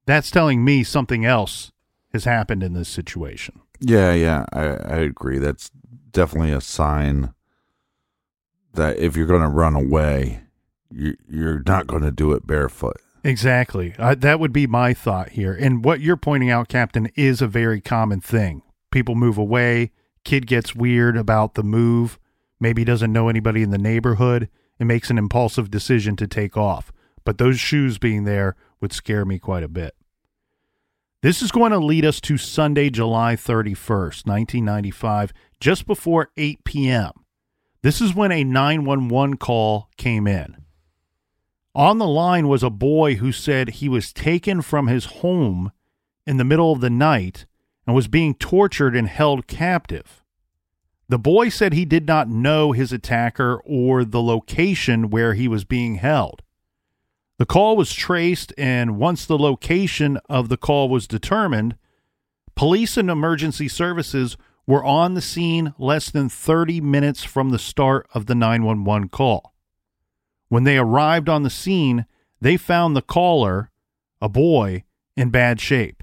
That's 0.06 0.30
telling 0.30 0.64
me 0.64 0.82
something 0.84 1.24
else 1.24 1.70
has 2.12 2.24
happened 2.24 2.62
in 2.62 2.72
this 2.72 2.88
situation. 2.88 3.60
Yeah, 3.80 4.12
yeah, 4.14 4.46
I, 4.52 4.62
I 4.62 4.96
agree. 4.98 5.38
That's 5.38 5.70
definitely 6.10 6.52
a 6.52 6.60
sign 6.60 7.34
that 8.74 8.98
if 8.98 9.16
you're 9.16 9.26
going 9.26 9.42
to 9.42 9.48
run 9.48 9.74
away, 9.74 10.42
you, 10.90 11.16
you're 11.28 11.62
not 11.66 11.86
going 11.86 12.02
to 12.02 12.10
do 12.10 12.32
it 12.32 12.46
barefoot. 12.46 12.96
Exactly. 13.22 13.94
Uh, 13.98 14.14
that 14.14 14.40
would 14.40 14.52
be 14.52 14.66
my 14.66 14.94
thought 14.94 15.30
here. 15.30 15.52
And 15.52 15.84
what 15.84 16.00
you're 16.00 16.16
pointing 16.16 16.50
out, 16.50 16.68
Captain, 16.68 17.10
is 17.14 17.42
a 17.42 17.46
very 17.46 17.80
common 17.80 18.20
thing. 18.20 18.62
People 18.90 19.14
move 19.14 19.36
away, 19.36 19.90
kid 20.24 20.46
gets 20.46 20.74
weird 20.74 21.16
about 21.16 21.54
the 21.54 21.62
move, 21.62 22.18
maybe 22.60 22.84
doesn't 22.84 23.12
know 23.12 23.28
anybody 23.28 23.62
in 23.62 23.70
the 23.70 23.78
neighborhood, 23.78 24.48
and 24.78 24.86
makes 24.86 25.10
an 25.10 25.18
impulsive 25.18 25.70
decision 25.70 26.16
to 26.16 26.26
take 26.26 26.56
off. 26.56 26.92
But 27.24 27.38
those 27.38 27.58
shoes 27.58 27.98
being 27.98 28.24
there 28.24 28.56
would 28.80 28.92
scare 28.92 29.24
me 29.24 29.38
quite 29.38 29.62
a 29.62 29.68
bit. 29.68 29.94
This 31.20 31.42
is 31.42 31.50
going 31.50 31.72
to 31.72 31.78
lead 31.78 32.04
us 32.04 32.20
to 32.22 32.38
Sunday, 32.38 32.90
July 32.90 33.34
31st, 33.34 34.24
1995, 34.24 35.32
just 35.58 35.84
before 35.84 36.30
8 36.36 36.62
p.m. 36.62 37.10
This 37.82 38.00
is 38.00 38.14
when 38.14 38.30
a 38.30 38.44
911 38.44 39.36
call 39.36 39.88
came 39.96 40.28
in. 40.28 40.56
On 41.74 41.98
the 41.98 42.06
line 42.06 42.48
was 42.48 42.62
a 42.62 42.70
boy 42.70 43.16
who 43.16 43.32
said 43.32 43.68
he 43.68 43.88
was 43.88 44.12
taken 44.12 44.62
from 44.62 44.86
his 44.86 45.06
home 45.06 45.72
in 46.26 46.36
the 46.36 46.44
middle 46.44 46.72
of 46.72 46.80
the 46.80 46.90
night 46.90 47.46
and 47.86 47.96
was 47.96 48.08
being 48.08 48.34
tortured 48.34 48.94
and 48.94 49.08
held 49.08 49.46
captive. 49.46 50.17
The 51.08 51.18
boy 51.18 51.48
said 51.48 51.72
he 51.72 51.86
did 51.86 52.06
not 52.06 52.28
know 52.28 52.72
his 52.72 52.92
attacker 52.92 53.62
or 53.64 54.04
the 54.04 54.22
location 54.22 55.08
where 55.08 55.34
he 55.34 55.48
was 55.48 55.64
being 55.64 55.96
held. 55.96 56.42
The 57.38 57.46
call 57.46 57.76
was 57.76 57.94
traced, 57.94 58.52
and 58.58 58.98
once 58.98 59.24
the 59.24 59.38
location 59.38 60.18
of 60.28 60.48
the 60.48 60.56
call 60.56 60.88
was 60.88 61.06
determined, 61.06 61.76
police 62.56 62.96
and 62.96 63.08
emergency 63.08 63.68
services 63.68 64.36
were 64.66 64.84
on 64.84 65.14
the 65.14 65.22
scene 65.22 65.72
less 65.78 66.10
than 66.10 66.28
30 66.28 66.82
minutes 66.82 67.24
from 67.24 67.50
the 67.50 67.58
start 67.58 68.06
of 68.12 68.26
the 68.26 68.34
911 68.34 69.08
call. 69.08 69.54
When 70.48 70.64
they 70.64 70.76
arrived 70.76 71.28
on 71.28 71.42
the 71.42 71.50
scene, 71.50 72.04
they 72.40 72.56
found 72.56 72.94
the 72.94 73.02
caller, 73.02 73.70
a 74.20 74.28
boy, 74.28 74.84
in 75.16 75.30
bad 75.30 75.60
shape. 75.60 76.02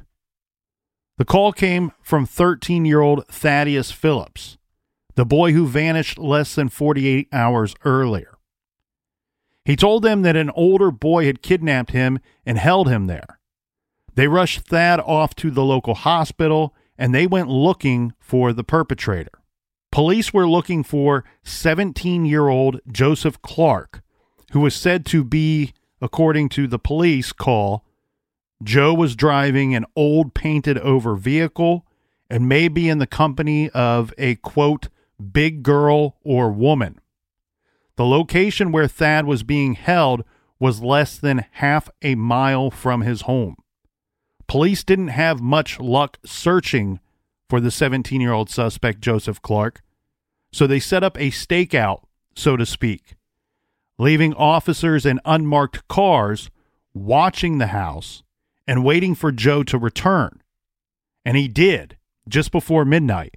The 1.17 1.25
call 1.25 1.53
came 1.53 1.91
from 2.01 2.25
13 2.25 2.85
year 2.85 3.01
old 3.01 3.27
Thaddeus 3.27 3.91
Phillips, 3.91 4.57
the 5.15 5.25
boy 5.25 5.53
who 5.53 5.67
vanished 5.67 6.17
less 6.17 6.55
than 6.55 6.69
48 6.69 7.27
hours 7.31 7.75
earlier. 7.83 8.37
He 9.63 9.75
told 9.75 10.03
them 10.03 10.21
that 10.21 10.35
an 10.35 10.51
older 10.51 10.91
boy 10.91 11.25
had 11.25 11.41
kidnapped 11.41 11.91
him 11.91 12.19
and 12.45 12.57
held 12.57 12.87
him 12.87 13.07
there. 13.07 13.39
They 14.13 14.27
rushed 14.27 14.67
Thad 14.67 14.99
off 14.99 15.35
to 15.35 15.51
the 15.51 15.63
local 15.63 15.95
hospital 15.95 16.75
and 16.97 17.13
they 17.13 17.27
went 17.27 17.49
looking 17.49 18.13
for 18.19 18.53
the 18.53 18.63
perpetrator. 18.63 19.31
Police 19.91 20.33
were 20.33 20.47
looking 20.47 20.83
for 20.83 21.23
17 21.43 22.25
year 22.25 22.47
old 22.47 22.79
Joseph 22.91 23.41
Clark, 23.41 24.03
who 24.51 24.59
was 24.59 24.75
said 24.75 25.05
to 25.07 25.23
be, 25.23 25.73
according 26.01 26.49
to 26.49 26.67
the 26.67 26.79
police 26.79 27.31
call, 27.31 27.85
Joe 28.63 28.93
was 28.93 29.15
driving 29.15 29.75
an 29.75 29.85
old 29.95 30.33
painted 30.33 30.77
over 30.77 31.15
vehicle 31.15 31.85
and 32.29 32.49
may 32.49 32.67
be 32.67 32.89
in 32.89 32.99
the 32.99 33.07
company 33.07 33.69
of 33.71 34.13
a 34.17 34.35
quote, 34.35 34.87
big 35.31 35.63
girl 35.63 36.17
or 36.23 36.51
woman. 36.51 36.99
The 37.95 38.05
location 38.05 38.71
where 38.71 38.87
Thad 38.87 39.25
was 39.25 39.43
being 39.43 39.75
held 39.75 40.23
was 40.59 40.81
less 40.81 41.17
than 41.17 41.45
half 41.51 41.89
a 42.01 42.15
mile 42.15 42.71
from 42.71 43.01
his 43.01 43.21
home. 43.21 43.55
Police 44.47 44.83
didn't 44.83 45.09
have 45.09 45.41
much 45.41 45.79
luck 45.79 46.17
searching 46.25 46.99
for 47.49 47.59
the 47.59 47.71
17 47.71 48.21
year 48.21 48.33
old 48.33 48.49
suspect, 48.49 49.01
Joseph 49.01 49.41
Clark, 49.41 49.81
so 50.51 50.67
they 50.67 50.79
set 50.79 51.03
up 51.03 51.17
a 51.17 51.31
stakeout, 51.31 52.03
so 52.35 52.55
to 52.57 52.65
speak, 52.65 53.15
leaving 53.97 54.33
officers 54.33 55.05
in 55.05 55.19
unmarked 55.25 55.87
cars 55.87 56.49
watching 56.93 57.57
the 57.57 57.67
house 57.67 58.23
and 58.67 58.83
waiting 58.83 59.15
for 59.15 59.31
Joe 59.31 59.63
to 59.63 59.77
return. 59.77 60.41
And 61.23 61.37
he 61.37 61.47
did 61.47 61.97
just 62.27 62.51
before 62.51 62.85
midnight. 62.85 63.35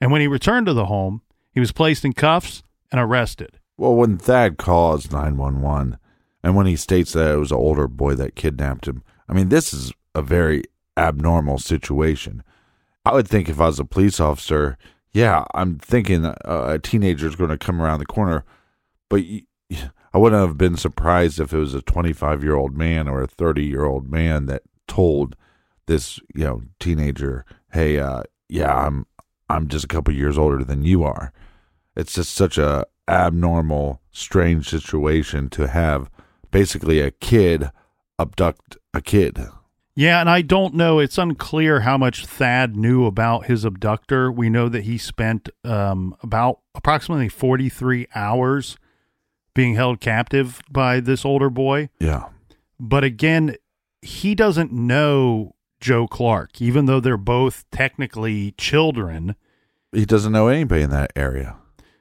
And 0.00 0.10
when 0.10 0.20
he 0.20 0.26
returned 0.26 0.66
to 0.66 0.72
the 0.72 0.86
home, 0.86 1.22
he 1.52 1.60
was 1.60 1.72
placed 1.72 2.04
in 2.04 2.12
cuffs 2.12 2.62
and 2.90 3.00
arrested. 3.00 3.58
Well, 3.76 3.94
when 3.94 4.18
Thad 4.18 4.58
calls 4.58 5.10
911 5.10 5.98
and 6.42 6.56
when 6.56 6.66
he 6.66 6.76
states 6.76 7.12
that 7.12 7.32
it 7.32 7.38
was 7.38 7.50
an 7.50 7.58
older 7.58 7.88
boy 7.88 8.14
that 8.14 8.34
kidnapped 8.34 8.86
him, 8.86 9.02
I 9.28 9.32
mean, 9.32 9.48
this 9.48 9.72
is 9.72 9.92
a 10.14 10.22
very 10.22 10.64
abnormal 10.96 11.58
situation. 11.58 12.42
I 13.04 13.14
would 13.14 13.28
think 13.28 13.48
if 13.48 13.60
I 13.60 13.66
was 13.66 13.78
a 13.78 13.84
police 13.84 14.20
officer, 14.20 14.76
yeah, 15.12 15.44
I'm 15.54 15.78
thinking 15.78 16.24
uh, 16.24 16.34
a 16.44 16.78
teenager 16.78 17.26
is 17.26 17.36
going 17.36 17.50
to 17.50 17.58
come 17.58 17.80
around 17.80 18.00
the 18.00 18.06
corner, 18.06 18.44
but 19.08 19.22
I 20.12 20.18
wouldn't 20.18 20.40
have 20.40 20.58
been 20.58 20.76
surprised 20.76 21.40
if 21.40 21.52
it 21.52 21.58
was 21.58 21.74
a 21.74 21.82
25 21.82 22.42
year 22.42 22.54
old 22.54 22.76
man 22.76 23.08
or 23.08 23.22
a 23.22 23.26
30 23.26 23.64
year 23.64 23.84
old 23.84 24.10
man 24.10 24.46
that 24.46 24.62
told 24.86 25.36
this 25.86 26.20
you 26.34 26.44
know 26.44 26.62
teenager, 26.78 27.44
"Hey, 27.72 27.98
uh, 27.98 28.22
yeah, 28.48 28.74
I'm 28.74 29.06
I'm 29.50 29.68
just 29.68 29.84
a 29.84 29.88
couple 29.88 30.14
years 30.14 30.38
older 30.38 30.64
than 30.64 30.84
you 30.84 31.04
are." 31.04 31.32
It's 31.96 32.14
just 32.14 32.34
such 32.34 32.56
a 32.56 32.86
abnormal, 33.08 34.00
strange 34.12 34.68
situation 34.68 35.48
to 35.50 35.68
have 35.68 36.10
basically 36.50 37.00
a 37.00 37.10
kid 37.10 37.70
abduct 38.18 38.76
a 38.94 39.00
kid. 39.00 39.40
Yeah, 39.96 40.20
and 40.20 40.30
I 40.30 40.42
don't 40.42 40.74
know. 40.74 40.98
It's 40.98 41.18
unclear 41.18 41.80
how 41.80 41.98
much 41.98 42.24
Thad 42.24 42.76
knew 42.76 43.04
about 43.06 43.46
his 43.46 43.64
abductor. 43.64 44.30
We 44.30 44.48
know 44.48 44.68
that 44.68 44.84
he 44.84 44.96
spent 44.96 45.48
um, 45.64 46.16
about 46.22 46.60
approximately 46.74 47.28
43 47.28 48.06
hours 48.14 48.78
being 49.52 49.74
held 49.74 50.00
captive 50.00 50.60
by 50.70 51.00
this 51.00 51.24
older 51.24 51.50
boy. 51.50 51.90
Yeah. 51.98 52.26
But 52.78 53.04
again, 53.04 53.56
he 54.00 54.34
doesn't 54.34 54.72
know 54.72 55.54
Joe 55.80 56.06
Clark, 56.06 56.60
even 56.60 56.86
though 56.86 57.00
they're 57.00 57.16
both 57.16 57.64
technically 57.70 58.52
children. 58.52 59.34
He 59.92 60.04
doesn't 60.04 60.32
know 60.32 60.48
anybody 60.48 60.82
in 60.82 60.90
that 60.90 61.12
area. 61.16 61.56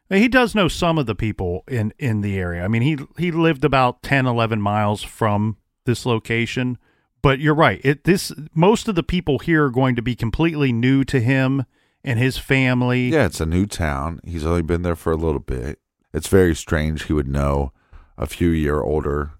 He 0.10 0.28
does 0.28 0.56
know 0.56 0.68
some 0.68 0.98
of 0.98 1.06
the 1.06 1.16
people 1.16 1.64
in, 1.68 1.94
in 2.00 2.22
the 2.22 2.38
area. 2.38 2.64
I 2.64 2.68
mean, 2.68 2.82
he 2.82 2.98
he 3.18 3.32
lived 3.32 3.64
about 3.64 4.02
10, 4.02 4.26
11 4.26 4.60
miles 4.60 5.04
from 5.04 5.58
this 5.86 6.06
location. 6.06 6.78
But 7.22 7.40
you're 7.40 7.56
right. 7.56 7.82
It 7.84 8.06
this 8.06 8.32
most 8.54 8.88
of 8.88 8.96
the 8.96 9.04
people 9.04 9.40
here 9.40 9.66
are 9.66 9.72
going 9.72 9.96
to 9.96 10.02
be 10.02 10.16
completely 10.16 10.72
new 10.72 11.04
to 11.06 11.20
him 11.20 11.66
and 12.04 12.18
his 12.18 12.38
family. 12.38 13.10
Yeah, 13.10 13.26
it's 13.26 13.42
a 13.42 13.46
new 13.46 13.66
town. 13.66 14.22
He's 14.24 14.46
only 14.46 14.62
been 14.62 14.82
there 14.82 14.96
for 14.96 15.12
a 15.12 15.18
little 15.18 15.42
bit. 15.42 15.80
It's 16.14 16.28
very 16.28 16.56
strange 16.56 17.04
he 17.04 17.14
would 17.14 17.28
know 17.28 17.72
a 18.18 18.26
few 18.26 18.50
year 18.50 18.82
older 18.82 19.32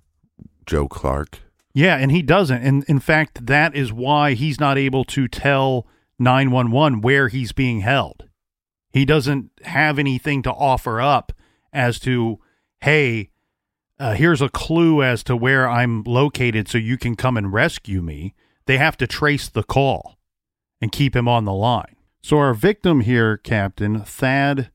Joe 0.66 0.88
Clark. 0.88 1.40
Yeah, 1.74 1.98
and 1.98 2.12
he 2.12 2.22
doesn't. 2.22 2.62
And 2.62 2.84
in 2.86 3.00
fact, 3.00 3.46
that 3.46 3.76
is 3.76 3.94
why 3.94 4.34
he's 4.34 4.60
not 4.60 4.78
able 4.78 5.04
to 5.06 5.28
tell 5.28 5.88
911 6.18 7.02
where 7.02 7.28
he's 7.28 7.52
being 7.52 7.82
held. 7.82 8.28
He 8.92 9.06
doesn't 9.06 9.52
have 9.64 10.00
anything 10.00 10.42
to 10.44 10.52
offer 10.52 11.00
up 11.00 11.32
as 11.72 12.00
to, 12.00 12.40
hey, 12.82 13.30
uh, 14.00 14.14
here's 14.14 14.42
a 14.42 14.50
clue 14.50 15.04
as 15.04 15.24
to 15.24 15.36
where 15.36 15.70
I'm 15.70 16.04
located 16.04 16.68
so 16.68 16.78
you 16.78 16.98
can 16.98 17.16
come 17.16 17.38
and 17.38 17.54
rescue 17.54 18.02
me. 18.02 18.34
They 18.66 18.78
have 18.78 18.98
to 18.98 19.08
trace 19.08 19.50
the 19.50 19.64
call 19.64 20.18
and 20.82 20.92
keep 20.92 21.16
him 21.16 21.28
on 21.28 21.46
the 21.46 21.54
line. 21.54 21.96
So, 22.22 22.38
our 22.38 22.54
victim 22.54 23.02
here, 23.02 23.38
Captain 23.38 24.04
Thad 24.04 24.72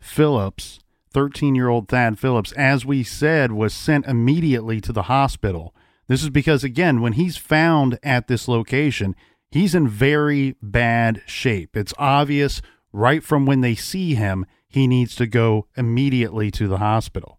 Phillips, 0.00 0.80
13 1.12 1.54
year 1.54 1.68
old 1.68 1.88
Thad 1.88 2.18
Phillips, 2.18 2.52
as 2.52 2.84
we 2.84 3.02
said, 3.02 3.52
was 3.52 3.72
sent 3.74 4.06
immediately 4.06 4.80
to 4.80 4.92
the 4.92 5.02
hospital. 5.02 5.74
This 6.10 6.24
is 6.24 6.30
because, 6.30 6.64
again, 6.64 7.00
when 7.00 7.12
he's 7.12 7.36
found 7.36 7.96
at 8.02 8.26
this 8.26 8.48
location, 8.48 9.14
he's 9.48 9.76
in 9.76 9.86
very 9.86 10.56
bad 10.60 11.22
shape. 11.24 11.76
It's 11.76 11.94
obvious 11.98 12.60
right 12.92 13.22
from 13.22 13.46
when 13.46 13.60
they 13.60 13.76
see 13.76 14.16
him, 14.16 14.44
he 14.68 14.88
needs 14.88 15.14
to 15.14 15.28
go 15.28 15.68
immediately 15.76 16.50
to 16.50 16.66
the 16.66 16.78
hospital. 16.78 17.38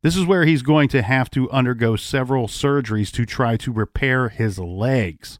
This 0.00 0.16
is 0.16 0.24
where 0.24 0.46
he's 0.46 0.62
going 0.62 0.88
to 0.88 1.02
have 1.02 1.28
to 1.32 1.50
undergo 1.50 1.94
several 1.94 2.48
surgeries 2.48 3.12
to 3.12 3.26
try 3.26 3.58
to 3.58 3.70
repair 3.70 4.30
his 4.30 4.58
legs. 4.58 5.38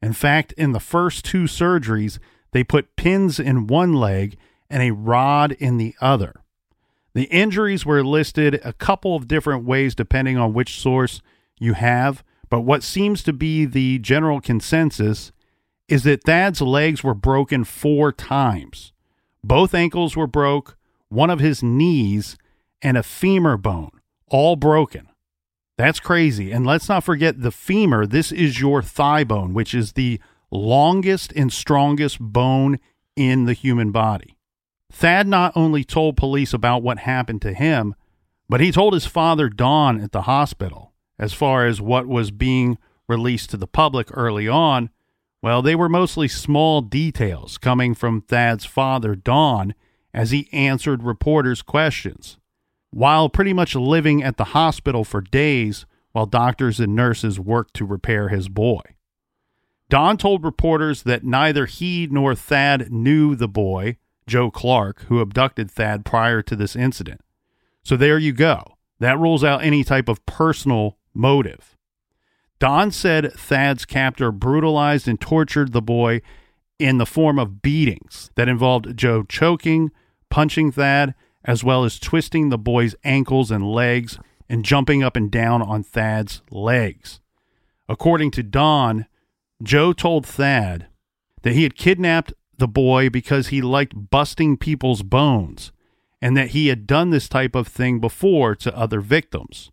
In 0.00 0.14
fact, 0.14 0.52
in 0.52 0.72
the 0.72 0.80
first 0.80 1.26
two 1.26 1.42
surgeries, 1.42 2.18
they 2.52 2.64
put 2.64 2.96
pins 2.96 3.38
in 3.38 3.66
one 3.66 3.92
leg 3.92 4.38
and 4.70 4.82
a 4.82 4.92
rod 4.92 5.52
in 5.52 5.76
the 5.76 5.94
other. 6.00 6.32
The 7.12 7.24
injuries 7.24 7.84
were 7.84 8.02
listed 8.02 8.62
a 8.64 8.72
couple 8.72 9.14
of 9.14 9.28
different 9.28 9.66
ways 9.66 9.94
depending 9.94 10.38
on 10.38 10.54
which 10.54 10.80
source 10.80 11.20
you 11.64 11.72
have, 11.74 12.22
but 12.50 12.60
what 12.60 12.82
seems 12.82 13.22
to 13.24 13.32
be 13.32 13.64
the 13.64 13.98
general 13.98 14.40
consensus 14.40 15.32
is 15.88 16.04
that 16.04 16.24
Thad's 16.24 16.60
legs 16.60 17.02
were 17.02 17.14
broken 17.14 17.64
four 17.64 18.12
times. 18.12 18.92
Both 19.42 19.74
ankles 19.74 20.16
were 20.16 20.26
broke, 20.26 20.76
one 21.08 21.30
of 21.30 21.40
his 21.40 21.62
knees, 21.62 22.36
and 22.80 22.96
a 22.96 23.02
femur 23.02 23.56
bone, 23.56 23.90
all 24.28 24.56
broken. 24.56 25.08
That's 25.76 26.00
crazy. 26.00 26.52
And 26.52 26.64
let's 26.64 26.88
not 26.88 27.04
forget 27.04 27.40
the 27.42 27.50
femur. 27.50 28.06
This 28.06 28.30
is 28.30 28.60
your 28.60 28.82
thigh 28.82 29.24
bone, 29.24 29.54
which 29.54 29.74
is 29.74 29.92
the 29.92 30.20
longest 30.50 31.32
and 31.34 31.52
strongest 31.52 32.20
bone 32.20 32.78
in 33.16 33.44
the 33.44 33.52
human 33.52 33.90
body. 33.90 34.36
Thad 34.92 35.26
not 35.26 35.52
only 35.56 35.82
told 35.82 36.16
police 36.16 36.54
about 36.54 36.82
what 36.82 37.00
happened 37.00 37.42
to 37.42 37.52
him, 37.52 37.94
but 38.48 38.60
he 38.60 38.70
told 38.70 38.94
his 38.94 39.06
father, 39.06 39.48
Don, 39.48 40.00
at 40.00 40.12
the 40.12 40.22
hospital. 40.22 40.93
As 41.24 41.32
far 41.32 41.64
as 41.64 41.80
what 41.80 42.06
was 42.06 42.30
being 42.30 42.76
released 43.08 43.48
to 43.48 43.56
the 43.56 43.66
public 43.66 44.08
early 44.12 44.46
on, 44.46 44.90
well, 45.40 45.62
they 45.62 45.74
were 45.74 45.88
mostly 45.88 46.28
small 46.28 46.82
details 46.82 47.56
coming 47.56 47.94
from 47.94 48.20
Thad's 48.20 48.66
father, 48.66 49.16
Don, 49.16 49.74
as 50.12 50.32
he 50.32 50.50
answered 50.52 51.02
reporters' 51.02 51.62
questions. 51.62 52.36
While 52.90 53.30
pretty 53.30 53.54
much 53.54 53.74
living 53.74 54.22
at 54.22 54.36
the 54.36 54.52
hospital 54.52 55.02
for 55.02 55.22
days 55.22 55.86
while 56.12 56.26
doctors 56.26 56.78
and 56.78 56.94
nurses 56.94 57.40
worked 57.40 57.72
to 57.76 57.86
repair 57.86 58.28
his 58.28 58.50
boy. 58.50 58.82
Don 59.88 60.18
told 60.18 60.44
reporters 60.44 61.04
that 61.04 61.24
neither 61.24 61.64
he 61.64 62.06
nor 62.10 62.34
Thad 62.34 62.92
knew 62.92 63.34
the 63.34 63.48
boy, 63.48 63.96
Joe 64.26 64.50
Clark, 64.50 65.04
who 65.04 65.20
abducted 65.20 65.70
Thad 65.70 66.04
prior 66.04 66.42
to 66.42 66.54
this 66.54 66.76
incident. 66.76 67.22
So 67.82 67.96
there 67.96 68.18
you 68.18 68.34
go. 68.34 68.76
That 69.00 69.18
rules 69.18 69.42
out 69.42 69.64
any 69.64 69.84
type 69.84 70.10
of 70.10 70.26
personal 70.26 70.98
motive. 71.14 71.76
Don 72.58 72.90
said 72.90 73.32
Thad's 73.32 73.84
captor 73.84 74.32
brutalized 74.32 75.08
and 75.08 75.20
tortured 75.20 75.72
the 75.72 75.82
boy 75.82 76.22
in 76.78 76.98
the 76.98 77.06
form 77.06 77.38
of 77.38 77.62
beatings 77.62 78.30
that 78.34 78.48
involved 78.48 78.96
Joe 78.96 79.22
choking, 79.22 79.90
punching 80.30 80.72
Thad, 80.72 81.14
as 81.44 81.62
well 81.62 81.84
as 81.84 81.98
twisting 81.98 82.48
the 82.48 82.58
boy's 82.58 82.94
ankles 83.04 83.50
and 83.50 83.70
legs 83.70 84.18
and 84.48 84.64
jumping 84.64 85.02
up 85.02 85.16
and 85.16 85.30
down 85.30 85.62
on 85.62 85.82
Thad's 85.82 86.42
legs. 86.50 87.20
According 87.88 88.30
to 88.32 88.42
Don, 88.42 89.06
Joe 89.62 89.92
told 89.92 90.26
Thad 90.26 90.86
that 91.42 91.52
he 91.52 91.62
had 91.62 91.76
kidnapped 91.76 92.32
the 92.56 92.68
boy 92.68 93.10
because 93.10 93.48
he 93.48 93.60
liked 93.60 94.10
busting 94.10 94.56
people's 94.56 95.02
bones 95.02 95.72
and 96.22 96.36
that 96.36 96.50
he 96.50 96.68
had 96.68 96.86
done 96.86 97.10
this 97.10 97.28
type 97.28 97.54
of 97.54 97.68
thing 97.68 98.00
before 98.00 98.54
to 98.56 98.76
other 98.76 99.00
victims. 99.00 99.70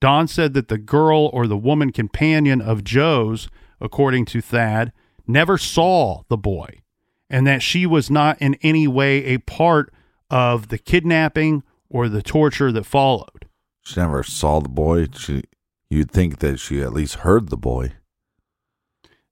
Don 0.00 0.28
said 0.28 0.54
that 0.54 0.68
the 0.68 0.78
girl 0.78 1.30
or 1.32 1.46
the 1.46 1.56
woman 1.56 1.92
companion 1.92 2.60
of 2.60 2.84
Joe's, 2.84 3.48
according 3.80 4.26
to 4.26 4.40
Thad, 4.40 4.92
never 5.26 5.58
saw 5.58 6.22
the 6.28 6.36
boy 6.36 6.80
and 7.28 7.46
that 7.46 7.62
she 7.62 7.86
was 7.86 8.10
not 8.10 8.40
in 8.40 8.54
any 8.62 8.86
way 8.86 9.24
a 9.24 9.38
part 9.38 9.92
of 10.30 10.68
the 10.68 10.78
kidnapping 10.78 11.62
or 11.88 12.08
the 12.08 12.22
torture 12.22 12.72
that 12.72 12.84
followed. 12.84 13.46
She 13.82 14.00
never 14.00 14.22
saw 14.22 14.60
the 14.60 14.68
boy. 14.68 15.08
She, 15.16 15.44
you'd 15.88 16.10
think 16.10 16.38
that 16.38 16.58
she 16.58 16.80
at 16.80 16.92
least 16.92 17.16
heard 17.16 17.48
the 17.48 17.56
boy. 17.56 17.92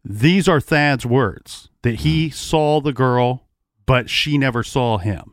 These 0.04 0.48
are 0.48 0.60
Thad's 0.60 1.06
words 1.06 1.70
that 1.82 2.00
he 2.00 2.30
saw 2.30 2.80
the 2.80 2.92
girl, 2.92 3.46
but 3.86 4.10
she 4.10 4.38
never 4.38 4.62
saw 4.62 4.98
him. 4.98 5.32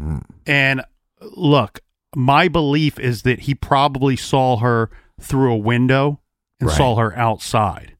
Mm. 0.00 0.24
And 0.46 0.82
look, 1.20 1.80
my 2.16 2.48
belief 2.48 2.98
is 2.98 3.22
that 3.22 3.40
he 3.40 3.54
probably 3.54 4.16
saw 4.16 4.56
her 4.58 4.90
through 5.20 5.52
a 5.52 5.56
window 5.56 6.20
and 6.60 6.68
Right. 6.68 6.76
saw 6.76 6.96
her 6.96 7.16
outside. 7.16 7.96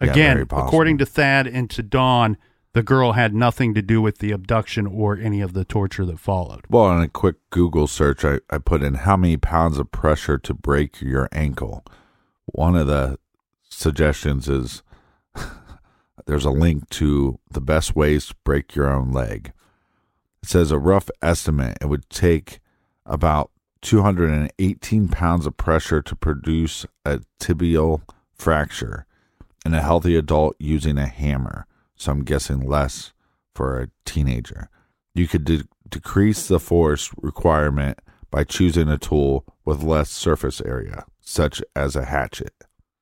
Again, 0.00 0.46
possible. 0.46 0.68
according 0.68 0.98
to 0.98 1.06
Thad 1.06 1.46
and 1.46 1.70
to 1.70 1.82
Don, 1.82 2.36
the 2.74 2.82
girl 2.82 3.12
had 3.12 3.34
nothing 3.34 3.72
to 3.72 3.80
do 3.80 4.02
with 4.02 4.18
the 4.18 4.30
abduction 4.32 4.86
or 4.86 5.16
any 5.16 5.40
of 5.40 5.54
the 5.54 5.64
torture 5.64 6.04
that 6.04 6.20
followed. 6.20 6.66
Well, 6.68 6.84
on 6.84 7.00
a 7.00 7.08
quick 7.08 7.36
Google 7.48 7.86
search, 7.86 8.22
I, 8.22 8.40
I 8.50 8.58
put 8.58 8.82
in 8.82 8.94
how 8.94 9.16
many 9.16 9.38
pounds 9.38 9.78
of 9.78 9.90
pressure 9.90 10.36
to 10.36 10.52
break 10.52 11.00
your 11.00 11.30
ankle. 11.32 11.82
One 12.44 12.76
of 12.76 12.86
the 12.86 13.18
suggestions 13.70 14.46
is 14.48 14.82
there's 16.26 16.44
a 16.44 16.50
link 16.50 16.88
to 16.90 17.38
the 17.50 17.62
best 17.62 17.96
ways 17.96 18.26
to 18.26 18.34
break 18.44 18.74
your 18.74 18.92
own 18.92 19.10
leg. 19.10 19.52
It 20.42 20.48
says 20.50 20.70
a 20.70 20.78
rough 20.78 21.08
estimate 21.22 21.78
it 21.80 21.86
would 21.88 22.10
take 22.10 22.60
about 23.06 23.50
218 23.82 25.08
pounds 25.08 25.46
of 25.46 25.56
pressure 25.56 26.02
to 26.02 26.16
produce 26.16 26.86
a 27.04 27.20
tibial 27.40 28.02
fracture 28.34 29.06
in 29.64 29.74
a 29.74 29.82
healthy 29.82 30.16
adult 30.16 30.56
using 30.58 30.98
a 30.98 31.06
hammer. 31.06 31.66
So 31.96 32.12
I'm 32.12 32.24
guessing 32.24 32.60
less 32.60 33.12
for 33.54 33.80
a 33.80 33.88
teenager. 34.04 34.68
You 35.14 35.26
could 35.26 35.44
de- 35.44 35.64
decrease 35.88 36.46
the 36.46 36.60
force 36.60 37.10
requirement 37.16 38.00
by 38.30 38.44
choosing 38.44 38.88
a 38.88 38.98
tool 38.98 39.44
with 39.64 39.82
less 39.82 40.10
surface 40.10 40.60
area, 40.60 41.04
such 41.20 41.62
as 41.74 41.96
a 41.96 42.04
hatchet. 42.04 42.52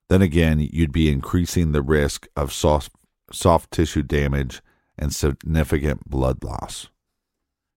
Then 0.09 0.23
again, 0.23 0.61
you'd 0.61 0.93
be 0.93 1.11
increasing 1.11 1.73
the 1.73 1.83
risk 1.83 2.29
of 2.37 2.53
soft, 2.53 2.93
soft 3.33 3.71
tissue 3.71 4.03
damage 4.03 4.63
and 4.99 5.15
significant 5.15 6.09
blood 6.09 6.45
loss. 6.45 6.89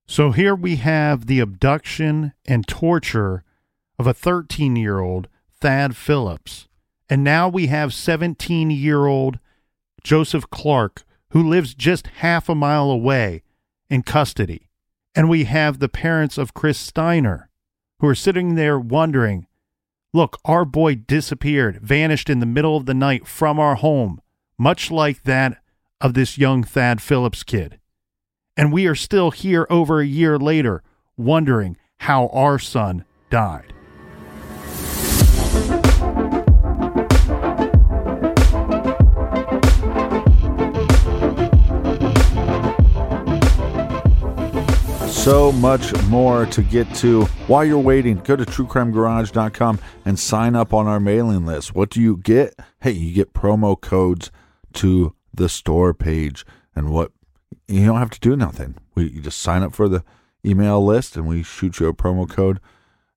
So 0.08 0.32
here 0.32 0.56
we 0.56 0.78
have 0.78 1.26
the 1.26 1.42
abduction 1.42 2.34
and 2.46 2.66
torture 2.66 3.44
of 4.00 4.08
a 4.08 4.14
13 4.14 4.76
year 4.78 5.00
old 5.00 5.28
Thad 5.60 5.98
Phillips. 5.98 6.68
And 7.10 7.24
now 7.24 7.50
we 7.50 7.68
have 7.68 7.94
17 7.94 8.72
year 8.72 9.06
old 9.06 9.40
Joseph 10.04 10.50
Clark, 10.50 11.04
who 11.32 11.48
lives 11.48 11.74
just 11.74 12.08
half 12.08 12.48
a 12.48 12.56
mile 12.56 12.90
away 12.90 13.44
in 13.90 14.02
custody. 14.02 14.70
And 15.14 15.30
we 15.30 15.44
have 15.44 15.80
the 15.80 15.90
parents 15.90 16.38
of 16.38 16.54
Chris 16.54 16.78
Steiner, 16.78 17.50
who 18.00 18.08
are 18.08 18.16
sitting 18.16 18.56
there 18.56 18.80
wondering 18.80 19.48
look, 20.14 20.40
our 20.46 20.66
boy 20.66 20.96
disappeared, 20.96 21.80
vanished 21.82 22.30
in 22.30 22.40
the 22.40 22.46
middle 22.46 22.78
of 22.78 22.86
the 22.86 22.94
night 22.94 23.28
from 23.28 23.60
our 23.60 23.76
home, 23.76 24.20
much 24.58 24.90
like 24.90 25.24
that 25.24 25.62
of 26.00 26.14
this 26.14 26.38
young 26.38 26.64
Thad 26.64 27.02
Phillips 27.02 27.44
kid. 27.44 27.80
And 28.58 28.74
we 28.74 28.88
are 28.88 28.96
still 28.96 29.30
here 29.30 29.68
over 29.70 30.02
a 30.02 30.06
year 30.06 30.40
later, 30.40 30.82
wondering 31.16 31.78
how 32.00 32.28
our 32.30 32.58
son 32.58 33.06
died. 33.30 33.74
so 45.28 45.52
much 45.52 45.94
more 46.06 46.46
to 46.46 46.62
get 46.62 46.90
to. 46.96 47.26
While 47.48 47.66
you're 47.66 47.80
waiting, 47.80 48.16
go 48.20 48.38
to 48.38 48.46
truecrimegarage.com 48.46 49.80
and 50.06 50.18
sign 50.18 50.56
up 50.56 50.74
on 50.74 50.88
our 50.88 51.02
mailing 51.02 51.46
list. 51.46 51.76
What 51.76 51.90
do 51.90 52.02
you 52.02 52.16
get? 52.16 52.56
Hey, 52.80 52.92
you 52.92 53.14
get 53.14 53.34
promo 53.34 53.80
codes 53.80 54.32
to 54.76 55.14
the 55.34 55.50
store 55.50 55.94
page. 55.94 56.46
And 56.74 56.92
what 56.92 57.12
you 57.68 57.86
don't 57.86 58.00
have 58.00 58.10
to 58.12 58.20
do 58.20 58.36
nothing. 58.36 58.76
We 58.96 59.10
you 59.10 59.22
just 59.22 59.40
sign 59.40 59.64
up 59.64 59.74
for 59.74 59.88
the 59.88 60.04
email 60.46 60.84
list 60.84 61.16
and 61.16 61.28
we 61.28 61.44
shoot 61.44 61.80
you 61.80 61.88
a 61.88 61.94
promo 61.94 62.30
code 62.30 62.60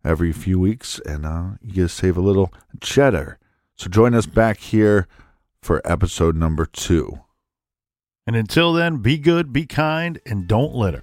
every 0.05 0.33
few 0.33 0.59
weeks 0.59 0.99
and 1.05 1.27
uh, 1.27 1.51
you 1.63 1.73
get 1.75 1.83
to 1.83 1.89
save 1.89 2.17
a 2.17 2.23
little 2.23 2.53
cheddar. 2.81 3.39
So 3.77 3.89
join 3.89 4.15
us 4.15 4.27
back 4.27 4.59
here 4.59 5.07
for 5.63 5.81
episode 5.85 6.37
number 6.37 6.67
two. 6.67 7.21
And 8.27 8.37
until 8.37 8.73
then, 8.73 8.99
be 8.99 9.19
good, 9.19 9.53
be 9.53 9.67
kind, 9.67 10.21
and 10.27 10.47
don't 10.47 10.75
litter. 10.75 11.03